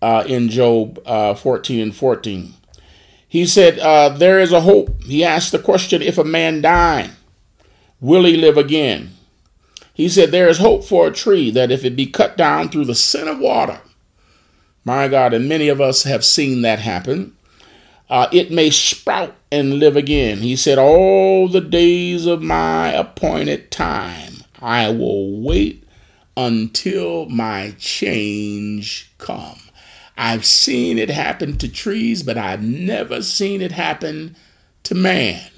uh, 0.00 0.24
in 0.26 0.48
Job 0.48 1.00
uh, 1.04 1.34
14 1.34 1.80
and 1.80 1.94
14. 1.96 2.54
He 3.28 3.44
said, 3.44 3.80
uh, 3.80 4.10
There 4.10 4.38
is 4.38 4.52
a 4.52 4.60
hope. 4.60 5.02
He 5.02 5.24
asked 5.24 5.50
the 5.50 5.58
question 5.58 6.00
if 6.00 6.16
a 6.16 6.24
man 6.24 6.60
die, 6.60 7.10
will 8.00 8.24
he 8.24 8.36
live 8.36 8.56
again? 8.56 9.15
He 9.96 10.08
said, 10.08 10.30
There 10.30 10.48
is 10.48 10.58
hope 10.58 10.84
for 10.84 11.06
a 11.06 11.12
tree 11.12 11.50
that 11.50 11.72
if 11.72 11.84
it 11.84 11.96
be 11.96 12.06
cut 12.06 12.36
down 12.36 12.68
through 12.68 12.84
the 12.84 12.94
sin 12.94 13.26
of 13.26 13.38
water, 13.38 13.80
my 14.84 15.08
God, 15.08 15.34
and 15.34 15.48
many 15.48 15.68
of 15.68 15.80
us 15.80 16.04
have 16.04 16.24
seen 16.24 16.62
that 16.62 16.78
happen 16.78 17.36
uh, 18.08 18.28
it 18.32 18.50
may 18.50 18.70
sprout 18.70 19.34
and 19.50 19.78
live 19.78 19.96
again. 19.96 20.38
He 20.38 20.56
said, 20.56 20.78
All 20.78 21.48
the 21.48 21.60
days 21.60 22.26
of 22.26 22.42
my 22.42 22.92
appointed 22.92 23.70
time, 23.70 24.44
I 24.60 24.90
will 24.90 25.40
wait 25.40 25.84
until 26.36 27.26
my 27.28 27.74
change 27.78 29.12
come. 29.18 29.58
I've 30.16 30.46
seen 30.46 30.98
it 30.98 31.10
happen 31.10 31.58
to 31.58 31.68
trees, 31.68 32.22
but 32.22 32.38
I've 32.38 32.62
never 32.62 33.22
seen 33.22 33.60
it 33.60 33.72
happen 33.72 34.36
to 34.84 34.94
man. 34.94 35.50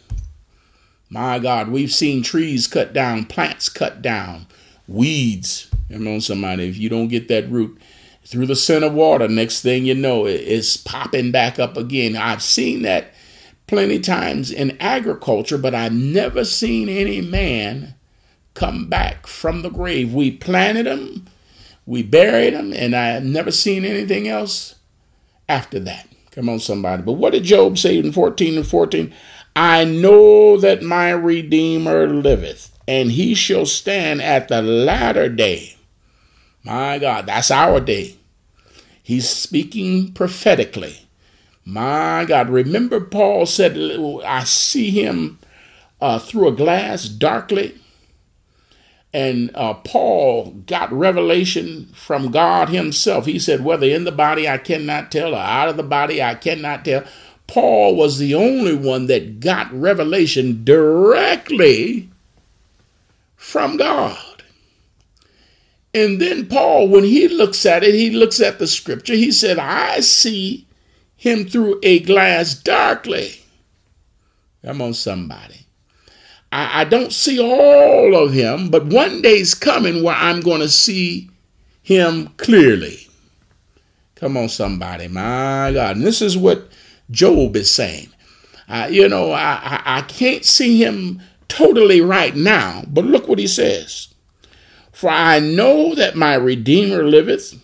My 1.11 1.39
God, 1.39 1.69
we've 1.69 1.93
seen 1.93 2.23
trees 2.23 2.67
cut 2.67 2.93
down, 2.93 3.25
plants 3.25 3.69
cut 3.69 4.03
down, 4.03 4.47
weeds. 4.87 5.71
Come 5.91 6.07
on, 6.07 6.21
somebody, 6.21 6.69
if 6.69 6.77
you 6.77 6.89
don't 6.89 7.09
get 7.09 7.29
that 7.29 7.51
root, 7.51 7.81
through 8.25 8.47
the 8.47 8.57
sin 8.57 8.83
of 8.83 8.93
water. 8.93 9.27
Next 9.27 9.63
thing 9.63 9.87
you 9.87 9.95
know, 9.95 10.27
it's 10.27 10.77
popping 10.77 11.33
back 11.33 11.59
up 11.59 11.79
again. 11.79 12.15
I've 12.15 12.43
seen 12.43 12.83
that 12.83 13.15
plenty 13.67 14.01
times 14.01 14.51
in 14.51 14.77
agriculture, 14.81 15.57
but 15.57 15.75
I've 15.75 15.95
never 15.95 16.45
seen 16.45 16.91
any 16.91 17.23
man 17.23 17.95
come 18.53 18.89
back 18.89 19.27
from 19.27 19.63
the 19.63 19.71
grave. 19.71 20.13
We 20.13 20.31
planted 20.31 20.87
him, 20.87 21.27
we 21.87 22.03
buried 22.03 22.53
him, 22.53 22.75
and 22.75 22.95
I 22.95 23.09
have 23.09 23.25
never 23.25 23.51
seen 23.51 23.87
anything 23.87 24.29
else 24.29 24.75
after 25.49 25.81
that. 25.81 26.07
Come 26.33 26.51
on, 26.51 26.61
somebody. 26.61 27.03
But 27.03 27.15
what 27.15 27.33
did 27.33 27.45
Job 27.45 27.79
say 27.79 27.99
in 27.99 28.13
14 28.13 28.59
and 28.59 28.67
14? 28.67 29.13
I 29.61 29.83
know 29.83 30.57
that 30.57 30.85
my 30.85 31.11
Redeemer 31.11 32.07
liveth, 32.07 32.71
and 32.87 33.11
he 33.11 33.35
shall 33.35 33.67
stand 33.67 34.23
at 34.23 34.47
the 34.47 34.63
latter 34.63 35.29
day. 35.29 35.75
My 36.63 37.01
God, 37.01 37.27
that's 37.27 37.51
our 37.51 37.81
day. 37.81 38.15
He's 39.03 39.29
speaking 39.29 40.13
prophetically. 40.13 41.09
My 41.65 42.25
God, 42.25 42.51
remember 42.51 43.01
Paul 43.01 43.47
said, 43.47 43.77
I 44.25 44.45
see 44.45 44.91
him 44.91 45.41
uh, 46.01 46.21
through 46.21 46.47
a 46.47 46.53
glass 46.53 47.09
darkly. 47.09 47.81
And 49.13 49.51
uh, 49.57 49.75
Paul 49.75 50.53
got 50.67 50.93
revelation 50.93 51.87
from 51.95 52.31
God 52.31 52.69
himself. 52.69 53.27
He 53.27 53.41
said, 53.41 53.65
whether 53.65 53.87
in 53.89 54.05
the 54.05 54.13
body 54.13 54.49
I 54.49 54.59
cannot 54.59 55.11
tell 55.11 55.35
or 55.35 55.39
out 55.39 55.69
of 55.69 55.77
the 55.77 55.83
body 55.83 56.23
I 56.23 56.37
cannot 56.37 56.85
tell. 56.85 57.03
Paul 57.49 57.97
was 57.97 58.19
the 58.19 58.35
only 58.35 58.77
one 58.77 59.07
that 59.07 59.41
got 59.41 59.73
revelation 59.73 60.65
directly 60.65 62.09
from 63.37 63.79
God. 63.79 64.45
And 65.95 66.21
then 66.21 66.47
Paul, 66.47 66.89
when 66.89 67.05
he 67.05 67.27
looks 67.27 67.65
at 67.65 67.83
it, 67.83 67.95
he 67.95 68.11
looks 68.11 68.41
at 68.41 68.59
the 68.59 68.67
scripture. 68.67 69.15
He 69.15 69.33
said, 69.33 69.59
I 69.59 70.01
see 70.01 70.67
him 71.17 71.47
through 71.47 71.81
a 71.83 72.01
glass 72.01 72.55
darkly. 72.55 73.41
Come 74.63 74.83
on, 74.83 74.93
somebody. 74.93 75.67
I, 76.53 76.83
I 76.83 76.85
don't 76.85 77.13
see 77.13 77.41
all 77.41 78.15
of 78.15 78.33
him, 78.33 78.69
but 78.69 78.87
one 78.87 79.23
day's 79.23 79.55
coming 79.55 80.03
where 80.03 80.15
I'm 80.15 80.41
going 80.41 80.61
to 80.61 80.69
see 80.69 81.31
him 81.83 82.29
clearly. 82.37 83.09
Come 84.17 84.37
on, 84.37 84.51
somebody. 84.51 85.09
My 85.09 85.73
God. 85.73 85.97
And 85.97 86.05
this 86.05 86.21
is 86.21 86.37
what 86.37 86.69
Job 87.11 87.57
is 87.57 87.71
saying. 87.71 88.09
Uh, 88.69 88.89
you 88.91 89.09
know, 89.09 89.33
I, 89.33 89.61
I, 89.63 89.99
I 89.99 90.03
can't 90.03 90.45
see 90.45 90.83
him 90.83 91.23
totally 91.49 92.01
right 92.01 92.37
now, 92.37 92.85
but 92.87 93.05
look 93.05 93.27
what 93.27 93.39
he 93.39 93.47
says. 93.47 94.09
For 94.93 95.09
I 95.09 95.39
know 95.39 95.95
that 95.95 96.17
my 96.17 96.35
Redeemer 96.35 97.05
liveth, 97.05 97.55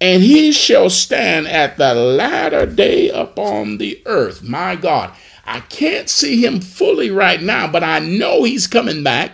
and 0.00 0.22
he 0.22 0.52
shall 0.52 0.90
stand 0.90 1.48
at 1.48 1.78
the 1.78 1.94
latter 1.94 2.66
day 2.66 3.08
upon 3.08 3.78
the 3.78 4.00
earth. 4.06 4.42
My 4.42 4.76
God, 4.76 5.12
I 5.44 5.60
can't 5.60 6.08
see 6.08 6.44
him 6.44 6.60
fully 6.60 7.10
right 7.10 7.40
now, 7.40 7.66
but 7.66 7.82
I 7.82 8.00
know 8.00 8.44
he's 8.44 8.66
coming 8.66 9.02
back. 9.02 9.32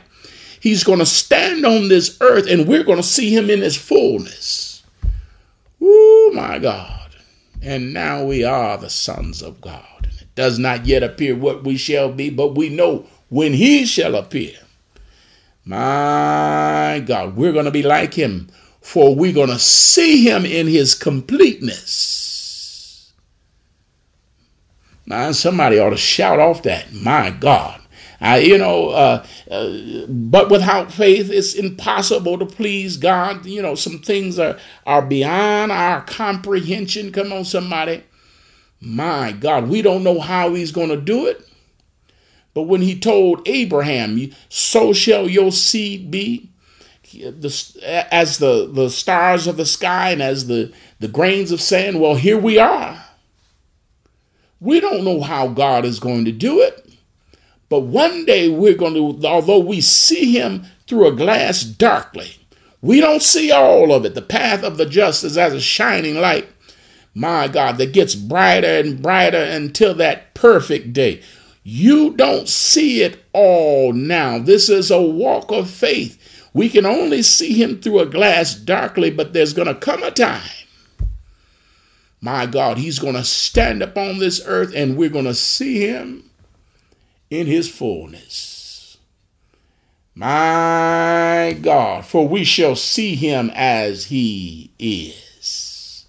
He's 0.61 0.84
going 0.84 1.00
to 1.00 1.07
stand 1.07 1.66
on 1.66 1.88
this 1.88 2.16
earth, 2.20 2.46
and 2.48 2.68
we're 2.68 2.84
going 2.84 2.98
to 2.98 3.03
see 3.03 3.34
him 3.34 3.50
in 3.50 3.61
his 3.61 3.76
fullness. 3.76 4.84
Oh, 5.80 6.30
my 6.32 6.61
God. 6.61 7.01
And 7.62 7.94
now 7.94 8.24
we 8.24 8.42
are 8.42 8.76
the 8.76 8.90
sons 8.90 9.40
of 9.40 9.60
God. 9.60 10.08
It 10.20 10.34
does 10.34 10.58
not 10.58 10.84
yet 10.84 11.04
appear 11.04 11.36
what 11.36 11.62
we 11.62 11.76
shall 11.76 12.10
be, 12.10 12.28
but 12.28 12.56
we 12.56 12.68
know 12.68 13.06
when 13.28 13.52
he 13.52 13.86
shall 13.86 14.16
appear. 14.16 14.56
My 15.64 17.00
God, 17.06 17.36
we're 17.36 17.52
going 17.52 17.66
to 17.66 17.70
be 17.70 17.84
like 17.84 18.14
him, 18.14 18.48
for 18.80 19.14
we're 19.14 19.32
going 19.32 19.48
to 19.48 19.60
see 19.60 20.28
him 20.28 20.44
in 20.44 20.66
his 20.66 20.96
completeness. 20.96 23.12
Now, 25.06 25.30
somebody 25.30 25.78
ought 25.78 25.90
to 25.90 25.96
shout 25.96 26.40
off 26.40 26.64
that. 26.64 26.92
My 26.92 27.30
God. 27.30 27.80
You 28.23 28.59
know, 28.59 28.91
uh, 28.91 29.27
uh, 29.51 30.07
but 30.09 30.49
without 30.51 30.93
faith, 30.93 31.31
it's 31.31 31.55
impossible 31.55 32.39
to 32.39 32.47
please 32.47 32.97
God. 32.97 33.45
You 33.45 33.62
know, 33.62 33.75
some 33.75 33.99
things 33.99 34.39
are, 34.39 34.59
are 34.87 35.03
beyond 35.03 35.73
our 35.73 36.03
comprehension. 36.03 37.12
Come 37.12 37.33
on, 37.33 37.45
somebody. 37.45 38.05
My 38.81 39.33
God, 39.33 39.68
we 39.68 39.83
don't 39.83 40.05
know 40.05 40.20
how 40.20 40.55
He's 40.55 40.73
going 40.73 40.91
to 40.91 40.97
do 40.97 41.27
it. 41.27 41.49
But 42.55 42.62
when 42.62 42.83
he 42.83 42.99
told 42.99 43.47
Abraham, 43.49 44.31
so 44.49 44.93
shall 44.93 45.29
your 45.29 45.53
seed 45.53 46.11
be, 46.11 46.51
as 48.11 48.39
the, 48.39 48.70
the 48.70 48.91
stars 48.91 49.47
of 49.47 49.57
the 49.57 49.66
sky 49.66 50.11
and 50.11 50.23
as 50.23 50.47
the, 50.47 50.73
the 51.01 51.09
grains 51.09 51.51
of 51.51 51.61
sand, 51.61 52.01
well, 52.01 52.14
here 52.14 52.39
we 52.39 52.59
are. 52.59 53.05
We 54.61 54.81
don't 54.81 55.05
know 55.05 55.20
how 55.20 55.49
God 55.49 55.85
is 55.85 55.99
going 55.99 56.25
to 56.27 56.33
do 56.33 56.61
it. 56.61 56.82
But 57.73 57.85
one 57.85 58.27
day 58.27 58.51
we're 58.51 58.75
going 58.75 58.93
to, 58.93 59.27
although 59.27 59.59
we 59.59 59.81
see 59.81 60.39
him 60.39 60.66
through 60.87 61.07
a 61.07 61.16
glass 61.16 61.62
darkly, 61.62 62.37
we 62.83 63.01
don't 63.01 63.23
see 63.23 63.51
all 63.51 63.95
of 63.95 64.05
it. 64.05 64.14
The 64.14 64.20
path 64.20 64.62
of 64.62 64.77
the 64.77 64.85
just 64.85 65.25
is 65.25 65.39
as 65.39 65.55
a 65.55 65.61
shining 65.62 66.20
light, 66.20 66.47
my 67.14 67.49
God, 67.49 67.79
that 67.79 67.95
gets 67.95 68.14
brighter 68.14 68.66
and 68.66 69.01
brighter 69.01 69.43
until 69.43 69.95
that 69.95 70.35
perfect 70.35 70.93
day. 70.93 71.23
You 71.62 72.11
don't 72.11 72.47
see 72.47 73.01
it 73.01 73.25
all 73.33 73.95
now. 73.95 74.39
This 74.39 74.68
is 74.68 74.91
a 74.91 75.01
walk 75.01 75.51
of 75.51 75.70
faith. 75.70 76.51
We 76.53 76.68
can 76.68 76.85
only 76.85 77.23
see 77.23 77.55
him 77.55 77.81
through 77.81 78.01
a 78.01 78.07
glass 78.07 78.55
darkly, 78.55 79.11
but 79.11 79.33
there's 79.33 79.55
going 79.55 79.68
to 79.68 79.75
come 79.75 80.03
a 80.03 80.11
time. 80.11 80.43
My 82.20 82.45
God, 82.45 82.77
he's 82.77 82.99
going 82.99 83.14
to 83.14 83.25
stand 83.25 83.81
upon 83.81 84.18
this 84.18 84.43
earth 84.45 84.75
and 84.77 84.99
we're 84.99 85.09
going 85.09 85.25
to 85.25 85.33
see 85.33 85.81
him 85.89 86.29
in 87.33 87.47
his 87.47 87.70
fullness. 87.70 88.99
My 90.14 91.57
God, 91.62 92.05
for 92.05 92.28
we 92.28 92.45
shall 92.45 92.76
see 92.76 93.14
him 93.14 93.51
as 93.55 94.07
he 94.07 94.70
is. 94.78 96.05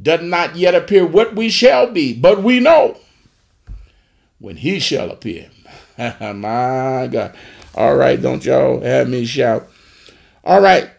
Does 0.00 0.20
not 0.20 0.54
yet 0.56 0.74
appear 0.74 1.06
what 1.06 1.34
we 1.34 1.48
shall 1.48 1.90
be, 1.90 2.12
but 2.12 2.42
we 2.42 2.60
know 2.60 2.98
when 4.38 4.58
he 4.58 4.78
shall 4.78 5.10
appear. 5.10 5.48
My 5.98 7.08
God. 7.10 7.34
All 7.74 7.96
right, 7.96 8.20
don't 8.20 8.44
y'all 8.44 8.82
have 8.82 9.08
me 9.08 9.24
shout. 9.24 9.66
All 10.44 10.60
right. 10.60 10.90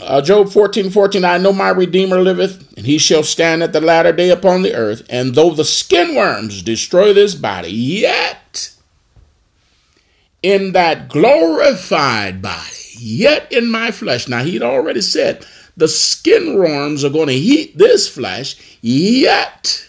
Uh, 0.00 0.22
Job 0.22 0.50
14, 0.50 0.90
14, 0.90 1.24
I 1.24 1.38
know 1.38 1.52
my 1.52 1.68
Redeemer 1.68 2.20
liveth, 2.20 2.72
and 2.76 2.86
he 2.86 2.98
shall 2.98 3.22
stand 3.22 3.62
at 3.62 3.72
the 3.72 3.80
latter 3.80 4.12
day 4.12 4.30
upon 4.30 4.62
the 4.62 4.74
earth. 4.74 5.02
And 5.10 5.34
though 5.34 5.50
the 5.50 5.64
skin 5.64 6.14
worms 6.14 6.62
destroy 6.62 7.12
this 7.12 7.34
body, 7.34 7.70
yet 7.70 8.74
in 10.42 10.72
that 10.72 11.08
glorified 11.08 12.40
body, 12.40 12.76
yet 12.98 13.52
in 13.52 13.70
my 13.70 13.90
flesh. 13.90 14.26
Now, 14.26 14.42
he'd 14.42 14.62
already 14.62 15.02
said 15.02 15.46
the 15.76 15.88
skin 15.88 16.54
worms 16.54 17.04
are 17.04 17.10
going 17.10 17.28
to 17.28 17.34
heat 17.34 17.76
this 17.76 18.08
flesh, 18.08 18.78
yet 18.80 19.86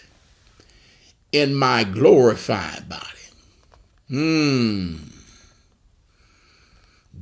in 1.32 1.56
my 1.56 1.84
glorified 1.84 2.90
body. 2.90 3.06
Hmm. 4.10 4.96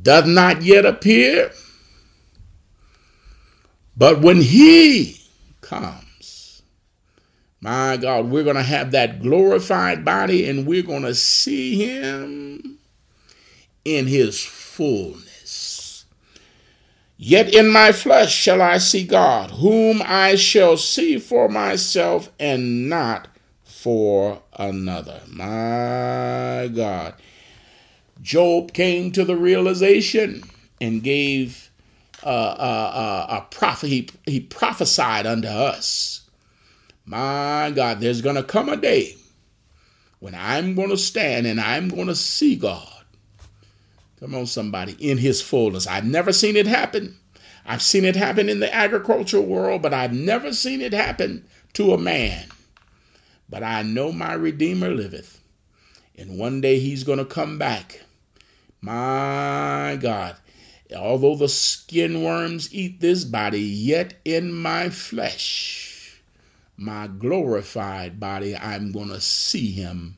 Doth 0.02 0.26
not 0.26 0.64
yet 0.64 0.86
appear, 0.86 1.52
but 4.00 4.22
when 4.22 4.41
he 4.41 5.22
comes, 5.60 6.64
my 7.60 7.97
God, 7.97 8.30
we're 8.30 8.45
going 8.45 8.56
to 8.56 8.64
have 8.64 8.91
that 8.91 9.22
glorified 9.22 10.06
body 10.06 10.50
and 10.50 10.66
we're 10.66 10.84
going 10.84 11.04
to 11.04 11.14
see 11.14 11.76
him 11.76 12.80
in 13.84 14.08
his 14.08 14.41
fullness. 14.41 16.06
Yet 17.18 17.54
in 17.54 17.70
my 17.70 17.91
flesh 17.91 18.34
shall 18.34 18.62
I 18.62 18.78
see 18.78 19.04
God, 19.04 19.52
whom 19.52 20.02
I 20.06 20.36
shall 20.36 20.78
see 20.78 21.20
for 21.20 21.50
myself 21.50 22.32
and 22.39 22.88
not 22.88 23.28
for 23.66 24.41
another. 24.54 25.20
My 25.28 26.72
God. 26.74 27.16
Job 28.22 28.72
came 28.72 29.12
to 29.12 29.26
the 29.26 29.36
realization 29.36 30.43
and 30.80 31.04
gave 31.04 31.68
uh, 32.24 32.28
uh, 32.28 33.41
a 33.41 33.55
prophet. 33.55 33.88
He, 33.88 34.09
he 34.26 34.39
prophesied 34.39 35.26
unto 35.26 35.47
us. 35.47 36.30
My 37.05 37.72
God, 37.74 37.99
there's 37.99 38.22
going 38.22 38.36
to 38.36 38.43
come 38.43 38.70
a 38.70 38.78
day 38.78 39.15
when 40.20 40.36
I'm 40.36 40.76
going 40.76 40.89
to 40.89 40.97
stand 40.97 41.47
and 41.47 41.59
I'm 41.59 41.89
going 41.89 42.07
to 42.07 42.15
see 42.15 42.55
God. 42.55 42.88
Come 44.20 44.36
on, 44.36 44.45
somebody, 44.45 44.93
in 44.99 45.17
his 45.17 45.41
fullness. 45.41 45.88
I've 45.88 46.05
never 46.05 46.34
seen 46.34 46.55
it 46.57 46.67
happen. 46.67 47.17
I've 47.65 47.82
seen 47.82 48.03
it 48.03 48.15
happen 48.15 48.49
in 48.49 48.59
the 48.59 48.74
agricultural 48.74 49.45
world, 49.45 49.82
but 49.82 49.93
I've 49.93 50.13
never 50.13 50.53
seen 50.53 50.82
it 50.82 50.93
happen 50.93 51.47
to 51.74 51.93
a 51.93 51.97
man. 51.97 52.47
But 53.47 53.63
I 53.63 53.82
know 53.82 54.11
my 54.11 54.34
Redeemer 54.34 54.89
liveth. 54.89 55.39
And 56.17 56.38
one 56.38 56.59
day 56.59 56.80
he's 56.80 57.05
going 57.05 57.20
to 57.20 57.26
come 57.26 57.57
back. 57.57 58.01
My 58.82 59.97
God. 60.01 60.36
Although 60.96 61.36
the 61.36 61.50
skin 61.50 62.24
worms 62.24 62.74
eat 62.74 63.00
this 63.00 63.24
body, 63.24 63.62
yet 63.62 64.16
in 64.26 64.52
my 64.52 64.90
flesh, 64.90 66.22
my 66.78 67.08
glorified 67.08 68.20
body, 68.20 68.56
I'm 68.56 68.92
going 68.92 69.10
to 69.10 69.22
see 69.22 69.72
him 69.72 70.18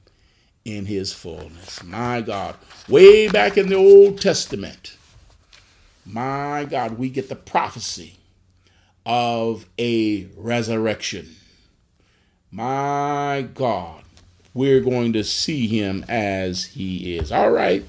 in 0.63 0.85
his 0.85 1.11
fullness. 1.11 1.83
My 1.83 2.21
God. 2.21 2.55
Way 2.87 3.27
back 3.27 3.57
in 3.57 3.67
the 3.67 3.75
Old 3.75 4.21
Testament, 4.21 4.95
my 6.05 6.65
God, 6.65 6.97
we 6.97 7.09
get 7.09 7.29
the 7.29 7.35
prophecy 7.35 8.17
of 9.05 9.65
a 9.77 10.27
resurrection. 10.37 11.35
My 12.51 13.47
God, 13.53 14.03
we're 14.53 14.81
going 14.81 15.13
to 15.13 15.23
see 15.23 15.67
him 15.67 16.05
as 16.07 16.65
he 16.65 17.17
is. 17.17 17.31
All 17.31 17.51
right. 17.51 17.85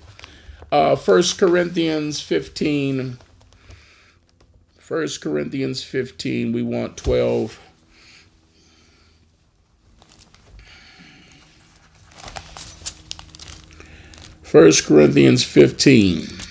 Uh, 0.72 0.96
1 0.96 1.22
Corinthians 1.36 2.22
15. 2.22 3.18
1 4.88 5.08
Corinthians 5.20 5.84
15, 5.84 6.50
we 6.50 6.62
want 6.62 6.96
12. 6.96 7.60
First 14.42 14.86
Corinthians 14.86 15.44
15. 15.44 16.41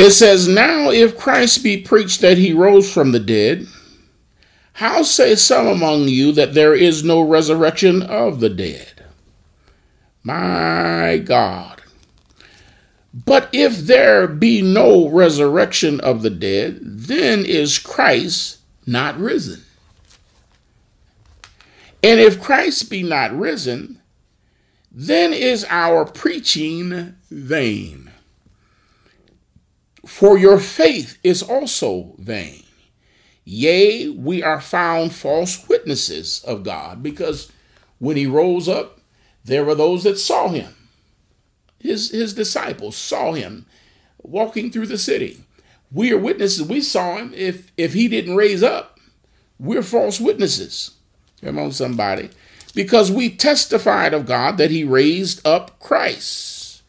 It 0.00 0.12
says, 0.12 0.48
Now 0.48 0.88
if 0.88 1.18
Christ 1.18 1.62
be 1.62 1.76
preached 1.76 2.22
that 2.22 2.38
he 2.38 2.54
rose 2.54 2.90
from 2.90 3.12
the 3.12 3.20
dead, 3.20 3.66
how 4.72 5.02
say 5.02 5.34
some 5.34 5.66
among 5.66 6.08
you 6.08 6.32
that 6.32 6.54
there 6.54 6.74
is 6.74 7.04
no 7.04 7.20
resurrection 7.20 8.00
of 8.00 8.40
the 8.40 8.48
dead? 8.48 9.04
My 10.22 11.18
God. 11.22 11.82
But 13.12 13.50
if 13.52 13.76
there 13.76 14.26
be 14.26 14.62
no 14.62 15.06
resurrection 15.06 16.00
of 16.00 16.22
the 16.22 16.30
dead, 16.30 16.78
then 16.80 17.44
is 17.44 17.78
Christ 17.78 18.60
not 18.86 19.18
risen. 19.18 19.62
And 22.02 22.20
if 22.20 22.40
Christ 22.40 22.88
be 22.88 23.02
not 23.02 23.38
risen, 23.38 24.00
then 24.90 25.34
is 25.34 25.66
our 25.68 26.06
preaching 26.06 27.16
vain 27.30 28.09
for 30.10 30.36
your 30.36 30.58
faith 30.58 31.18
is 31.22 31.40
also 31.40 32.16
vain. 32.18 32.64
Yea, 33.44 34.08
we 34.08 34.42
are 34.42 34.60
found 34.60 35.14
false 35.14 35.68
witnesses 35.68 36.42
of 36.44 36.64
God, 36.64 37.00
because 37.00 37.50
when 38.00 38.16
he 38.16 38.26
rose 38.26 38.68
up, 38.68 38.98
there 39.44 39.64
were 39.64 39.76
those 39.76 40.02
that 40.02 40.18
saw 40.18 40.48
him. 40.48 40.74
His, 41.78 42.10
his 42.10 42.34
disciples 42.34 42.96
saw 42.96 43.34
him 43.34 43.66
walking 44.18 44.72
through 44.72 44.88
the 44.88 44.98
city. 44.98 45.44
We 45.92 46.12
are 46.12 46.18
witnesses. 46.18 46.64
We 46.64 46.80
saw 46.80 47.16
him. 47.16 47.32
If 47.32 47.70
if 47.76 47.94
he 47.94 48.08
didn't 48.08 48.36
raise 48.36 48.64
up, 48.64 48.98
we're 49.60 49.82
false 49.82 50.20
witnesses. 50.20 50.90
Come 51.40 51.58
on, 51.58 51.70
somebody. 51.70 52.30
Because 52.74 53.12
we 53.12 53.30
testified 53.30 54.12
of 54.12 54.26
God 54.26 54.58
that 54.58 54.72
he 54.72 54.82
raised 54.82 55.46
up 55.46 55.78
Christ, 55.78 56.82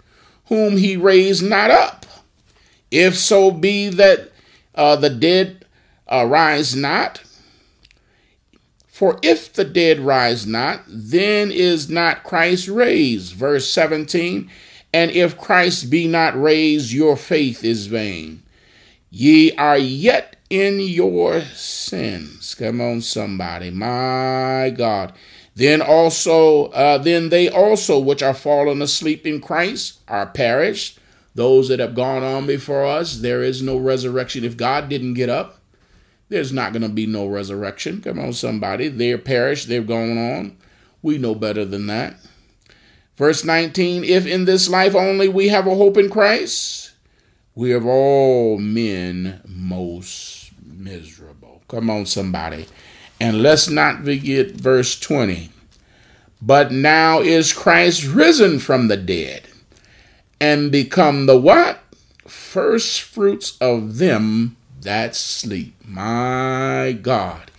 whom 0.47 0.78
he 0.78 0.97
raised 0.97 1.43
not 1.43 1.69
up 1.72 2.01
if 2.92 3.18
so 3.18 3.50
be 3.52 3.88
that 3.89 4.32
uh, 4.76 4.98
the 4.98 5.10
dead 5.10 5.66
uh, 6.08 6.26
rise 6.26 6.76
not. 6.76 7.24
For 8.88 9.18
if 9.24 9.52
the 9.52 9.64
dead 9.64 10.00
rise 10.00 10.46
not, 10.46 10.84
then 10.88 11.52
is 11.52 11.89
not 11.89 12.24
Christ 12.24 12.68
raised. 12.68 13.34
Verse 13.34 13.68
17. 13.70 14.52
And 14.94 15.12
if 15.12 15.38
Christ 15.38 15.89
be 15.89 16.08
not 16.08 16.39
raised, 16.39 16.92
your 16.92 17.16
faith 17.16 17.64
is 17.64 17.88
vain. 17.88 18.44
Ye 19.10 19.56
are 19.56 19.78
yet 19.78 20.36
in 20.50 20.80
your 20.82 21.42
sins. 21.42 22.54
Come 22.56 22.82
on, 22.82 23.02
somebody. 23.02 23.72
My 23.72 24.72
God. 24.76 25.14
Then 25.56 25.82
also, 25.82 26.66
uh, 26.68 26.98
then 26.98 27.30
they 27.30 27.50
also 27.50 28.00
which 28.00 28.22
are 28.22 28.34
fallen 28.34 28.82
asleep 28.82 29.26
in 29.26 29.42
Christ 29.42 30.00
are 30.08 30.28
perished 30.28 31.00
those 31.34 31.69
that 31.69 31.79
have 31.79 31.95
gone 31.95 32.23
on 32.23 32.45
before 32.45 32.86
us, 32.86 33.17
there 33.17 33.41
is 33.41 33.61
no 33.61 33.77
resurrection. 33.77 34.43
If 34.43 34.57
God 34.57 34.89
didn't 34.89 35.13
get 35.13 35.29
up, 35.29 35.59
there's 36.29 36.51
not 36.53 36.73
going 36.73 36.82
to 36.82 36.89
be 36.89 37.05
no 37.05 37.27
resurrection. 37.27 38.01
Come 38.01 38.19
on, 38.19 38.34
somebody. 38.34 38.88
They're 38.88 39.17
perished, 39.17 39.67
they're 39.67 39.82
going 39.82 40.17
on. 40.17 40.57
We 41.01 41.17
know 41.17 41.36
better 41.36 41.65
than 41.65 41.88
that. 41.88 42.15
Verse 43.17 43.43
19 43.43 44.03
If 44.03 44.25
in 44.25 44.45
this 44.45 44.69
life 44.69 44.95
only 44.95 45.27
we 45.27 45.49
have 45.49 45.67
a 45.67 45.75
hope 45.75 45.97
in 45.97 46.09
Christ, 46.09 46.91
we 47.55 47.73
of 47.73 47.86
all 47.86 48.57
men 48.57 49.41
most 49.45 50.51
miserable. 50.63 51.61
Come 51.67 51.89
on, 51.89 52.05
somebody. 52.05 52.67
And 53.19 53.41
let's 53.41 53.69
not 53.69 54.03
forget 54.03 54.51
verse 54.51 54.99
20. 54.99 55.49
But 56.41 56.71
now 56.71 57.19
is 57.19 57.53
Christ 57.53 58.05
risen 58.05 58.57
from 58.57 58.88
the 58.88 58.97
dead 58.97 59.47
and 60.42 60.72
become 60.72 61.28
the 61.28 61.38
what? 61.38 61.80
First 62.26 63.02
fruits 63.02 63.58
of 63.62 64.00
them 64.00 64.58
that 64.82 65.16
sleep. 65.16 65.76
My 65.86 66.98
God. 67.00 67.52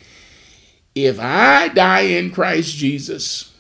If 0.93 1.21
I 1.21 1.69
die 1.69 2.01
in 2.01 2.33
Christ 2.33 2.77
Jesus, 2.77 3.53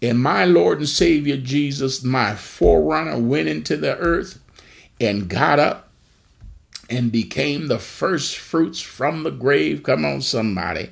and 0.00 0.20
my 0.20 0.46
Lord 0.46 0.78
and 0.78 0.88
Savior 0.88 1.36
Jesus, 1.36 2.02
my 2.02 2.34
forerunner, 2.34 3.18
went 3.18 3.48
into 3.48 3.76
the 3.76 3.96
earth 3.98 4.40
and 4.98 5.28
got 5.28 5.58
up 5.58 5.90
and 6.88 7.12
became 7.12 7.68
the 7.68 7.78
first 7.78 8.38
fruits 8.38 8.80
from 8.80 9.24
the 9.24 9.30
grave. 9.30 9.82
Come 9.82 10.06
on, 10.06 10.22
somebody. 10.22 10.88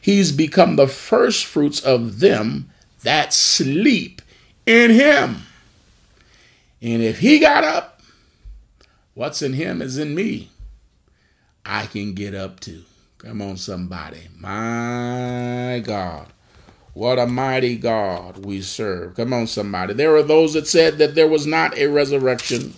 He's 0.00 0.30
become 0.30 0.76
the 0.76 0.88
first 0.88 1.44
fruits 1.44 1.80
of 1.80 2.20
them 2.20 2.70
that 3.02 3.34
sleep 3.34 4.22
in 4.64 4.92
him. 4.92 5.42
And 6.84 7.02
if 7.02 7.20
he 7.20 7.38
got 7.38 7.64
up, 7.64 8.02
what's 9.14 9.40
in 9.40 9.54
him 9.54 9.80
is 9.80 9.96
in 9.96 10.14
me. 10.14 10.50
I 11.64 11.86
can 11.86 12.12
get 12.12 12.34
up 12.34 12.60
too. 12.60 12.82
Come 13.16 13.40
on, 13.40 13.56
somebody. 13.56 14.28
My 14.38 15.82
God. 15.82 16.26
What 16.92 17.18
a 17.18 17.26
mighty 17.26 17.78
God 17.78 18.44
we 18.44 18.60
serve. 18.60 19.16
Come 19.16 19.32
on, 19.32 19.46
somebody. 19.46 19.94
There 19.94 20.14
are 20.14 20.22
those 20.22 20.52
that 20.52 20.66
said 20.66 20.98
that 20.98 21.14
there 21.14 21.26
was 21.26 21.46
not 21.46 21.76
a 21.78 21.86
resurrection. 21.86 22.74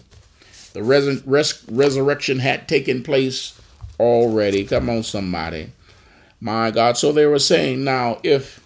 The 0.73 0.85
res- 0.85 1.27
res- 1.27 1.65
resurrection 1.69 2.39
had 2.39 2.69
taken 2.69 3.03
place 3.03 3.61
already. 3.99 4.65
Come 4.65 4.89
on, 4.89 5.03
somebody. 5.03 5.73
My 6.41 6.71
God. 6.71 6.97
So 6.97 7.11
they 7.11 7.27
were 7.27 7.41
saying, 7.41 7.83
now, 7.83 8.21
if 8.23 8.61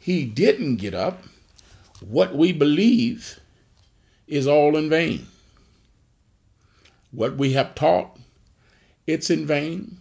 he 0.00 0.24
didn't 0.24 0.76
get 0.76 0.92
up, 0.92 1.22
what 2.00 2.34
we 2.34 2.52
believe 2.52 3.38
is 4.26 4.46
all 4.46 4.76
in 4.76 4.88
vain. 4.88 5.26
What 7.10 7.36
we 7.36 7.52
have 7.52 7.74
taught, 7.74 8.18
it's 9.06 9.30
in 9.30 9.46
vain. 9.46 9.98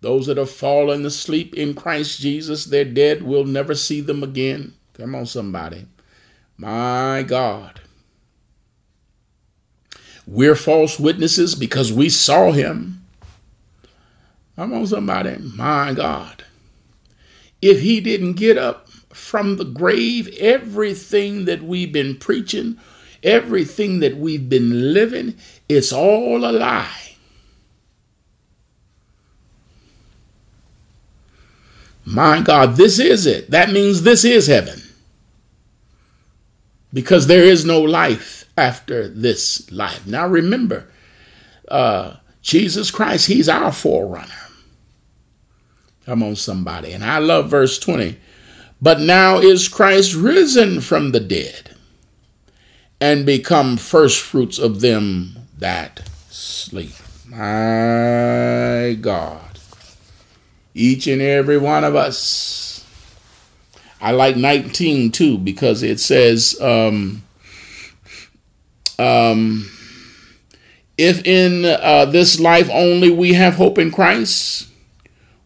Those 0.00 0.26
that 0.26 0.36
have 0.36 0.50
fallen 0.50 1.06
asleep 1.06 1.54
in 1.54 1.74
Christ 1.74 2.20
Jesus, 2.20 2.64
they're 2.64 2.84
dead. 2.84 3.22
We'll 3.22 3.44
never 3.44 3.74
see 3.74 4.00
them 4.00 4.22
again. 4.22 4.74
Come 4.94 5.14
on, 5.14 5.26
somebody. 5.26 5.86
My 6.56 7.24
God. 7.26 7.80
We're 10.26 10.56
false 10.56 10.98
witnesses 10.98 11.54
because 11.54 11.92
we 11.92 12.08
saw 12.08 12.52
him. 12.52 13.04
Come 14.56 14.72
on, 14.72 14.86
somebody. 14.86 15.36
My 15.38 15.92
God. 15.92 16.44
If 17.60 17.80
he 17.80 18.00
didn't 18.00 18.34
get 18.34 18.58
up, 18.58 18.88
from 19.12 19.56
the 19.56 19.64
grave 19.64 20.28
everything 20.38 21.44
that 21.44 21.62
we've 21.62 21.92
been 21.92 22.16
preaching, 22.16 22.78
everything 23.22 24.00
that 24.00 24.16
we've 24.16 24.48
been 24.48 24.92
living, 24.92 25.36
it's 25.68 25.92
all 25.92 26.44
a 26.44 26.52
lie. 26.52 26.98
My 32.04 32.40
God, 32.40 32.76
this 32.76 32.98
is 32.98 33.26
it. 33.26 33.50
That 33.50 33.70
means 33.70 34.02
this 34.02 34.24
is 34.24 34.46
heaven. 34.46 34.82
Because 36.92 37.26
there 37.26 37.44
is 37.44 37.64
no 37.64 37.80
life 37.80 38.44
after 38.56 39.08
this 39.08 39.70
life. 39.70 40.06
Now 40.06 40.26
remember, 40.26 40.88
uh, 41.68 42.16
Jesus 42.42 42.90
Christ, 42.90 43.28
He's 43.28 43.48
our 43.48 43.72
forerunner. 43.72 44.28
Come 46.04 46.22
on, 46.22 46.36
somebody. 46.36 46.92
And 46.92 47.04
I 47.04 47.18
love 47.18 47.48
verse 47.48 47.78
20. 47.78 48.18
But 48.80 49.00
now 49.00 49.38
is 49.38 49.68
Christ 49.68 50.14
risen 50.14 50.80
from 50.80 51.12
the 51.12 51.20
dead 51.20 51.71
and 53.02 53.26
become 53.26 53.76
first 53.76 54.20
fruits 54.20 54.60
of 54.60 54.80
them 54.80 55.36
that 55.58 56.08
sleep. 56.30 56.92
My 57.26 58.96
God. 59.00 59.58
Each 60.72 61.08
and 61.08 61.20
every 61.20 61.58
one 61.58 61.82
of 61.82 61.96
us. 61.96 62.86
I 64.00 64.12
like 64.12 64.36
19 64.36 65.10
too 65.10 65.36
because 65.36 65.82
it 65.82 65.98
says, 65.98 66.56
um, 66.60 67.24
um, 69.00 69.68
if 70.96 71.26
in 71.26 71.64
uh, 71.64 72.04
this 72.04 72.38
life 72.38 72.70
only 72.70 73.10
we 73.10 73.32
have 73.32 73.56
hope 73.56 73.78
in 73.78 73.90
Christ, 73.90 74.68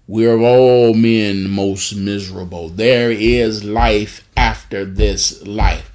we're 0.06 0.34
of 0.34 0.42
all 0.42 0.92
men 0.92 1.48
most 1.48 1.96
miserable. 1.96 2.68
There 2.68 3.10
is 3.10 3.64
life 3.64 4.28
after 4.36 4.84
this 4.84 5.42
life. 5.46 5.90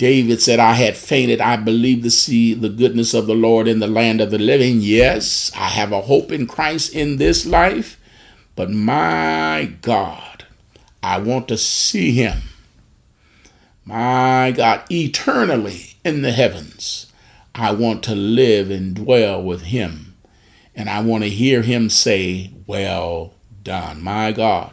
David 0.00 0.40
said, 0.40 0.58
I 0.58 0.72
had 0.72 0.96
fainted. 0.96 1.42
I 1.42 1.56
believed 1.56 2.04
to 2.04 2.10
see 2.10 2.54
the 2.54 2.70
goodness 2.70 3.12
of 3.12 3.26
the 3.26 3.34
Lord 3.34 3.68
in 3.68 3.80
the 3.80 3.86
land 3.86 4.22
of 4.22 4.30
the 4.30 4.38
living. 4.38 4.80
Yes, 4.80 5.52
I 5.54 5.68
have 5.68 5.92
a 5.92 6.00
hope 6.00 6.32
in 6.32 6.46
Christ 6.46 6.94
in 6.94 7.18
this 7.18 7.44
life, 7.44 8.00
but 8.56 8.70
my 8.70 9.74
God, 9.82 10.46
I 11.02 11.18
want 11.18 11.48
to 11.48 11.58
see 11.58 12.12
him. 12.12 12.38
My 13.84 14.54
God, 14.56 14.84
eternally 14.90 15.96
in 16.02 16.22
the 16.22 16.32
heavens. 16.32 17.12
I 17.54 17.72
want 17.72 18.02
to 18.04 18.14
live 18.14 18.70
and 18.70 18.94
dwell 18.94 19.42
with 19.42 19.62
him 19.62 20.10
and 20.80 20.88
I 20.88 21.00
want 21.02 21.24
to 21.24 21.28
hear 21.28 21.60
him 21.60 21.90
say, 21.90 22.52
Well 22.66 23.34
done, 23.62 24.02
my 24.02 24.32
God. 24.32 24.72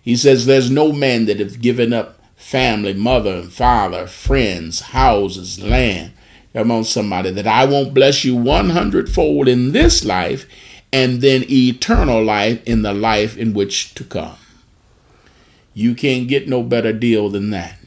He 0.00 0.16
says, 0.16 0.46
There's 0.46 0.70
no 0.70 0.92
man 0.92 1.26
that 1.26 1.40
have 1.40 1.60
given 1.60 1.92
up 1.92 2.18
family, 2.42 2.92
mother 2.92 3.34
and 3.36 3.52
father, 3.52 4.06
friends, 4.06 4.80
houses, 4.80 5.62
land. 5.62 6.12
Come 6.52 6.70
on, 6.70 6.84
somebody, 6.84 7.30
that 7.30 7.46
I 7.46 7.64
won't 7.64 7.94
bless 7.94 8.24
you 8.24 8.36
one 8.36 8.70
hundredfold 8.70 9.48
in 9.48 9.72
this 9.72 10.04
life 10.04 10.46
and 10.92 11.22
then 11.22 11.44
eternal 11.48 12.22
life 12.22 12.62
in 12.64 12.82
the 12.82 12.92
life 12.92 13.38
in 13.38 13.54
which 13.54 13.94
to 13.94 14.04
come. 14.04 14.36
You 15.72 15.94
can't 15.94 16.28
get 16.28 16.48
no 16.48 16.62
better 16.62 16.92
deal 16.92 17.30
than 17.30 17.50
that. 17.50 17.78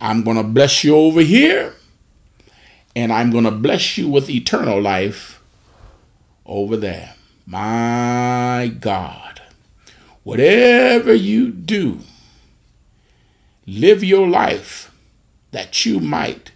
I'm 0.00 0.22
going 0.22 0.38
to 0.38 0.42
bless 0.42 0.84
you 0.84 0.96
over 0.96 1.20
here, 1.20 1.74
and 2.94 3.12
I'm 3.12 3.30
going 3.30 3.44
to 3.44 3.50
bless 3.50 3.98
you 3.98 4.08
with 4.08 4.30
eternal 4.30 4.80
life 4.80 5.42
over 6.46 6.76
there. 6.78 7.14
My 7.44 8.74
God, 8.80 9.42
whatever 10.22 11.12
you 11.12 11.50
do, 11.50 12.00
live 13.66 14.04
your 14.04 14.28
life 14.28 14.92
that 15.50 15.84
you 15.84 16.00
might 16.00 16.50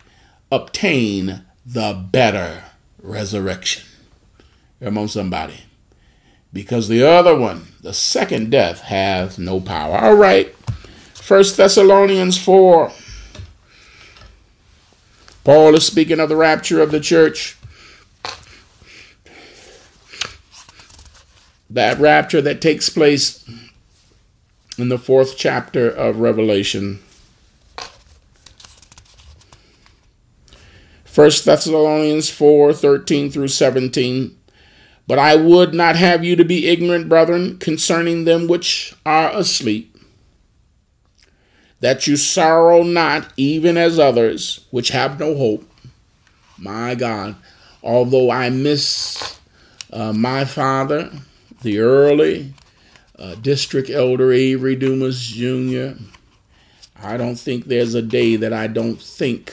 obtain 0.50 1.44
the 1.64 2.06
better 2.10 2.64
resurrection. 3.02 3.84
Come 4.82 4.98
on, 4.98 5.08
somebody. 5.08 5.64
Because 6.52 6.88
the 6.88 7.06
other 7.06 7.36
one, 7.36 7.68
the 7.80 7.92
second 7.92 8.50
death, 8.50 8.80
has 8.82 9.38
no 9.38 9.60
power. 9.60 9.96
All 9.96 10.16
right. 10.16 10.54
First 11.14 11.56
Thessalonians 11.56 12.38
4. 12.42 12.90
Paul 15.44 15.74
is 15.74 15.86
speaking 15.86 16.20
of 16.20 16.28
the 16.28 16.36
rapture 16.36 16.80
of 16.80 16.90
the 16.90 17.00
church. 17.00 17.56
that 21.70 21.98
rapture 22.00 22.42
that 22.42 22.60
takes 22.60 22.88
place 22.88 23.48
in 24.80 24.88
the 24.88 24.98
fourth 24.98 25.36
chapter 25.36 25.88
of 25.88 26.20
Revelation. 26.20 27.00
First 31.04 31.44
Thessalonians 31.44 32.30
4 32.30 32.72
13 32.72 33.30
through 33.30 33.48
17. 33.48 34.36
But 35.06 35.18
I 35.18 35.34
would 35.34 35.74
not 35.74 35.96
have 35.96 36.24
you 36.24 36.36
to 36.36 36.44
be 36.44 36.68
ignorant, 36.68 37.08
brethren, 37.08 37.58
concerning 37.58 38.24
them 38.24 38.46
which 38.46 38.94
are 39.04 39.36
asleep, 39.36 39.98
that 41.80 42.06
you 42.06 42.16
sorrow 42.16 42.84
not, 42.84 43.32
even 43.36 43.76
as 43.76 43.98
others 43.98 44.66
which 44.70 44.90
have 44.90 45.18
no 45.18 45.34
hope. 45.34 45.68
My 46.56 46.94
God, 46.94 47.34
although 47.82 48.30
I 48.30 48.50
miss 48.50 49.40
uh, 49.92 50.12
my 50.12 50.44
father, 50.44 51.10
the 51.62 51.80
early 51.80 52.54
uh, 53.20 53.36
District 53.36 53.90
Elder 53.90 54.32
Avery 54.32 54.76
Dumas 54.76 55.20
Jr. 55.28 55.92
I 57.02 57.16
don't 57.18 57.36
think 57.38 57.66
there's 57.66 57.94
a 57.94 58.02
day 58.02 58.36
that 58.36 58.52
I 58.54 58.66
don't 58.68 59.00
think 59.00 59.52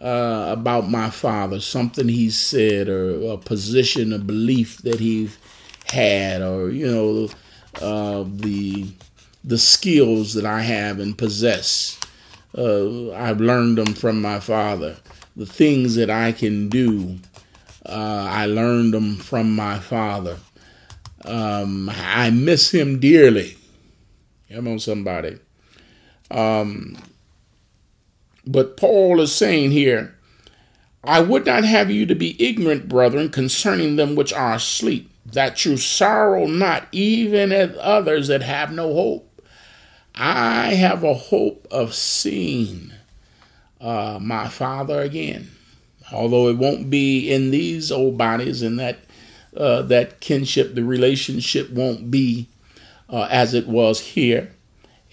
uh, 0.00 0.48
about 0.50 0.90
my 0.90 1.10
father, 1.10 1.60
something 1.60 2.08
he 2.08 2.30
said, 2.30 2.88
or 2.88 3.32
a 3.34 3.38
position, 3.38 4.12
a 4.14 4.18
belief 4.18 4.78
that 4.78 5.00
he 5.00 5.30
had, 5.92 6.42
or 6.42 6.70
you 6.70 6.86
know, 6.90 7.28
uh, 7.82 8.24
the 8.28 8.92
the 9.44 9.58
skills 9.58 10.34
that 10.34 10.46
I 10.46 10.62
have 10.62 11.00
and 11.00 11.16
possess. 11.18 11.98
Uh, 12.56 13.12
I've 13.12 13.40
learned 13.40 13.78
them 13.78 13.94
from 13.94 14.20
my 14.22 14.40
father. 14.40 14.96
The 15.36 15.46
things 15.46 15.96
that 15.96 16.10
I 16.10 16.32
can 16.32 16.68
do 16.68 17.18
Uh, 17.86 18.28
I 18.30 18.46
learned 18.46 18.94
them 18.94 19.16
from 19.16 19.56
my 19.56 19.78
father. 19.80 20.38
Um, 21.24 21.90
I 21.92 22.30
miss 22.30 22.72
him 22.72 22.98
dearly. 22.98 23.56
Come 24.52 24.68
on, 24.68 24.78
somebody. 24.78 25.38
Um, 26.30 26.96
but 28.46 28.76
Paul 28.76 29.20
is 29.20 29.34
saying 29.34 29.70
here, 29.70 30.16
I 31.04 31.20
would 31.20 31.46
not 31.46 31.64
have 31.64 31.90
you 31.90 32.06
to 32.06 32.14
be 32.14 32.42
ignorant, 32.42 32.88
brethren, 32.88 33.30
concerning 33.30 33.96
them 33.96 34.14
which 34.14 34.32
are 34.32 34.54
asleep, 34.54 35.10
that 35.24 35.64
you 35.64 35.76
sorrow 35.76 36.46
not, 36.46 36.88
even 36.92 37.52
as 37.52 37.76
others 37.80 38.28
that 38.28 38.42
have 38.42 38.72
no 38.72 38.92
hope. 38.92 39.26
I 40.14 40.74
have 40.74 41.04
a 41.04 41.14
hope 41.14 41.66
of 41.70 41.94
seeing 41.94 42.92
uh, 43.80 44.18
my 44.20 44.48
Father 44.48 45.00
again, 45.00 45.50
although 46.12 46.48
it 46.48 46.58
won't 46.58 46.90
be 46.90 47.32
in 47.32 47.50
these 47.50 47.90
old 47.90 48.18
bodies, 48.18 48.62
in 48.62 48.76
that 48.76 48.98
uh, 49.56 49.82
that 49.82 50.20
kinship, 50.20 50.74
the 50.74 50.84
relationship 50.84 51.70
won't 51.70 52.10
be 52.10 52.48
uh, 53.08 53.28
as 53.30 53.54
it 53.54 53.66
was 53.66 54.00
here. 54.00 54.52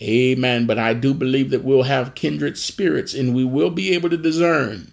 Amen. 0.02 0.68
But 0.68 0.78
I 0.78 0.94
do 0.94 1.14
believe 1.14 1.50
that 1.50 1.64
we'll 1.64 1.84
have 1.84 2.16
kindred 2.16 2.58
spirits, 2.58 3.14
and 3.14 3.34
we 3.34 3.44
will 3.44 3.72
be 3.72 3.94
able 3.94 4.10
to 4.10 4.18
discern. 4.18 4.92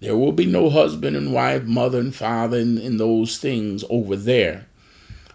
There 0.00 0.16
will 0.16 0.32
be 0.32 0.46
no 0.46 0.68
husband 0.68 1.16
and 1.16 1.32
wife, 1.32 1.64
mother 1.64 1.98
and 1.98 2.14
father, 2.14 2.58
and, 2.58 2.78
and 2.78 3.00
those 3.00 3.38
things 3.38 3.84
over 3.88 4.16
there. 4.16 4.66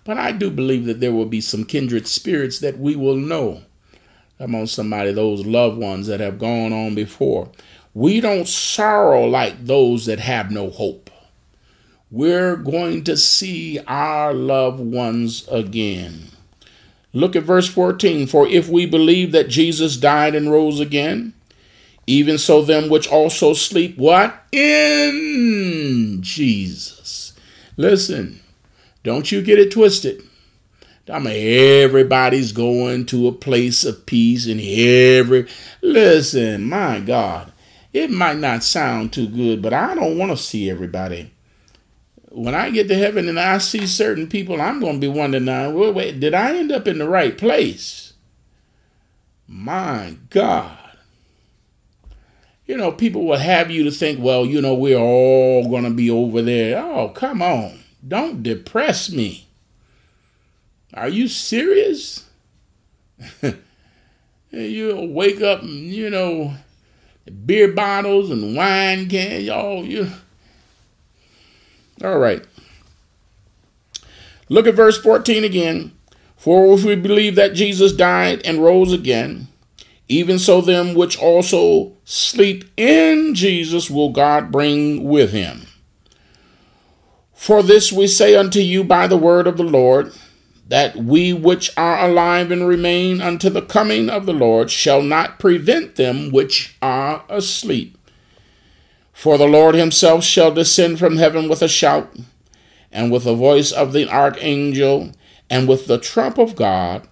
But 0.03 0.17
I 0.17 0.31
do 0.31 0.51
believe 0.51 0.85
that 0.85 0.99
there 0.99 1.13
will 1.13 1.25
be 1.25 1.41
some 1.41 1.65
kindred 1.65 2.07
spirits 2.07 2.59
that 2.59 2.77
we 2.77 2.95
will 2.95 3.15
know 3.15 3.63
Come 4.39 4.55
on, 4.55 4.67
somebody, 4.67 5.11
those 5.11 5.45
loved 5.45 5.77
ones 5.77 6.07
that 6.07 6.21
have 6.21 6.39
gone 6.39 6.71
on 6.71 6.95
before. 6.95 7.51
We 7.93 8.21
don't 8.21 8.47
sorrow 8.47 9.25
like 9.25 9.65
those 9.65 10.05
that 10.05 10.19
have 10.19 10.49
no 10.49 10.69
hope. 10.69 11.08
We're 12.11 12.55
going 12.55 13.03
to 13.03 13.15
see 13.15 13.79
our 13.85 14.33
loved 14.33 14.79
ones 14.79 15.47
again. 15.47 16.29
Look 17.13 17.35
at 17.35 17.43
verse 17.43 17.67
14. 17.67 18.25
For 18.27 18.47
if 18.47 18.67
we 18.67 18.85
believe 18.85 19.31
that 19.31 19.49
Jesus 19.49 19.97
died 19.97 20.33
and 20.33 20.51
rose 20.51 20.79
again, 20.79 21.33
even 22.07 22.39
so 22.39 22.63
them 22.63 22.89
which 22.89 23.07
also 23.07 23.53
sleep, 23.53 23.97
what? 23.97 24.43
In 24.51 26.17
Jesus. 26.21 27.33
Listen, 27.77 28.39
don't 29.03 29.31
you 29.31 29.43
get 29.43 29.59
it 29.59 29.71
twisted. 29.71 30.23
I 31.11 31.19
mean, 31.19 31.83
everybody's 31.83 32.51
going 32.51 33.05
to 33.07 33.27
a 33.27 33.31
place 33.31 33.85
of 33.85 34.05
peace 34.05 34.47
and 34.47 34.59
every. 34.59 35.47
Listen, 35.81 36.65
my 36.65 36.99
God, 36.99 37.51
it 37.93 38.11
might 38.11 38.37
not 38.37 38.63
sound 38.63 39.13
too 39.13 39.27
good, 39.27 39.61
but 39.61 39.73
I 39.73 39.95
don't 39.95 40.17
want 40.17 40.31
to 40.31 40.37
see 40.37 40.69
everybody. 40.69 41.31
When 42.39 42.55
I 42.55 42.69
get 42.69 42.87
to 42.87 42.95
heaven 42.95 43.27
and 43.27 43.37
I 43.37 43.57
see 43.57 43.85
certain 43.85 44.25
people, 44.25 44.61
I'm 44.61 44.79
going 44.79 44.93
to 44.93 44.99
be 44.99 45.09
wondering, 45.09 45.45
well, 45.45 45.91
wait, 45.91 46.21
did 46.21 46.33
I 46.33 46.55
end 46.55 46.71
up 46.71 46.87
in 46.87 46.97
the 46.97 47.09
right 47.09 47.37
place? 47.37 48.13
My 49.45 50.15
God. 50.29 50.77
You 52.65 52.77
know, 52.77 52.93
people 52.93 53.25
will 53.25 53.39
have 53.39 53.69
you 53.69 53.83
to 53.83 53.91
think, 53.91 54.21
well, 54.21 54.45
you 54.45 54.61
know, 54.61 54.73
we're 54.73 54.97
all 54.97 55.69
going 55.69 55.83
to 55.83 55.89
be 55.89 56.09
over 56.09 56.41
there. 56.41 56.81
Oh, 56.81 57.09
come 57.09 57.41
on. 57.41 57.81
Don't 58.07 58.41
depress 58.41 59.11
me. 59.11 59.49
Are 60.93 61.09
you 61.09 61.27
serious? 61.27 62.25
You'll 64.49 65.11
wake 65.11 65.41
up 65.41 65.59
you 65.63 66.09
know, 66.09 66.53
beer 67.45 67.73
bottles 67.73 68.31
and 68.31 68.55
wine 68.55 69.09
cans, 69.09 69.43
y'all, 69.43 69.83
you. 69.83 70.09
All 72.03 72.17
right. 72.17 72.45
Look 74.47 74.67
at 74.67 74.75
verse 74.75 74.99
14 74.99 75.43
again. 75.43 75.93
For 76.35 76.73
if 76.73 76.83
we 76.83 76.95
believe 76.95 77.35
that 77.35 77.53
Jesus 77.53 77.91
died 77.91 78.41
and 78.45 78.63
rose 78.63 78.93
again, 78.93 79.49
even 80.07 80.39
so 80.39 80.61
them 80.61 80.95
which 80.95 81.19
also 81.19 81.93
sleep 82.05 82.63
in 82.77 83.35
Jesus 83.35 83.89
will 83.89 84.09
God 84.09 84.51
bring 84.51 85.03
with 85.03 85.31
him. 85.31 85.67
For 87.33 87.61
this 87.61 87.91
we 87.91 88.07
say 88.07 88.35
unto 88.35 88.59
you 88.59 88.83
by 88.83 89.05
the 89.07 89.17
word 89.17 89.47
of 89.47 89.57
the 89.57 89.63
Lord 89.63 90.13
that 90.67 90.95
we 90.95 91.33
which 91.33 91.71
are 91.77 92.07
alive 92.07 92.51
and 92.51 92.67
remain 92.67 93.21
unto 93.21 93.49
the 93.49 93.61
coming 93.61 94.09
of 94.09 94.25
the 94.25 94.33
Lord 94.33 94.71
shall 94.71 95.01
not 95.01 95.39
prevent 95.39 95.95
them 95.95 96.31
which 96.31 96.77
are 96.81 97.23
asleep. 97.27 97.97
For 99.19 99.37
the 99.37 99.47
Lord 99.49 99.75
himself 99.75 100.23
shall 100.23 100.53
descend 100.53 100.97
from 100.97 101.17
heaven 101.17 101.49
with 101.49 101.61
a 101.61 101.67
shout, 101.67 102.09
and 102.89 103.11
with 103.11 103.25
the 103.25 103.35
voice 103.35 103.69
of 103.69 103.91
the 103.91 104.09
archangel, 104.09 105.11
and 105.49 105.67
with 105.67 105.87
the 105.87 105.97
trump 105.97 106.37
of 106.37 106.55
God, 106.55 107.05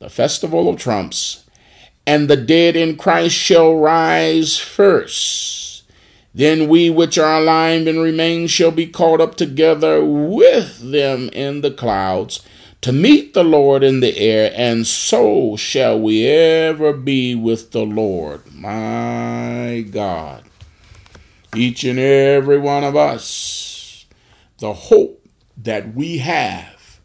the 0.00 0.10
festival 0.10 0.68
of 0.68 0.80
trumps, 0.80 1.44
and 2.04 2.26
the 2.26 2.36
dead 2.36 2.74
in 2.74 2.96
Christ 2.96 3.36
shall 3.36 3.76
rise 3.76 4.58
first. 4.58 5.84
Then 6.34 6.66
we 6.66 6.90
which 6.90 7.18
are 7.18 7.40
alive 7.40 7.86
and 7.86 8.00
remain 8.00 8.48
shall 8.48 8.72
be 8.72 8.88
caught 8.88 9.20
up 9.20 9.36
together 9.36 10.04
with 10.04 10.90
them 10.90 11.28
in 11.28 11.60
the 11.60 11.70
clouds 11.70 12.44
to 12.80 12.92
meet 12.92 13.32
the 13.32 13.44
Lord 13.44 13.84
in 13.84 14.00
the 14.00 14.18
air, 14.18 14.52
and 14.56 14.88
so 14.88 15.54
shall 15.54 16.00
we 16.00 16.26
ever 16.26 16.92
be 16.92 17.36
with 17.36 17.70
the 17.70 17.86
Lord. 17.86 18.52
My 18.52 19.86
God. 19.88 20.42
Each 21.56 21.84
and 21.84 21.98
every 21.98 22.58
one 22.58 22.84
of 22.84 22.96
us, 22.96 24.06
the 24.58 24.72
hope 24.72 25.26
that 25.56 25.94
we 25.94 26.18
have 26.18 27.00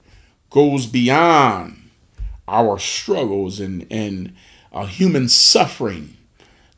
goes 0.50 0.86
beyond 0.86 1.90
our 2.48 2.80
struggles 2.80 3.60
and, 3.60 3.86
and 3.92 4.34
a 4.72 4.88
human 4.88 5.30
suffering 5.30 6.18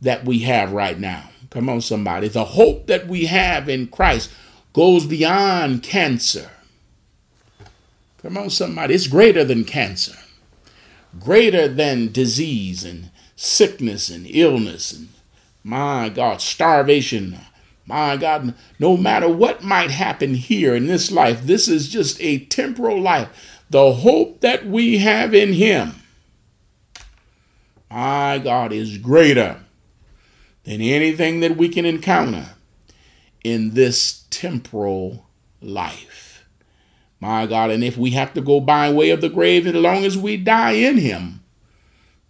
that 0.02 0.26
we 0.26 0.40
have 0.40 0.72
right 0.72 1.00
now. 1.00 1.30
Come 1.50 1.70
on, 1.70 1.82
somebody. 1.82 2.28
The 2.28 2.46
hope 2.46 2.88
that 2.88 3.08
we 3.08 3.26
have 3.26 3.70
in 3.70 3.88
Christ 3.88 4.32
goes 4.74 5.06
beyond 5.06 5.84
cancer 5.84 6.50
Come 8.22 8.38
on, 8.38 8.52
somebody. 8.52 8.94
It's 8.94 9.08
greater 9.08 9.44
than 9.44 9.64
cancer, 9.64 10.16
greater 11.20 11.68
than 11.68 12.12
disease 12.12 12.84
and 12.84 13.10
sickness 13.36 14.10
and 14.12 14.28
illness 14.30 14.94
and, 14.94 15.10
my 15.64 16.10
God, 16.10 16.40
starvation. 16.40 17.40
My 17.86 18.16
God, 18.18 18.54
no 18.80 18.96
matter 18.96 19.28
what 19.28 19.64
might 19.64 19.92
happen 19.92 20.36
here 20.36 20.76
in 20.76 20.88
this 20.88 21.12
life, 21.12 21.44
this 21.44 21.68
is 21.68 21.90
just 21.90 22.22
a 22.22 22.46
temporal 22.46 23.02
life. 23.02 23.30
The 23.70 23.94
hope 23.94 24.42
that 24.42 24.66
we 24.66 25.00
have 25.00 25.34
in 25.34 25.54
Him, 25.54 25.94
my 27.90 28.40
God, 28.40 28.72
is 28.72 28.98
greater 28.98 29.62
than 30.64 30.82
anything 30.82 31.40
that 31.40 31.58
we 31.58 31.70
can 31.70 31.86
encounter 31.86 32.50
in 33.44 33.74
this 33.74 34.26
temporal 34.30 35.26
life. 35.62 36.48
My 37.20 37.46
God, 37.46 37.70
and 37.70 37.84
if 37.84 37.98
we 37.98 38.12
have 38.12 38.34
to 38.34 38.42
go 38.42 38.60
by 38.60 38.92
way 38.92 39.12
of 39.12 39.22
the 39.22 39.30
grave, 39.30 39.68
as 39.68 39.76
long 39.76 40.06
as 40.06 40.18
we 40.18 40.38
die 40.38 40.72
in 40.72 40.98
Him, 40.98 41.44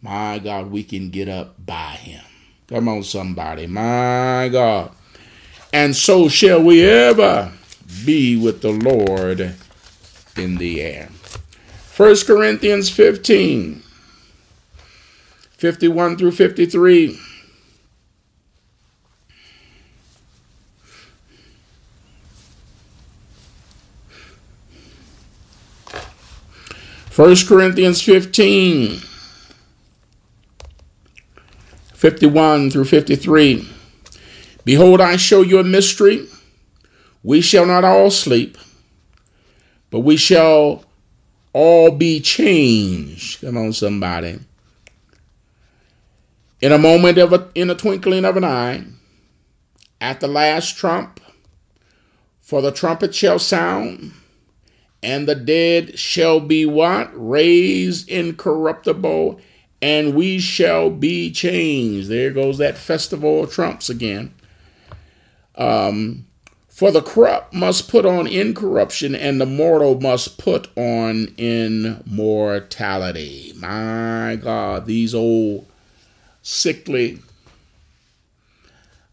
my 0.02 0.40
God, 0.40 0.72
we 0.72 0.84
can 0.84 1.10
get 1.10 1.30
up 1.30 1.66
by 1.66 1.94
Him. 1.94 2.24
Come 2.68 2.88
on, 2.88 3.04
somebody. 3.04 3.68
My 3.68 4.50
God. 4.52 4.92
And 5.74 5.96
so 5.96 6.28
shall 6.28 6.62
we 6.62 6.84
ever 6.84 7.54
be 8.06 8.36
with 8.36 8.62
the 8.62 8.72
Lord 8.72 9.56
in 10.36 10.58
the 10.58 10.82
air. 10.82 11.10
1 11.96 12.16
Corinthians 12.26 12.90
15, 12.90 13.82
51 15.58 16.18
through 16.18 16.32
53. 16.32 17.20
1 27.16 27.36
Corinthians 27.46 28.02
15, 28.02 29.00
51 31.94 32.72
through 32.72 32.86
53. 32.86 33.71
Behold, 34.64 35.02
I 35.02 35.16
show 35.16 35.42
you 35.42 35.60
a 35.60 35.64
mystery. 35.64 36.28
We 37.24 37.42
shall 37.42 37.66
not 37.66 37.84
all 37.84 38.10
sleep, 38.12 38.58
but 39.90 40.00
we 40.00 40.18
shall 40.18 40.86
all 41.54 41.92
be 41.92 42.20
changed. 42.20 43.42
Come 43.42 43.58
on, 43.58 43.74
somebody. 43.74 44.40
In 46.62 46.72
a 46.72 46.78
moment 46.78 47.18
of 47.18 47.34
a, 47.34 47.50
in 47.56 47.70
a 47.70 47.76
twinkling 47.76 48.26
of 48.26 48.38
an 48.38 48.44
eye, 48.44 48.84
at 50.00 50.20
the 50.20 50.28
last 50.28 50.78
trump, 50.78 51.20
for 52.40 52.62
the 52.62 52.72
trumpet 52.72 53.14
shall 53.16 53.40
sound 53.40 54.14
and 55.04 55.28
the 55.28 55.36
dead 55.36 55.98
shall 55.98 56.40
be 56.40 56.66
what? 56.66 57.10
Raised 57.14 58.08
incorruptible, 58.10 59.40
and 59.82 60.14
we 60.14 60.40
shall 60.40 60.90
be 60.90 61.32
changed. 61.32 62.08
There 62.10 62.32
goes 62.32 62.58
that 62.60 62.78
festival 62.78 63.44
of 63.44 63.52
trumps 63.52 63.90
again. 63.90 64.34
Um, 65.62 66.26
For 66.68 66.92
the 66.92 67.04
corrupt 67.04 67.54
must 67.54 67.88
put 67.88 68.08
on 68.08 68.26
incorruption, 68.26 69.14
and 69.14 69.40
the 69.40 69.46
mortal 69.46 70.02
must 70.02 70.40
put 70.40 70.76
on 70.76 71.28
immortality. 71.38 73.54
My 73.58 74.40
God, 74.42 74.88
these 74.88 75.14
old 75.14 75.68
sickly, 76.42 77.20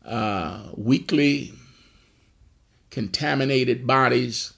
uh, 0.06 0.68
weakly, 0.74 1.52
contaminated 2.90 3.86
bodies. 3.86 4.54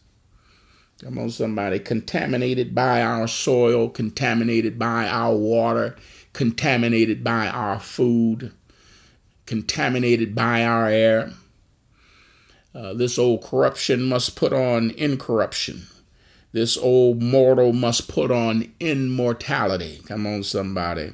Come 1.03 1.19
on, 1.19 1.31
somebody. 1.31 1.81
Contaminated 1.81 2.73
by 2.75 3.03
our 3.03 3.27
soil, 3.27 3.89
contaminated 3.89 4.79
by 4.79 5.09
our 5.09 5.35
water, 5.35 5.97
contaminated 6.35 7.25
by 7.25 7.49
our 7.49 7.81
food, 7.81 8.53
contaminated 9.47 10.37
by 10.37 10.65
our 10.65 10.89
air. 10.89 11.33
Uh, 12.75 12.95
this 12.95 13.19
old 13.19 13.43
corruption 13.43 14.03
must 14.03 14.37
put 14.37 14.53
on 14.53 14.91
incorruption. 14.93 15.87
This 16.53 16.77
old 16.77 17.23
mortal 17.23 17.73
must 17.73 18.09
put 18.09 18.31
on 18.31 18.73
immortality. 18.81 20.01
Come 20.07 20.27
on, 20.27 20.43
somebody. 20.43 21.13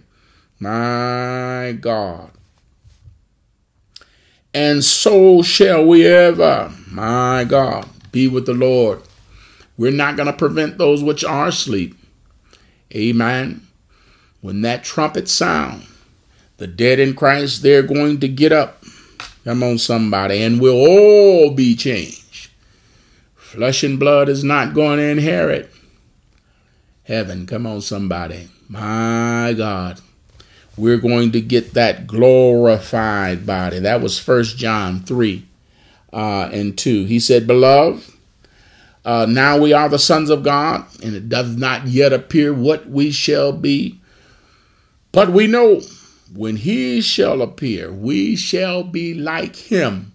My 0.58 1.76
God. 1.80 2.30
And 4.54 4.82
so 4.82 5.42
shall 5.42 5.84
we 5.84 6.06
ever, 6.06 6.72
my 6.90 7.44
God, 7.44 7.86
be 8.10 8.26
with 8.26 8.46
the 8.46 8.54
Lord. 8.54 9.02
We're 9.76 9.90
not 9.90 10.16
going 10.16 10.28
to 10.28 10.32
prevent 10.32 10.78
those 10.78 11.02
which 11.02 11.22
are 11.24 11.48
asleep. 11.48 11.94
Amen. 12.94 13.66
When 14.40 14.62
that 14.62 14.84
trumpet 14.84 15.28
sound, 15.28 15.86
the 16.56 16.66
dead 16.66 16.98
in 16.98 17.14
Christ, 17.14 17.62
they're 17.62 17.82
going 17.82 18.20
to 18.20 18.28
get 18.28 18.52
up. 18.52 18.75
Come 19.46 19.62
on, 19.62 19.78
somebody, 19.78 20.42
and 20.42 20.60
we'll 20.60 20.74
all 20.74 21.52
be 21.52 21.76
changed. 21.76 22.50
Flesh 23.36 23.84
and 23.84 23.96
blood 23.96 24.28
is 24.28 24.42
not 24.42 24.74
going 24.74 24.98
to 24.98 25.04
inherit 25.04 25.70
heaven. 27.04 27.46
Come 27.46 27.64
on, 27.64 27.80
somebody. 27.80 28.48
My 28.68 29.54
God. 29.56 30.00
We're 30.76 30.96
going 30.96 31.30
to 31.30 31.40
get 31.40 31.74
that 31.74 32.08
glorified 32.08 33.46
body. 33.46 33.78
That 33.78 34.00
was 34.00 34.18
First 34.18 34.56
John 34.56 34.98
3 35.02 35.46
uh, 36.12 36.50
and 36.52 36.76
2. 36.76 37.04
He 37.04 37.20
said, 37.20 37.46
Beloved, 37.46 38.04
uh, 39.04 39.26
now 39.28 39.58
we 39.58 39.72
are 39.72 39.88
the 39.88 40.00
sons 40.00 40.28
of 40.28 40.42
God, 40.42 40.86
and 41.04 41.14
it 41.14 41.28
does 41.28 41.56
not 41.56 41.86
yet 41.86 42.12
appear 42.12 42.52
what 42.52 42.88
we 42.88 43.12
shall 43.12 43.52
be. 43.52 44.00
But 45.12 45.30
we 45.30 45.46
know 45.46 45.82
when 46.36 46.56
he 46.56 47.00
shall 47.00 47.40
appear, 47.42 47.90
we 47.90 48.36
shall 48.36 48.82
be 48.82 49.14
like 49.14 49.56
him, 49.56 50.12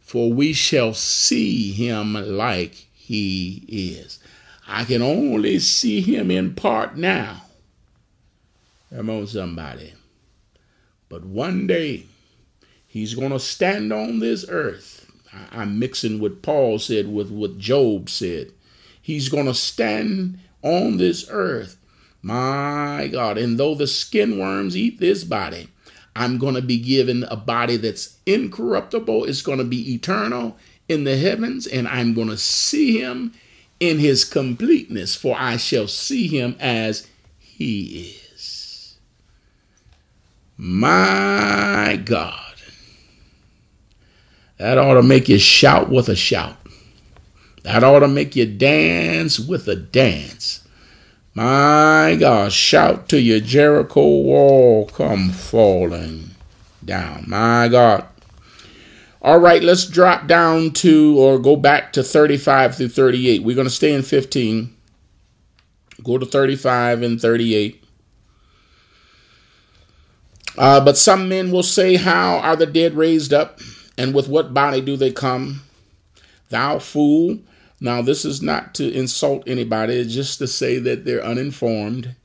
for 0.00 0.32
we 0.32 0.52
shall 0.52 0.94
see 0.94 1.72
him 1.72 2.14
like 2.14 2.74
he 2.92 3.64
is. 3.68 4.18
I 4.66 4.84
can 4.84 5.02
only 5.02 5.58
see 5.58 6.00
him 6.00 6.30
in 6.30 6.54
part 6.54 6.96
now. 6.96 7.42
Come 8.94 9.10
on, 9.10 9.26
somebody. 9.26 9.94
But 11.08 11.24
one 11.24 11.66
day, 11.66 12.04
he's 12.86 13.14
going 13.14 13.32
to 13.32 13.40
stand 13.40 13.92
on 13.92 14.18
this 14.18 14.44
earth. 14.48 15.10
I'm 15.50 15.78
mixing 15.78 16.20
what 16.20 16.42
Paul 16.42 16.78
said 16.78 17.08
with 17.12 17.30
what 17.30 17.58
Job 17.58 18.10
said. 18.10 18.52
He's 19.00 19.28
going 19.28 19.46
to 19.46 19.54
stand 19.54 20.38
on 20.62 20.96
this 20.96 21.26
earth 21.30 21.77
my 22.22 23.08
God. 23.12 23.38
And 23.38 23.58
though 23.58 23.74
the 23.74 23.86
skin 23.86 24.38
worms 24.38 24.76
eat 24.76 24.98
this 24.98 25.24
body, 25.24 25.68
I'm 26.16 26.38
going 26.38 26.54
to 26.54 26.62
be 26.62 26.78
given 26.78 27.24
a 27.24 27.36
body 27.36 27.76
that's 27.76 28.18
incorruptible. 28.26 29.24
It's 29.24 29.42
going 29.42 29.58
to 29.58 29.64
be 29.64 29.94
eternal 29.94 30.56
in 30.88 31.04
the 31.04 31.16
heavens, 31.16 31.66
and 31.66 31.86
I'm 31.86 32.14
going 32.14 32.28
to 32.28 32.36
see 32.36 32.98
him 33.00 33.34
in 33.78 33.98
his 33.98 34.24
completeness, 34.24 35.14
for 35.14 35.36
I 35.38 35.56
shall 35.56 35.86
see 35.86 36.26
him 36.26 36.56
as 36.58 37.06
he 37.38 38.16
is. 38.34 38.96
My 40.56 42.00
God. 42.04 42.34
That 44.56 44.76
ought 44.76 44.94
to 44.94 45.02
make 45.02 45.28
you 45.28 45.38
shout 45.38 45.88
with 45.88 46.08
a 46.08 46.16
shout. 46.16 46.56
That 47.62 47.84
ought 47.84 48.00
to 48.00 48.08
make 48.08 48.34
you 48.34 48.44
dance 48.44 49.38
with 49.38 49.68
a 49.68 49.76
dance. 49.76 50.66
My 51.38 52.16
God, 52.18 52.52
shout 52.52 53.08
to 53.10 53.20
your 53.20 53.38
Jericho 53.38 54.00
wall 54.00 54.86
come 54.86 55.30
falling 55.30 56.30
down. 56.84 57.26
My 57.28 57.68
God. 57.68 58.04
All 59.22 59.38
right, 59.38 59.62
let's 59.62 59.86
drop 59.86 60.26
down 60.26 60.72
to 60.72 61.16
or 61.16 61.38
go 61.38 61.54
back 61.54 61.92
to 61.92 62.02
35 62.02 62.74
through 62.74 62.88
38. 62.88 63.44
We're 63.44 63.54
going 63.54 63.68
to 63.68 63.72
stay 63.72 63.92
in 63.92 64.02
15. 64.02 64.74
Go 66.02 66.18
to 66.18 66.26
35 66.26 67.04
and 67.04 67.20
38. 67.20 67.84
Uh, 70.56 70.84
but 70.84 70.98
some 70.98 71.28
men 71.28 71.52
will 71.52 71.62
say, 71.62 71.94
How 71.94 72.38
are 72.38 72.56
the 72.56 72.66
dead 72.66 72.94
raised 72.94 73.32
up? 73.32 73.60
And 73.96 74.12
with 74.12 74.26
what 74.28 74.52
body 74.52 74.80
do 74.80 74.96
they 74.96 75.12
come? 75.12 75.62
Thou 76.48 76.80
fool, 76.80 77.38
now, 77.80 78.02
this 78.02 78.24
is 78.24 78.42
not 78.42 78.74
to 78.74 78.92
insult 78.92 79.44
anybody, 79.46 79.94
it's 79.94 80.14
just 80.14 80.38
to 80.38 80.46
say 80.46 80.78
that 80.80 81.04
they're 81.04 81.24
uninformed. 81.24 82.16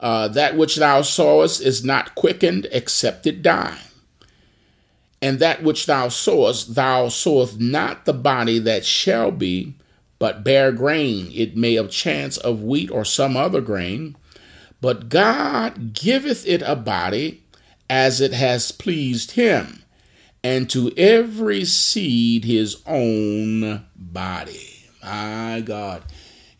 Uh, 0.00 0.28
that 0.28 0.56
which 0.56 0.76
thou 0.76 1.02
sowest 1.02 1.60
is 1.60 1.84
not 1.84 2.14
quickened 2.14 2.66
except 2.72 3.26
it 3.26 3.42
die. 3.42 3.78
And 5.22 5.38
that 5.38 5.62
which 5.62 5.86
thou 5.86 6.08
sowest, 6.08 6.74
thou 6.74 7.08
sowest 7.08 7.60
not 7.60 8.04
the 8.04 8.12
body 8.12 8.58
that 8.58 8.84
shall 8.84 9.30
be, 9.30 9.74
but 10.18 10.44
bare 10.44 10.72
grain. 10.72 11.30
It 11.32 11.56
may 11.56 11.76
of 11.76 11.90
chance 11.90 12.36
of 12.36 12.62
wheat 12.62 12.90
or 12.90 13.04
some 13.04 13.36
other 13.36 13.60
grain. 13.60 14.16
But 14.80 15.08
God 15.08 15.94
giveth 15.94 16.46
it 16.46 16.62
a 16.62 16.76
body 16.76 17.42
as 17.88 18.20
it 18.20 18.32
has 18.32 18.72
pleased 18.72 19.32
him 19.32 19.84
and 20.46 20.70
to 20.70 20.92
every 20.96 21.64
seed 21.64 22.44
his 22.44 22.80
own 22.86 23.84
body. 23.96 24.84
My 25.02 25.60
God, 25.60 26.04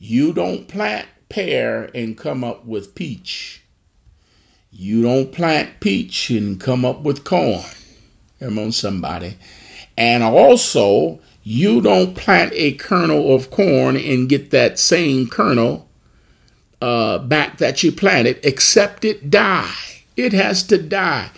you 0.00 0.32
don't 0.32 0.66
plant 0.66 1.06
pear 1.28 1.88
and 1.94 2.18
come 2.18 2.42
up 2.42 2.64
with 2.64 2.96
peach. 2.96 3.62
You 4.72 5.02
don't 5.02 5.30
plant 5.30 5.78
peach 5.78 6.30
and 6.30 6.60
come 6.60 6.84
up 6.84 7.02
with 7.02 7.22
corn. 7.22 7.62
Come 8.40 8.58
on, 8.58 8.72
somebody. 8.72 9.36
And 9.96 10.24
also, 10.24 11.20
you 11.44 11.80
don't 11.80 12.16
plant 12.16 12.52
a 12.56 12.72
kernel 12.72 13.36
of 13.36 13.52
corn 13.52 13.96
and 13.96 14.28
get 14.28 14.50
that 14.50 14.80
same 14.80 15.28
kernel 15.28 15.88
uh, 16.82 17.18
back 17.18 17.58
that 17.58 17.84
you 17.84 17.92
planted, 17.92 18.40
except 18.42 19.04
it 19.04 19.30
die. 19.30 20.02
It 20.16 20.32
has 20.32 20.64
to 20.64 20.76
die. 20.76 21.30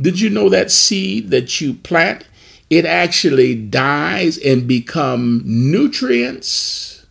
Did 0.00 0.20
you 0.20 0.28
know 0.28 0.48
that 0.48 0.70
seed 0.70 1.30
that 1.30 1.60
you 1.60 1.74
plant, 1.74 2.26
it 2.68 2.84
actually 2.84 3.54
dies 3.54 4.36
and 4.38 4.66
become 4.66 5.42
nutrients 5.44 7.06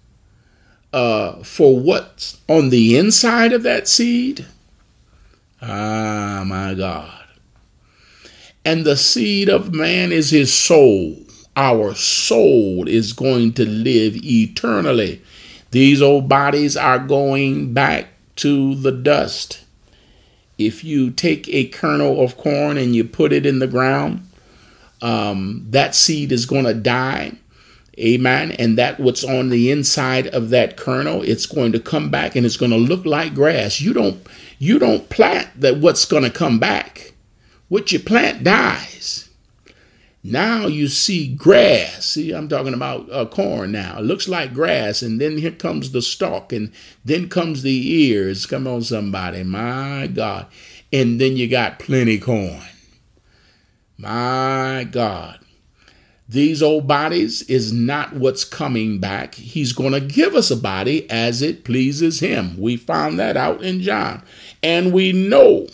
uh, 0.93 1.43
for 1.43 1.79
what's 1.79 2.39
on 2.47 2.69
the 2.69 2.97
inside 2.97 3.53
of 3.53 3.63
that 3.63 3.87
seed? 3.87 4.45
Ah, 5.61 6.43
my 6.45 6.73
God. 6.73 7.23
And 8.63 8.85
the 8.85 8.97
seed 8.97 9.49
of 9.49 9.73
man 9.73 10.11
is 10.11 10.29
his 10.29 10.53
soul. 10.53 11.17
Our 11.55 11.95
soul 11.95 12.87
is 12.87 13.13
going 13.13 13.53
to 13.53 13.65
live 13.65 14.15
eternally. 14.17 15.21
These 15.71 16.01
old 16.01 16.29
bodies 16.29 16.77
are 16.77 16.99
going 16.99 17.73
back 17.73 18.07
to 18.37 18.75
the 18.75 18.91
dust 18.91 19.64
if 20.57 20.83
you 20.83 21.11
take 21.11 21.47
a 21.49 21.65
kernel 21.67 22.23
of 22.23 22.37
corn 22.37 22.77
and 22.77 22.95
you 22.95 23.03
put 23.03 23.33
it 23.33 23.45
in 23.45 23.59
the 23.59 23.67
ground, 23.67 24.27
um, 25.01 25.65
that 25.69 25.95
seed 25.95 26.31
is 26.31 26.45
going 26.45 26.65
to 26.65 26.73
die. 26.73 27.33
Amen. 27.97 28.51
And 28.53 28.77
that 28.77 28.99
what's 28.99 29.23
on 29.23 29.49
the 29.49 29.71
inside 29.71 30.27
of 30.27 30.49
that 30.49 30.75
kernel, 30.75 31.21
it's 31.21 31.45
going 31.45 31.71
to 31.71 31.79
come 31.79 32.09
back 32.09 32.35
and 32.35 32.45
it's 32.45 32.57
going 32.57 32.71
to 32.71 32.77
look 32.77 33.05
like 33.05 33.33
grass. 33.33 33.79
You 33.79 33.93
don't 33.93 34.25
you 34.59 34.79
don't 34.79 35.09
plant 35.09 35.49
that 35.59 35.77
what's 35.77 36.05
going 36.05 36.23
to 36.23 36.29
come 36.29 36.59
back. 36.59 37.13
What 37.67 37.91
you 37.91 37.99
plant 37.99 38.43
dies. 38.43 39.29
Now 40.27 40.65
you 40.65 40.87
see 40.87 41.35
grass. 41.35 42.03
See, 42.05 42.31
I'm 42.31 42.47
talking 42.47 42.73
about 42.73 43.07
uh, 43.11 43.27
corn 43.27 43.71
now. 43.71 43.99
It 43.99 44.05
looks 44.05 44.27
like 44.27 44.55
grass, 44.55 45.03
and 45.03 45.21
then 45.21 45.37
here 45.37 45.51
comes 45.51 45.91
the 45.91 46.01
stalk, 46.01 46.51
and 46.51 46.71
then 47.03 47.29
comes 47.29 47.61
the 47.61 47.93
ears. 47.93 48.47
Come 48.47 48.65
on, 48.65 48.81
somebody. 48.81 49.43
My 49.43 50.09
God. 50.11 50.47
And 50.91 51.21
then 51.21 51.37
you 51.37 51.47
got 51.47 51.77
plenty 51.77 52.17
corn. 52.17 52.63
My 53.99 54.87
God. 54.89 55.39
These 56.27 56.63
old 56.63 56.87
bodies 56.87 57.43
is 57.43 57.71
not 57.71 58.13
what's 58.13 58.43
coming 58.43 58.97
back. 58.97 59.35
He's 59.35 59.73
going 59.73 59.93
to 59.93 60.01
give 60.01 60.33
us 60.33 60.49
a 60.49 60.57
body 60.57 61.07
as 61.07 61.43
it 61.43 61.63
pleases 61.63 62.19
him. 62.19 62.59
We 62.59 62.77
found 62.77 63.19
that 63.19 63.37
out 63.37 63.61
in 63.61 63.79
John. 63.81 64.23
And 64.63 64.91
we 64.91 65.11
know, 65.13 65.67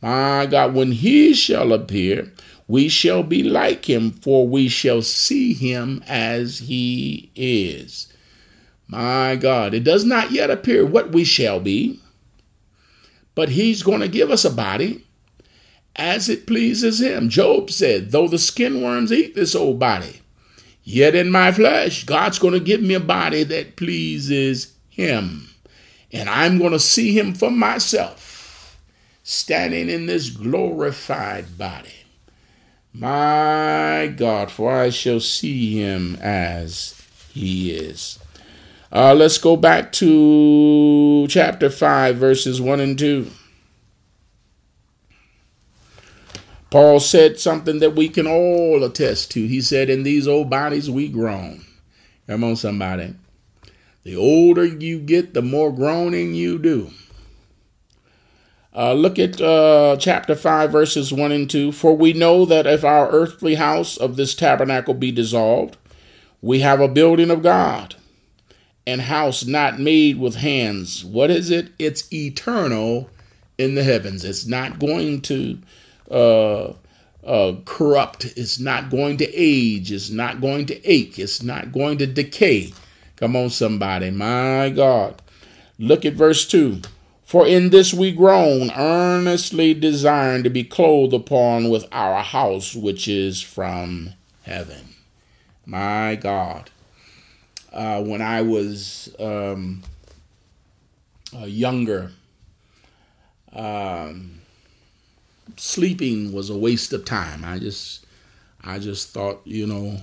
my 0.00 0.46
God, 0.46 0.74
when 0.74 0.90
he 0.90 1.34
shall 1.34 1.72
appear, 1.72 2.32
we 2.72 2.88
shall 2.88 3.22
be 3.22 3.42
like 3.42 3.84
him, 3.84 4.12
for 4.12 4.48
we 4.48 4.66
shall 4.66 5.02
see 5.02 5.52
him 5.52 6.02
as 6.08 6.60
he 6.60 7.30
is. 7.36 8.10
My 8.88 9.36
God, 9.36 9.74
it 9.74 9.84
does 9.84 10.06
not 10.06 10.30
yet 10.30 10.48
appear 10.48 10.86
what 10.86 11.12
we 11.12 11.22
shall 11.22 11.60
be, 11.60 12.00
but 13.34 13.50
he's 13.50 13.82
going 13.82 14.00
to 14.00 14.08
give 14.08 14.30
us 14.30 14.46
a 14.46 14.50
body 14.50 15.04
as 15.96 16.30
it 16.30 16.46
pleases 16.46 16.98
him. 16.98 17.28
Job 17.28 17.70
said, 17.70 18.10
Though 18.10 18.26
the 18.26 18.38
skin 18.38 18.80
worms 18.80 19.12
eat 19.12 19.34
this 19.34 19.54
old 19.54 19.78
body, 19.78 20.22
yet 20.82 21.14
in 21.14 21.30
my 21.30 21.52
flesh, 21.52 22.04
God's 22.04 22.38
going 22.38 22.54
to 22.54 22.58
give 22.58 22.80
me 22.80 22.94
a 22.94 23.00
body 23.00 23.44
that 23.44 23.76
pleases 23.76 24.74
him. 24.88 25.50
And 26.10 26.26
I'm 26.26 26.56
going 26.56 26.72
to 26.72 26.80
see 26.80 27.18
him 27.18 27.34
for 27.34 27.50
myself, 27.50 28.80
standing 29.22 29.90
in 29.90 30.06
this 30.06 30.30
glorified 30.30 31.58
body. 31.58 32.01
My 32.94 34.12
God, 34.14 34.50
for 34.50 34.72
I 34.72 34.90
shall 34.90 35.20
see 35.20 35.80
him 35.80 36.16
as 36.16 37.00
he 37.32 37.72
is. 37.72 38.18
Uh, 38.92 39.14
let's 39.14 39.38
go 39.38 39.56
back 39.56 39.92
to 39.92 41.26
chapter 41.28 41.70
5, 41.70 42.16
verses 42.16 42.60
1 42.60 42.80
and 42.80 42.98
2. 42.98 43.30
Paul 46.68 47.00
said 47.00 47.38
something 47.38 47.78
that 47.80 47.94
we 47.94 48.08
can 48.08 48.26
all 48.26 48.82
attest 48.84 49.30
to. 49.32 49.46
He 49.46 49.62
said, 49.62 49.88
In 49.88 50.02
these 50.02 50.28
old 50.28 50.50
bodies 50.50 50.90
we 50.90 51.08
groan. 51.08 51.64
Come 52.26 52.44
on, 52.44 52.56
somebody. 52.56 53.14
The 54.04 54.16
older 54.16 54.64
you 54.64 54.98
get, 54.98 55.32
the 55.32 55.42
more 55.42 55.72
groaning 55.72 56.34
you 56.34 56.58
do. 56.58 56.90
Uh, 58.74 58.94
look 58.94 59.18
at 59.18 59.40
uh, 59.40 59.96
chapter 59.98 60.34
5, 60.34 60.72
verses 60.72 61.12
1 61.12 61.30
and 61.32 61.50
2. 61.50 61.72
For 61.72 61.94
we 61.94 62.12
know 62.12 62.44
that 62.46 62.66
if 62.66 62.84
our 62.84 63.10
earthly 63.10 63.56
house 63.56 63.96
of 63.96 64.16
this 64.16 64.34
tabernacle 64.34 64.94
be 64.94 65.12
dissolved, 65.12 65.76
we 66.40 66.60
have 66.60 66.80
a 66.80 66.88
building 66.88 67.30
of 67.30 67.42
God, 67.42 67.96
and 68.86 69.02
house 69.02 69.44
not 69.44 69.78
made 69.78 70.18
with 70.18 70.36
hands. 70.36 71.04
What 71.04 71.30
is 71.30 71.50
it? 71.50 71.72
It's 71.78 72.12
eternal 72.12 73.10
in 73.58 73.74
the 73.74 73.84
heavens. 73.84 74.24
It's 74.24 74.46
not 74.46 74.78
going 74.78 75.20
to 75.22 75.58
uh, 76.10 76.72
uh, 77.24 77.56
corrupt. 77.64 78.24
It's 78.36 78.58
not 78.58 78.90
going 78.90 79.18
to 79.18 79.30
age. 79.34 79.92
It's 79.92 80.10
not 80.10 80.40
going 80.40 80.66
to 80.66 80.90
ache. 80.90 81.18
It's 81.18 81.42
not 81.42 81.72
going 81.72 81.98
to 81.98 82.06
decay. 82.06 82.72
Come 83.16 83.36
on, 83.36 83.50
somebody. 83.50 84.10
My 84.10 84.70
God. 84.70 85.20
Look 85.78 86.04
at 86.04 86.14
verse 86.14 86.46
2. 86.46 86.80
For 87.32 87.46
in 87.46 87.70
this 87.70 87.94
we 87.94 88.12
groan, 88.12 88.70
earnestly 88.72 89.72
desiring 89.72 90.42
to 90.42 90.50
be 90.50 90.64
clothed 90.64 91.14
upon 91.14 91.70
with 91.70 91.86
our 91.90 92.22
house 92.22 92.74
which 92.74 93.08
is 93.08 93.40
from 93.40 94.10
heaven. 94.42 94.90
My 95.64 96.14
God. 96.14 96.68
Uh, 97.72 98.02
when 98.02 98.20
I 98.20 98.42
was 98.42 99.16
um, 99.18 99.82
uh, 101.34 101.46
younger, 101.46 102.12
um, 103.54 104.42
sleeping 105.56 106.34
was 106.34 106.50
a 106.50 106.58
waste 106.58 106.92
of 106.92 107.06
time. 107.06 107.46
I 107.46 107.58
just, 107.58 108.04
I 108.62 108.78
just 108.78 109.08
thought, 109.08 109.40
you 109.44 109.66
know, 109.66 110.02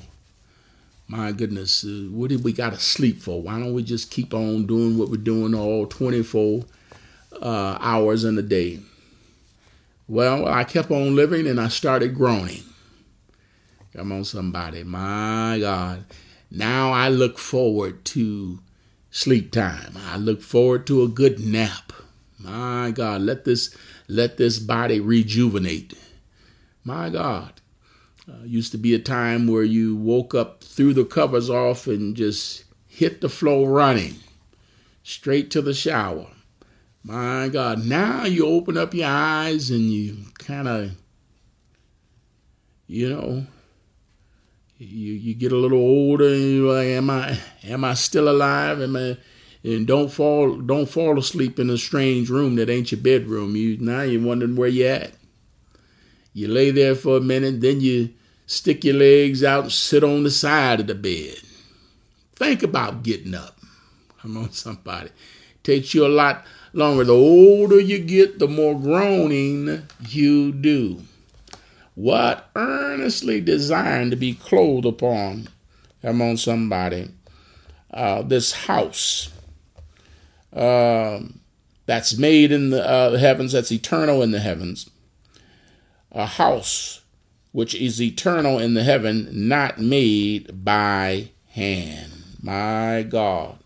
my 1.08 1.32
goodness, 1.32 1.84
uh, 1.84 2.08
what 2.10 2.32
did 2.32 2.44
we 2.44 2.54
got 2.54 2.74
to 2.74 2.80
sleep 2.80 3.22
for? 3.22 3.40
Why 3.40 3.60
don't 3.60 3.76
we 3.76 3.84
just 3.84 4.10
keep 4.10 4.34
on 4.34 4.66
doing 4.66 4.98
what 4.98 5.10
we're 5.10 5.18
doing 5.18 5.54
all 5.54 5.86
24 5.86 6.66
uh, 7.34 7.78
hours 7.80 8.24
in 8.24 8.38
a 8.38 8.42
day. 8.42 8.80
Well, 10.08 10.48
I 10.48 10.64
kept 10.64 10.90
on 10.92 11.16
living 11.16 11.48
and 11.48 11.60
I 11.60 11.68
started 11.68 12.16
groaning. 12.16 12.64
Come 13.96 14.12
on, 14.12 14.24
somebody. 14.24 14.84
My 14.84 15.58
God. 15.60 16.06
Now 16.52 16.92
I 16.92 17.10
look 17.10 17.38
forward 17.38 18.06
to 18.06 18.60
sleep 19.12 19.52
time. 19.52 19.96
I 19.98 20.18
look 20.18 20.42
forward 20.42 20.88
to 20.88 21.04
a 21.04 21.08
good 21.08 21.40
nap. 21.40 21.94
My 22.40 22.92
God, 22.92 23.22
let 23.22 23.46
this 23.46 23.76
let 24.08 24.38
this 24.38 24.60
body 24.60 25.00
rejuvenate. 25.00 25.94
My 26.84 27.10
God. 27.10 27.54
Uh, 28.28 28.44
used 28.46 28.72
to 28.72 28.78
be 28.78 28.94
a 28.94 29.00
time 29.00 29.48
where 29.48 29.64
you 29.64 29.96
woke 29.96 30.36
up, 30.36 30.64
threw 30.64 30.94
the 30.94 31.06
covers 31.06 31.50
off, 31.50 31.88
and 31.88 32.16
just 32.16 32.64
hit 32.88 33.22
the 33.22 33.30
floor 33.30 33.70
running 33.70 34.16
straight 35.04 35.50
to 35.52 35.62
the 35.62 35.74
shower. 35.74 36.28
My 37.04 37.48
God, 37.48 37.86
now 37.86 38.26
you 38.26 38.46
open 38.46 38.78
up 38.78 38.94
your 38.94 39.08
eyes 39.08 39.72
and 39.72 39.82
you 39.82 40.18
kind 40.38 40.68
of, 40.68 40.92
you 42.88 43.10
know, 43.10 43.46
you 44.78 45.14
you 45.14 45.34
get 45.34 45.52
a 45.52 45.58
little 45.58 45.80
older 45.80 46.28
and 46.28 46.56
you're 46.56 46.74
like, 46.74 46.88
am 46.88 47.10
I 47.10 47.40
am 47.64 47.84
I 47.84 47.94
still 47.94 48.30
alive? 48.30 48.82
Am 48.82 48.96
I 48.96 49.18
and 49.64 49.86
don't 49.86 50.10
fall 50.10 50.58
don't 50.58 50.90
fall 50.90 51.20
asleep 51.20 51.60
in 51.60 51.70
a 51.70 51.78
strange 51.78 52.30
room 52.30 52.56
that 52.56 52.70
ain't 52.70 52.92
your 52.92 53.02
bedroom. 53.02 53.56
You 53.56 53.78
now 53.78 54.02
you're 54.02 54.26
wondering 54.26 54.56
where 54.56 54.70
you're 54.70 54.94
at. 54.94 55.14
You 56.34 56.48
lay 56.48 56.72
there 56.72 56.96
for 56.96 57.18
a 57.18 57.22
minute, 57.22 57.60
then 57.62 57.82
you 57.82 58.12
stick 58.46 58.84
your 58.84 58.96
legs 58.96 59.44
out 59.44 59.64
and 59.64 59.72
sit 59.72 60.04
on 60.04 60.24
the 60.24 60.32
side 60.32 60.80
of 60.80 60.88
the 60.88 60.96
bed. 60.96 61.36
Think 62.36 62.64
about 62.64 63.04
getting 63.04 63.36
up. 63.36 63.60
Come 64.22 64.38
on, 64.38 64.52
somebody. 64.52 65.10
Takes 65.64 65.94
you 65.94 66.06
a 66.06 66.08
lot 66.08 66.46
longer. 66.74 67.04
The 67.04 67.14
older 67.14 67.80
you 67.80 68.00
get, 68.00 68.40
the 68.40 68.48
more 68.48 68.80
groaning 68.80 69.84
you 70.08 70.52
do. 70.52 71.02
What 71.96 72.50
earnestly 72.56 73.42
desiring 73.42 74.10
to 74.12 74.16
be 74.16 74.34
clothed 74.34 74.86
upon, 74.86 75.50
come 76.02 76.22
on, 76.22 76.38
somebody, 76.38 77.10
uh, 77.92 78.22
this 78.22 78.54
house 78.54 79.32
uh, 80.54 81.20
that's 81.86 82.18
made 82.18 82.52
in 82.52 82.70
the 82.70 82.88
uh, 82.88 83.18
heavens, 83.18 83.52
that's 83.52 83.72
eternal 83.72 84.22
in 84.22 84.32
the 84.32 84.40
heavens, 84.40 84.90
a 86.12 86.26
house 86.26 87.02
which 87.52 87.76
is 87.76 88.02
eternal 88.02 88.60
in 88.60 88.76
the 88.76 88.84
heaven, 88.84 89.28
not 89.32 89.80
made 89.80 90.64
by 90.64 91.30
hand. 91.50 92.12
My 92.42 93.06
God. 93.08 93.58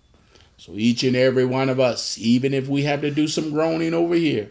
So 0.63 0.71
each 0.75 1.03
and 1.03 1.13
every 1.13 1.43
one 1.43 1.67
of 1.67 1.81
us, 1.81 2.17
even 2.17 2.53
if 2.53 2.69
we 2.69 2.83
have 2.83 3.01
to 3.01 3.11
do 3.11 3.27
some 3.27 3.51
groaning 3.51 3.93
over 3.93 4.15
here, 4.15 4.49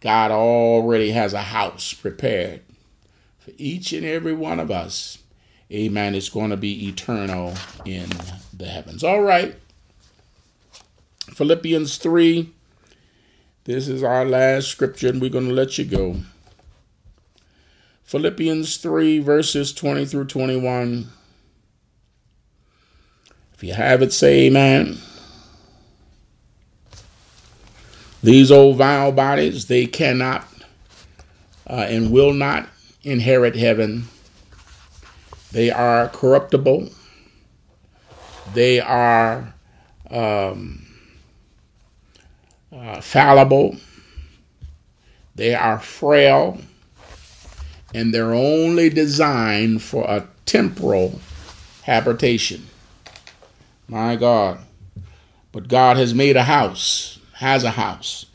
God 0.00 0.32
already 0.32 1.12
has 1.12 1.32
a 1.32 1.42
house 1.42 1.94
prepared 1.94 2.62
for 3.38 3.52
each 3.56 3.92
and 3.92 4.04
every 4.04 4.34
one 4.34 4.58
of 4.58 4.68
us. 4.72 5.18
Amen. 5.70 6.16
It's 6.16 6.28
going 6.28 6.50
to 6.50 6.56
be 6.56 6.88
eternal 6.88 7.54
in 7.84 8.08
the 8.52 8.66
heavens. 8.66 9.04
All 9.04 9.22
right. 9.22 9.54
Philippians 11.34 11.98
3. 11.98 12.52
This 13.62 13.86
is 13.86 14.02
our 14.02 14.24
last 14.24 14.66
scripture, 14.66 15.10
and 15.10 15.20
we're 15.20 15.30
going 15.30 15.46
to 15.46 15.54
let 15.54 15.78
you 15.78 15.84
go. 15.84 16.16
Philippians 18.02 18.78
3, 18.78 19.20
verses 19.20 19.72
20 19.72 20.04
through 20.04 20.24
21. 20.24 21.10
If 23.56 23.64
you 23.64 23.72
have 23.72 24.02
it, 24.02 24.12
say 24.12 24.46
amen. 24.46 24.98
These 28.22 28.50
old 28.50 28.76
vile 28.76 29.12
bodies, 29.12 29.66
they 29.66 29.86
cannot 29.86 30.46
uh, 31.68 31.86
and 31.88 32.10
will 32.10 32.34
not 32.34 32.68
inherit 33.02 33.56
heaven. 33.56 34.08
They 35.52 35.70
are 35.70 36.08
corruptible. 36.08 36.90
They 38.52 38.80
are 38.80 39.54
um, 40.10 40.86
uh, 42.70 43.00
fallible. 43.00 43.76
They 45.34 45.54
are 45.54 45.78
frail. 45.78 46.58
And 47.94 48.12
they're 48.12 48.34
only 48.34 48.90
designed 48.90 49.82
for 49.82 50.04
a 50.04 50.26
temporal 50.44 51.20
habitation. 51.82 52.66
My 53.88 54.16
God. 54.16 54.58
But 55.52 55.68
God 55.68 55.96
has 55.96 56.14
made 56.14 56.36
a 56.36 56.44
house, 56.44 57.18
has 57.34 57.64
a 57.64 57.70
house. 57.70 58.26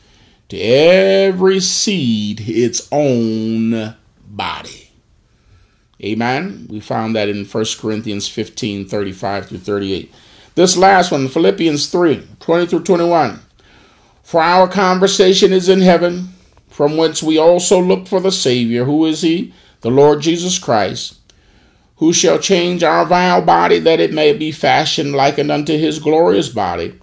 To 0.49 0.57
every 0.57 1.60
seed 1.60 2.41
its 2.41 2.88
own 2.91 3.95
body. 4.26 4.91
Amen. 6.03 6.68
We 6.69 6.80
found 6.80 7.15
that 7.15 7.30
in 7.30 7.45
1 7.45 7.65
Corinthians 7.80 8.28
15 8.28 8.88
35 8.88 9.48
through 9.48 9.60
38. 9.60 10.14
This 10.56 10.76
last 10.76 11.11
one, 11.11 11.28
Philippians 11.28 11.90
3 11.90 12.28
20 12.40 12.65
through 12.65 12.84
21. 12.84 13.40
For 14.23 14.41
our 14.41 14.68
conversation 14.68 15.53
is 15.53 15.69
in 15.69 15.82
heaven, 15.82 16.30
from 16.69 16.98
whence 16.98 17.22
we 17.22 17.38
also 17.38 17.80
look 17.80 18.07
for 18.07 18.19
the 18.19 18.32
Savior. 18.32 18.86
Who 18.86 19.06
is 19.06 19.22
he? 19.22 19.53
The 19.82 19.91
Lord 19.91 20.22
Jesus 20.22 20.57
Christ 20.57 21.20
who 22.02 22.11
shall 22.11 22.40
change 22.40 22.82
our 22.84 23.06
vile 23.06 23.44
body 23.44 23.78
that 23.78 23.99
it 23.99 24.11
may 24.11 24.34
be 24.34 24.52
fashioned 24.52 25.14
likened 25.14 25.52
unto 25.52 25.78
his 25.78 25.99
glorious 25.99 26.49
body, 26.49 26.99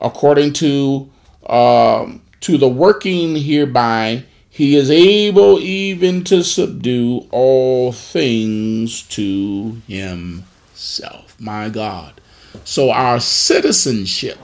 according 0.00 0.54
to 0.54 1.10
uh, 1.44 2.10
to 2.40 2.56
the 2.56 2.68
working 2.68 3.36
hereby 3.36 4.24
He 4.48 4.74
is 4.74 4.90
able 4.90 5.58
even 5.58 6.24
to 6.24 6.42
subdue 6.42 7.28
all 7.30 7.92
things 7.92 9.02
to 9.08 9.82
himself. 9.86 11.38
My 11.38 11.68
God. 11.68 12.18
So 12.64 12.90
our 12.90 13.20
citizenship, 13.20 14.38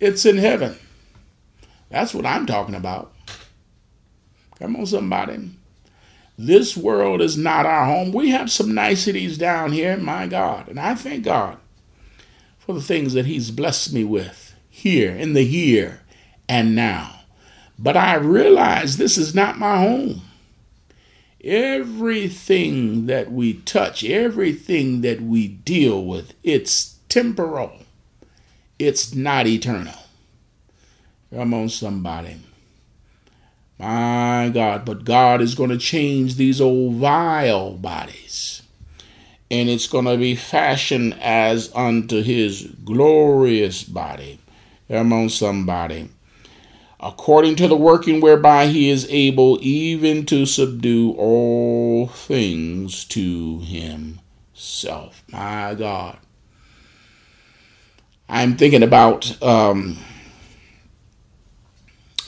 it's 0.00 0.26
in 0.26 0.38
heaven. 0.38 0.76
That's 1.88 2.12
what 2.12 2.26
I'm 2.26 2.46
talking 2.46 2.74
about. 2.74 3.12
Come 4.58 4.74
on, 4.74 4.86
somebody. 4.86 5.50
This 6.40 6.76
world 6.76 7.20
is 7.20 7.36
not 7.36 7.66
our 7.66 7.84
home. 7.84 8.12
We 8.12 8.30
have 8.30 8.48
some 8.48 8.72
niceties 8.72 9.36
down 9.36 9.72
here, 9.72 9.96
my 9.96 10.28
God. 10.28 10.68
And 10.68 10.78
I 10.78 10.94
thank 10.94 11.24
God 11.24 11.58
for 12.60 12.72
the 12.72 12.80
things 12.80 13.12
that 13.14 13.26
He's 13.26 13.50
blessed 13.50 13.92
me 13.92 14.04
with 14.04 14.54
here, 14.70 15.10
in 15.10 15.32
the 15.32 15.44
here 15.44 16.02
and 16.48 16.76
now. 16.76 17.22
But 17.76 17.96
I 17.96 18.14
realize 18.14 18.96
this 18.96 19.18
is 19.18 19.34
not 19.34 19.58
my 19.58 19.80
home. 19.80 20.22
Everything 21.42 23.06
that 23.06 23.32
we 23.32 23.54
touch, 23.54 24.04
everything 24.04 25.00
that 25.00 25.20
we 25.20 25.48
deal 25.48 26.04
with, 26.04 26.34
it's 26.44 26.98
temporal. 27.08 27.80
It's 28.78 29.12
not 29.12 29.48
eternal. 29.48 29.94
Come 31.34 31.52
on, 31.52 31.68
somebody. 31.68 32.36
My 33.78 34.50
God, 34.52 34.84
but 34.84 35.04
God 35.04 35.40
is 35.40 35.54
going 35.54 35.70
to 35.70 35.78
change 35.78 36.34
these 36.34 36.60
old 36.60 36.94
vile 36.94 37.72
bodies. 37.74 38.62
And 39.50 39.68
it's 39.68 39.86
going 39.86 40.04
to 40.04 40.16
be 40.16 40.34
fashioned 40.34 41.14
as 41.20 41.72
unto 41.74 42.22
his 42.22 42.64
glorious 42.84 43.84
body. 43.84 44.40
Come 44.88 45.12
on, 45.12 45.28
somebody. 45.28 46.10
According 47.00 47.56
to 47.56 47.68
the 47.68 47.76
working 47.76 48.20
whereby 48.20 48.66
he 48.66 48.90
is 48.90 49.06
able 49.08 49.58
even 49.62 50.26
to 50.26 50.44
subdue 50.44 51.12
all 51.12 52.08
things 52.08 53.04
to 53.06 53.60
himself. 53.60 55.22
My 55.28 55.74
God. 55.74 56.18
I'm 58.28 58.56
thinking 58.56 58.82
about 58.82 59.40
um, 59.42 59.98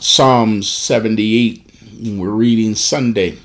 Psalms 0.03 0.67
78, 0.67 1.71
we're 2.17 2.31
reading 2.31 2.75
Sunday. 2.75 3.39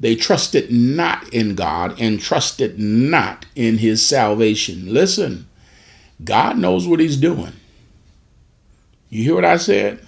They 0.00 0.16
trusted 0.16 0.72
not 0.72 1.28
in 1.34 1.54
God 1.54 2.00
and 2.00 2.18
trusted 2.18 2.78
not 2.78 3.44
in 3.54 3.76
his 3.76 4.04
salvation. 4.04 4.90
Listen, 4.90 5.46
God 6.24 6.56
knows 6.56 6.88
what 6.88 6.98
he's 6.98 7.18
doing. 7.18 7.52
You 9.10 9.24
hear 9.24 9.34
what 9.34 9.44
I 9.44 9.58
said? 9.58 10.00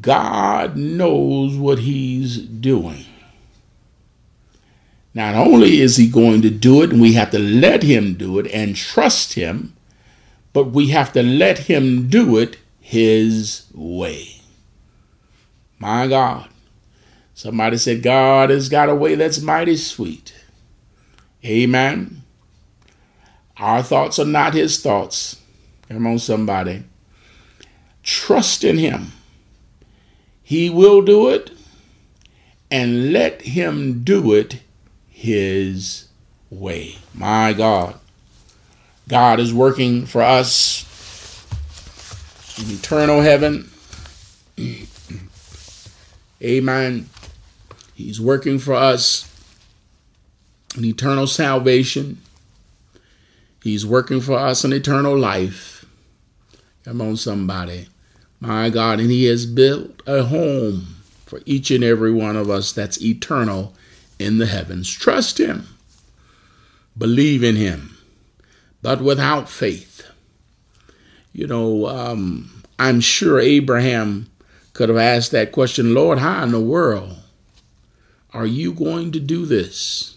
God 0.00 0.76
knows 0.76 1.56
what 1.56 1.80
he's 1.80 2.38
doing. 2.38 3.06
Not 5.14 5.34
only 5.34 5.80
is 5.80 5.96
he 5.96 6.08
going 6.08 6.42
to 6.42 6.50
do 6.50 6.82
it, 6.82 6.92
and 6.92 7.00
we 7.00 7.14
have 7.14 7.30
to 7.32 7.40
let 7.40 7.82
him 7.82 8.14
do 8.14 8.38
it 8.38 8.46
and 8.52 8.76
trust 8.76 9.32
him, 9.32 9.74
but 10.52 10.70
we 10.70 10.90
have 10.90 11.12
to 11.14 11.24
let 11.24 11.60
him 11.60 12.08
do 12.08 12.36
it 12.36 12.58
his 12.86 13.66
way. 13.74 14.40
My 15.80 16.06
God. 16.06 16.48
Somebody 17.34 17.78
said, 17.78 18.00
God 18.00 18.48
has 18.50 18.68
got 18.68 18.88
a 18.88 18.94
way 18.94 19.16
that's 19.16 19.40
mighty 19.40 19.76
sweet. 19.76 20.32
Amen. 21.44 22.22
Our 23.56 23.82
thoughts 23.82 24.20
are 24.20 24.24
not 24.24 24.54
his 24.54 24.80
thoughts. 24.80 25.42
Come 25.88 26.06
on, 26.06 26.20
somebody. 26.20 26.84
Trust 28.04 28.62
in 28.62 28.78
him. 28.78 29.10
He 30.44 30.70
will 30.70 31.02
do 31.02 31.28
it, 31.28 31.50
and 32.70 33.12
let 33.12 33.42
him 33.42 34.04
do 34.04 34.32
it 34.32 34.60
his 35.08 36.06
way. 36.50 36.98
My 37.12 37.52
God. 37.52 37.98
God 39.08 39.40
is 39.40 39.52
working 39.52 40.06
for 40.06 40.22
us 40.22 40.85
in 42.58 42.70
eternal 42.70 43.20
heaven. 43.20 43.70
Amen. 46.42 47.08
He's 47.94 48.20
working 48.20 48.58
for 48.58 48.74
us 48.74 49.30
in 50.76 50.84
eternal 50.84 51.26
salvation. 51.26 52.20
He's 53.62 53.86
working 53.86 54.20
for 54.20 54.38
us 54.38 54.64
in 54.64 54.72
eternal 54.72 55.18
life. 55.18 55.84
Come 56.84 57.00
on, 57.00 57.16
somebody. 57.16 57.88
My 58.38 58.70
God, 58.70 59.00
and 59.00 59.10
He 59.10 59.24
has 59.24 59.46
built 59.46 60.02
a 60.06 60.24
home 60.24 60.96
for 61.24 61.40
each 61.46 61.70
and 61.70 61.82
every 61.82 62.12
one 62.12 62.36
of 62.36 62.48
us 62.48 62.72
that's 62.72 63.02
eternal 63.02 63.74
in 64.18 64.38
the 64.38 64.46
heavens. 64.46 64.90
Trust 64.90 65.38
Him, 65.38 65.66
believe 66.96 67.42
in 67.42 67.56
Him, 67.56 67.96
but 68.82 69.00
without 69.00 69.48
faith 69.48 69.95
you 71.36 71.46
know, 71.46 71.86
um, 71.86 72.50
I'm 72.78 73.00
sure 73.00 73.38
Abraham 73.38 74.30
could 74.72 74.88
have 74.88 74.96
asked 74.96 75.32
that 75.32 75.52
question 75.52 75.92
Lord, 75.92 76.18
how 76.18 76.42
in 76.44 76.52
the 76.52 76.60
world 76.60 77.18
are 78.32 78.46
you 78.46 78.72
going 78.72 79.12
to 79.12 79.20
do 79.20 79.44
this? 79.44 80.16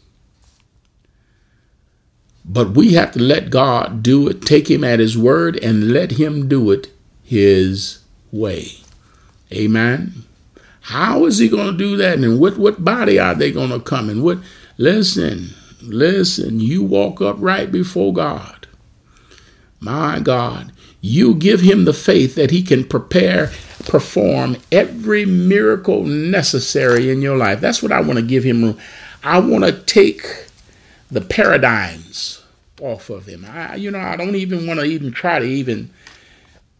But 2.46 2.72
we 2.72 2.94
have 2.94 3.12
to 3.12 3.20
let 3.20 3.50
God 3.50 4.02
do 4.02 4.30
it, 4.30 4.44
take 4.44 4.72
Him 4.72 4.86
at 4.86 5.00
His 5.00 5.18
word, 5.18 5.58
and 5.58 5.92
let 5.92 6.12
Him 6.12 6.48
do 6.48 6.72
it 6.72 6.88
His 7.22 8.00
way. 8.32 8.70
Amen. 9.52 10.24
How 10.84 11.26
is 11.26 11.38
He 11.38 11.50
going 11.50 11.74
to 11.74 11.78
do 11.78 11.98
that? 11.98 12.18
And 12.18 12.40
what, 12.40 12.58
what 12.58 12.86
body 12.86 13.20
are 13.20 13.36
they 13.36 13.52
going 13.52 13.72
to 13.72 13.82
come 13.82 14.10
in? 14.10 14.24
What? 14.24 14.40
Listen, 14.78 15.50
listen, 15.82 16.62
you 16.62 16.82
walk 16.82 17.22
up 17.22 17.36
right 17.40 17.70
before 17.70 18.14
God. 18.14 18.68
My 19.82 20.22
God, 20.22 20.72
you 21.02 21.36
give 21.36 21.62
him 21.62 21.86
the 21.86 21.94
faith 21.94 22.36
that 22.36 22.52
he 22.52 22.62
can 22.62 22.84
prepare, 22.84 23.52
perform 23.86 24.58
every 24.72 25.26
miracle 25.26 26.04
necessary 26.04 27.10
in 27.10 27.22
your 27.22 27.38
life. 27.38 27.62
That's 27.62 27.82
what 27.82 27.92
I 27.92 28.02
want 28.02 28.20
to 28.20 28.26
give 28.26 28.44
him 28.44 28.64
room. 28.64 28.78
I 29.24 29.40
want 29.40 29.64
to 29.66 29.72
take 29.72 30.22
the 31.10 31.22
paradigms 31.22 32.44
off 32.82 33.10
of 33.10 33.26
him. 33.26 33.46
I, 33.46 33.76
you 33.76 33.92
know, 33.92 34.00
I 34.00 34.16
don't 34.16 34.36
even 34.36 34.68
want 34.68 34.80
to 34.80 34.86
even 34.86 35.12
try 35.12 35.40
to 35.40 35.46
even 35.46 35.90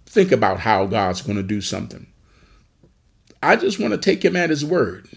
think 0.06 0.32
about 0.32 0.60
how 0.60 0.86
God's 0.86 1.22
going 1.22 1.38
to 1.38 1.44
do 1.44 1.62
something. 1.62 2.08
I 3.42 3.56
just 3.56 3.80
want 3.80 3.94
to 3.94 3.98
take 3.98 4.24
him 4.24 4.36
at 4.36 4.50
his 4.50 4.66
word. 4.66 5.08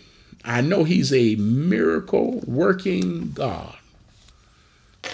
I 0.45 0.61
know 0.61 0.85
he's 0.85 1.13
a 1.13 1.37
miracle 1.37 2.43
working 2.47 3.33
God. 3.33 3.77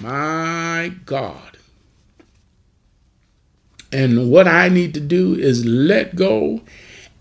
My 0.01 0.93
God. 1.05 1.58
And 3.93 4.31
what 4.31 4.47
I 4.47 4.69
need 4.69 4.95
to 4.95 5.01
do 5.01 5.35
is 5.35 5.65
let 5.65 6.15
go 6.15 6.61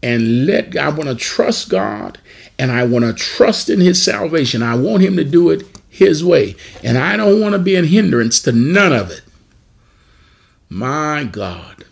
and 0.03 0.45
let 0.45 0.77
I 0.77 0.89
want 0.89 1.09
to 1.09 1.15
trust 1.15 1.69
God 1.69 2.19
and 2.59 2.71
I 2.71 2.83
want 2.83 3.05
to 3.05 3.13
trust 3.13 3.69
in 3.69 3.79
his 3.79 4.01
salvation. 4.01 4.61
I 4.61 4.75
want 4.75 5.03
him 5.03 5.15
to 5.17 5.23
do 5.23 5.49
it 5.49 5.63
his 5.89 6.23
way. 6.23 6.55
And 6.83 6.97
I 6.97 7.17
don't 7.17 7.41
want 7.41 7.53
to 7.53 7.59
be 7.59 7.75
a 7.75 7.83
hindrance 7.83 8.41
to 8.43 8.51
none 8.51 8.93
of 8.93 9.11
it. 9.11 9.21
My 10.69 11.23
God. 11.23 11.85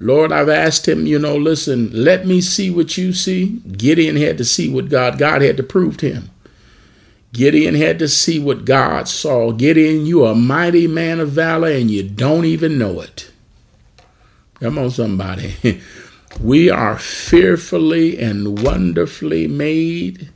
Lord, 0.00 0.30
I've 0.30 0.48
asked 0.48 0.86
him, 0.86 1.06
you 1.06 1.18
know, 1.18 1.36
listen, 1.36 1.90
let 1.92 2.24
me 2.26 2.40
see 2.40 2.70
what 2.70 2.96
you 2.96 3.12
see. 3.12 3.60
Gideon 3.76 4.16
had 4.16 4.38
to 4.38 4.44
see 4.44 4.72
what 4.72 4.88
God, 4.88 5.18
God 5.18 5.42
had 5.42 5.56
to 5.56 5.62
prove 5.62 5.96
to 5.98 6.12
him. 6.12 6.30
Gideon 7.32 7.74
had 7.74 7.98
to 7.98 8.08
see 8.08 8.38
what 8.38 8.64
God 8.64 9.08
saw. 9.08 9.52
Gideon, 9.52 10.06
you 10.06 10.24
are 10.24 10.32
a 10.32 10.36
mighty 10.36 10.86
man 10.86 11.20
of 11.20 11.30
valor 11.30 11.70
and 11.70 11.90
you 11.90 12.02
don't 12.02 12.44
even 12.44 12.78
know 12.78 13.00
it. 13.00 13.30
Come 14.60 14.78
on, 14.78 14.90
somebody. 14.90 15.80
We 16.40 16.70
are 16.70 16.98
fearfully 16.98 18.18
and 18.18 18.62
wonderfully 18.62 19.48
made. 19.48 20.30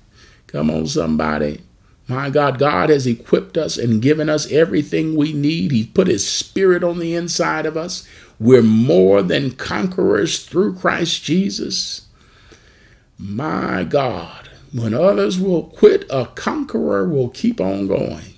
Come 0.48 0.70
on, 0.70 0.86
somebody. 0.88 1.60
My 2.08 2.28
God, 2.28 2.58
God 2.58 2.88
has 2.88 3.06
equipped 3.06 3.56
us 3.56 3.76
and 3.78 4.02
given 4.02 4.28
us 4.28 4.50
everything 4.50 5.14
we 5.14 5.32
need. 5.32 5.70
He 5.70 5.86
put 5.86 6.08
His 6.08 6.28
Spirit 6.28 6.82
on 6.82 6.98
the 6.98 7.14
inside 7.14 7.66
of 7.66 7.76
us. 7.76 8.06
We're 8.40 8.62
more 8.62 9.22
than 9.22 9.52
conquerors 9.52 10.44
through 10.44 10.74
Christ 10.74 11.22
Jesus. 11.22 12.06
My 13.16 13.84
God, 13.84 14.50
when 14.72 14.94
others 14.94 15.38
will 15.38 15.64
quit, 15.64 16.04
a 16.10 16.26
conqueror 16.26 17.08
will 17.08 17.28
keep 17.28 17.60
on 17.60 17.86
going. 17.86 18.34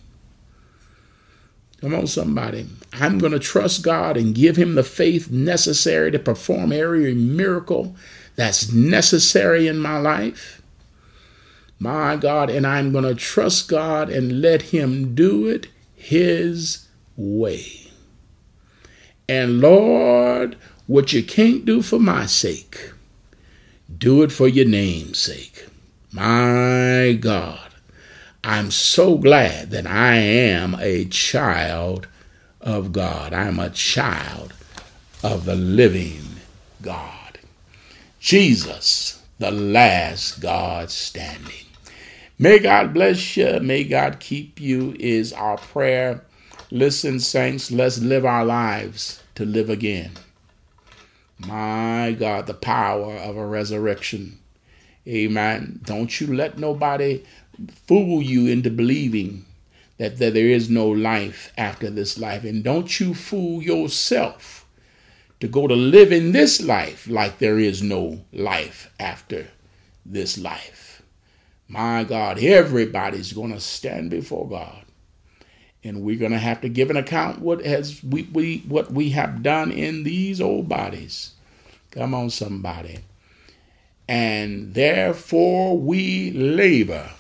Come 1.80 1.94
on, 1.94 2.06
somebody. 2.06 2.66
I'm 3.00 3.18
going 3.18 3.32
to 3.32 3.38
trust 3.38 3.82
God 3.82 4.16
and 4.16 4.34
give 4.34 4.56
Him 4.56 4.74
the 4.74 4.84
faith 4.84 5.30
necessary 5.30 6.10
to 6.12 6.18
perform 6.18 6.72
every 6.72 7.14
miracle 7.14 7.96
that's 8.36 8.72
necessary 8.72 9.66
in 9.66 9.78
my 9.78 9.98
life. 9.98 10.62
My 11.78 12.16
God, 12.16 12.50
and 12.50 12.66
I'm 12.66 12.92
going 12.92 13.04
to 13.04 13.14
trust 13.14 13.68
God 13.68 14.08
and 14.08 14.40
let 14.40 14.62
Him 14.62 15.14
do 15.14 15.48
it 15.48 15.66
His 15.94 16.86
way. 17.16 17.90
And 19.28 19.60
Lord, 19.60 20.56
what 20.86 21.12
you 21.12 21.22
can't 21.22 21.64
do 21.64 21.82
for 21.82 21.98
my 21.98 22.26
sake, 22.26 22.92
Do 23.96 24.22
it 24.22 24.32
for 24.32 24.48
your 24.48 24.66
name's 24.66 25.18
sake. 25.18 25.66
My 26.12 27.16
God, 27.20 27.70
I'm 28.42 28.70
so 28.70 29.16
glad 29.16 29.70
that 29.70 29.86
I 29.86 30.16
am 30.16 30.76
a 30.78 31.06
child 31.06 32.06
of 32.64 32.92
God. 32.92 33.32
I'm 33.32 33.60
a 33.60 33.70
child 33.70 34.52
of 35.22 35.44
the 35.44 35.54
living 35.54 36.22
God. 36.82 37.38
Jesus, 38.18 39.22
the 39.38 39.50
last 39.50 40.40
God 40.40 40.90
standing. 40.90 41.66
May 42.38 42.58
God 42.58 42.92
bless 42.94 43.36
you. 43.36 43.60
May 43.60 43.84
God 43.84 44.18
keep 44.18 44.60
you, 44.60 44.96
is 44.98 45.32
our 45.32 45.58
prayer. 45.58 46.24
Listen, 46.70 47.20
saints, 47.20 47.70
let's 47.70 47.98
live 48.00 48.24
our 48.24 48.44
lives 48.44 49.22
to 49.36 49.44
live 49.44 49.70
again. 49.70 50.12
My 51.38 52.16
God, 52.18 52.46
the 52.46 52.54
power 52.54 53.14
of 53.14 53.36
a 53.36 53.46
resurrection. 53.46 54.38
Amen. 55.06 55.80
Don't 55.84 56.20
you 56.20 56.34
let 56.34 56.58
nobody 56.58 57.22
fool 57.86 58.22
you 58.22 58.46
into 58.46 58.70
believing 58.70 59.44
that, 59.98 60.18
that 60.18 60.34
there 60.34 60.48
is 60.48 60.68
no 60.68 60.88
life 60.88 61.52
after 61.56 61.90
this 61.90 62.18
life. 62.18 62.44
And 62.44 62.64
don't 62.64 62.98
you 62.98 63.14
fool 63.14 63.62
yourself 63.62 64.66
to 65.40 65.48
go 65.48 65.66
to 65.66 65.74
live 65.74 66.12
in 66.12 66.32
this 66.32 66.62
life 66.62 67.06
like 67.08 67.38
there 67.38 67.58
is 67.58 67.82
no 67.82 68.24
life 68.32 68.90
after 68.98 69.48
this 70.04 70.38
life. 70.38 71.02
My 71.68 72.04
God, 72.04 72.38
everybody's 72.38 73.32
going 73.32 73.52
to 73.52 73.60
stand 73.60 74.10
before 74.10 74.48
God. 74.48 74.84
And 75.82 76.02
we're 76.02 76.18
going 76.18 76.32
to 76.32 76.38
have 76.38 76.60
to 76.62 76.68
give 76.68 76.88
an 76.88 76.96
account 76.96 77.40
what 77.40 77.64
has 77.64 78.02
we, 78.02 78.22
we 78.32 78.64
what 78.66 78.90
we 78.90 79.10
have 79.10 79.42
done 79.42 79.70
in 79.70 80.02
these 80.02 80.40
old 80.40 80.68
bodies. 80.68 81.32
Come 81.90 82.14
on, 82.14 82.30
somebody. 82.30 83.00
And 84.08 84.72
therefore 84.74 85.78
we 85.78 86.30
labor 86.32 87.10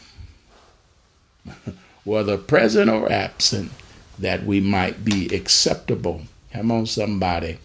whether 2.04 2.36
present 2.36 2.90
or 2.90 3.10
absent, 3.10 3.72
that 4.18 4.44
we 4.44 4.60
might 4.60 5.04
be 5.04 5.34
acceptable. 5.34 6.22
Come 6.52 6.70
on, 6.70 6.86
somebody. 6.86 7.58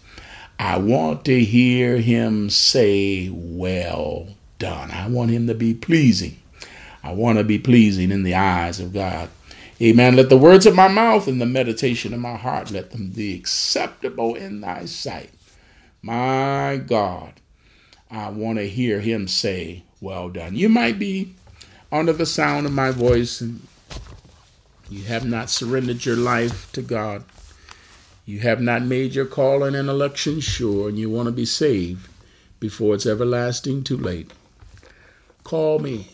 I 0.58 0.78
want 0.78 1.24
to 1.26 1.44
hear 1.44 1.98
him 1.98 2.50
say, 2.50 3.30
Well 3.30 4.28
done. 4.58 4.90
I 4.90 5.08
want 5.08 5.30
him 5.30 5.46
to 5.46 5.54
be 5.54 5.74
pleasing. 5.74 6.38
I 7.02 7.12
want 7.12 7.38
to 7.38 7.44
be 7.44 7.58
pleasing 7.58 8.10
in 8.10 8.24
the 8.24 8.34
eyes 8.34 8.78
of 8.78 8.92
God. 8.92 9.30
Amen. 9.80 10.16
Let 10.16 10.28
the 10.28 10.36
words 10.36 10.66
of 10.66 10.74
my 10.74 10.88
mouth 10.88 11.26
and 11.26 11.40
the 11.40 11.46
meditation 11.46 12.12
of 12.12 12.20
my 12.20 12.36
heart 12.36 12.70
let 12.70 12.90
them 12.90 13.08
be 13.08 13.34
acceptable 13.34 14.34
in 14.34 14.60
thy 14.60 14.84
sight. 14.84 15.30
My 16.02 16.82
God, 16.86 17.34
I 18.10 18.28
want 18.28 18.58
to 18.58 18.68
hear 18.68 19.00
him 19.00 19.28
say, 19.28 19.84
Well 20.00 20.28
done. 20.28 20.56
You 20.56 20.68
might 20.68 20.98
be 20.98 21.34
under 21.90 22.12
the 22.12 22.26
sound 22.26 22.66
of 22.66 22.72
my 22.72 22.90
voice 22.90 23.40
and 23.40 23.66
you 24.90 25.04
have 25.04 25.24
not 25.24 25.48
surrendered 25.48 26.04
your 26.04 26.16
life 26.16 26.70
to 26.72 26.82
God. 26.82 27.24
You 28.26 28.40
have 28.40 28.60
not 28.60 28.82
made 28.82 29.14
your 29.14 29.24
calling 29.24 29.74
and 29.74 29.88
election 29.88 30.40
sure, 30.40 30.88
and 30.88 30.98
you 30.98 31.08
want 31.08 31.26
to 31.26 31.32
be 31.32 31.46
saved 31.46 32.08
before 32.58 32.96
it's 32.96 33.06
everlasting 33.06 33.84
too 33.84 33.96
late. 33.96 34.32
Call 35.44 35.78
me 35.78 36.08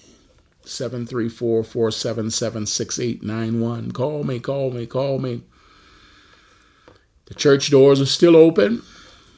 734 0.65 1.65
477 1.65 2.67
6891. 2.67 3.93
Call 3.93 4.25
me, 4.25 4.39
call 4.39 4.71
me, 4.71 4.87
call 4.87 5.19
me. 5.19 5.43
The 7.27 7.35
church 7.35 7.71
doors 7.71 8.01
are 8.01 8.07
still 8.07 8.37
open. 8.37 8.83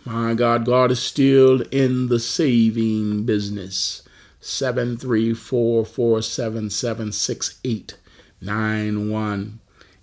My 0.05 0.35
God, 0.35 0.65
God 0.65 0.91
is 0.91 1.01
still 1.01 1.63
in 1.71 2.09
the 2.09 2.19
saving 2.19 3.25
business. 3.25 4.03
734 4.41 5.85
477 5.85 7.13
6891. 7.13 7.98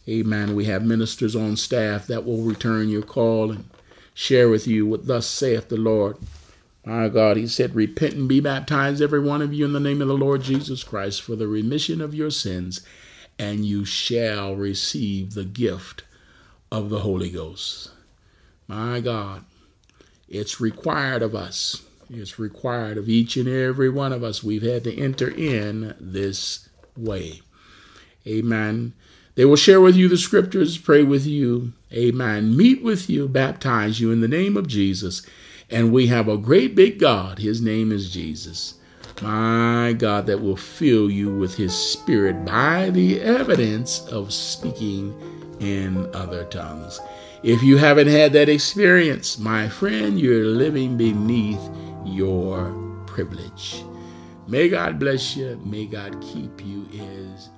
Amen. 0.08 0.56
We 0.56 0.66
have 0.66 0.84
ministers 0.84 1.36
on 1.36 1.58
staff 1.58 2.08
that 2.08 2.26
will 2.26 2.42
return 2.42 2.90
your 2.90 3.02
call 3.02 3.52
and 3.52 3.66
share 4.14 4.50
with 4.50 4.68
you 4.68 4.86
what 4.86 5.08
thus 5.08 5.26
saith 5.26 5.70
the 5.70 5.78
Lord. 5.78 6.18
My 6.86 7.10
God, 7.10 7.38
he 7.38 7.48
said, 7.48 7.74
Repent 7.74 8.14
and 8.14 8.30
be 8.30 8.40
baptized, 8.40 9.02
every 9.02 9.20
one 9.20 9.42
of 9.42 9.54
you, 9.54 9.66
in 9.66 9.74
the 9.74 9.80
name 9.80 10.02
of 10.02 10.08
the 10.08 10.14
Lord 10.14 10.44
Jesus 10.44 10.84
Christ, 10.84 11.24
for 11.24 11.36
the 11.36 11.48
remission 11.48 12.00
of 12.00 12.14
your 12.14 12.30
sins, 12.30 12.82
and 13.40 13.66
you 13.66 13.86
shall 13.86 14.56
receive 14.56 15.34
the 15.34 15.46
gift 15.46 16.04
of 16.72 16.90
the 16.90 17.00
Holy 17.00 17.32
Ghost. 17.32 17.92
My 18.68 19.00
God, 19.00 19.44
it's 20.30 20.62
required 20.62 21.24
of 21.24 21.34
us. 21.34 21.82
It's 22.10 22.38
required 22.38 23.00
of 23.00 23.10
each 23.10 23.36
and 23.36 23.48
every 23.48 23.90
one 23.90 24.14
of 24.14 24.24
us. 24.24 24.44
We've 24.44 24.62
had 24.62 24.84
to 24.84 24.96
enter 24.96 25.30
in 25.30 25.96
this 26.00 26.70
way. 26.96 27.42
Amen. 28.28 28.94
They 29.36 29.46
will 29.46 29.56
share 29.56 29.82
with 29.82 29.96
you 29.96 30.08
the 30.08 30.18
scriptures, 30.18 30.78
pray 30.78 31.04
with 31.04 31.26
you. 31.26 31.74
Amen. 31.92 32.56
Meet 32.56 32.84
with 32.84 33.10
you, 33.10 33.28
baptize 33.28 34.00
you 34.00 34.12
in 34.12 34.22
the 34.22 34.28
name 34.28 34.56
of 34.58 34.68
Jesus 34.68 35.26
and 35.70 35.92
we 35.92 36.08
have 36.08 36.28
a 36.28 36.38
great 36.38 36.76
big 36.76 37.00
God. 37.00 37.40
His 37.40 37.62
name 37.62 37.92
is 37.92 38.12
Jesus. 38.12 38.76
My 39.22 39.96
God, 39.98 40.26
that 40.28 40.42
will 40.42 40.58
fill 40.58 41.10
you 41.10 41.34
with 41.34 41.56
His 41.56 41.76
Spirit 41.76 42.46
by 42.46 42.90
the 42.90 43.22
evidence 43.22 44.06
of 44.08 44.34
speaking 44.34 45.16
in 45.60 46.14
other 46.14 46.44
tongues. 46.46 47.00
If 47.44 47.64
you 47.64 47.78
haven't 47.78 48.08
had 48.08 48.34
that 48.34 48.50
experience, 48.50 49.38
my 49.38 49.70
friend, 49.70 50.20
you're 50.20 50.46
living 50.46 50.98
beneath 50.98 51.62
your 52.04 52.74
privilege. 53.06 53.84
May 54.48 54.68
God 54.70 55.00
bless 55.00 55.36
you. 55.36 55.60
May 55.64 55.86
God 55.86 56.22
keep 56.22 56.64
you, 56.64 56.88
is 56.92 57.50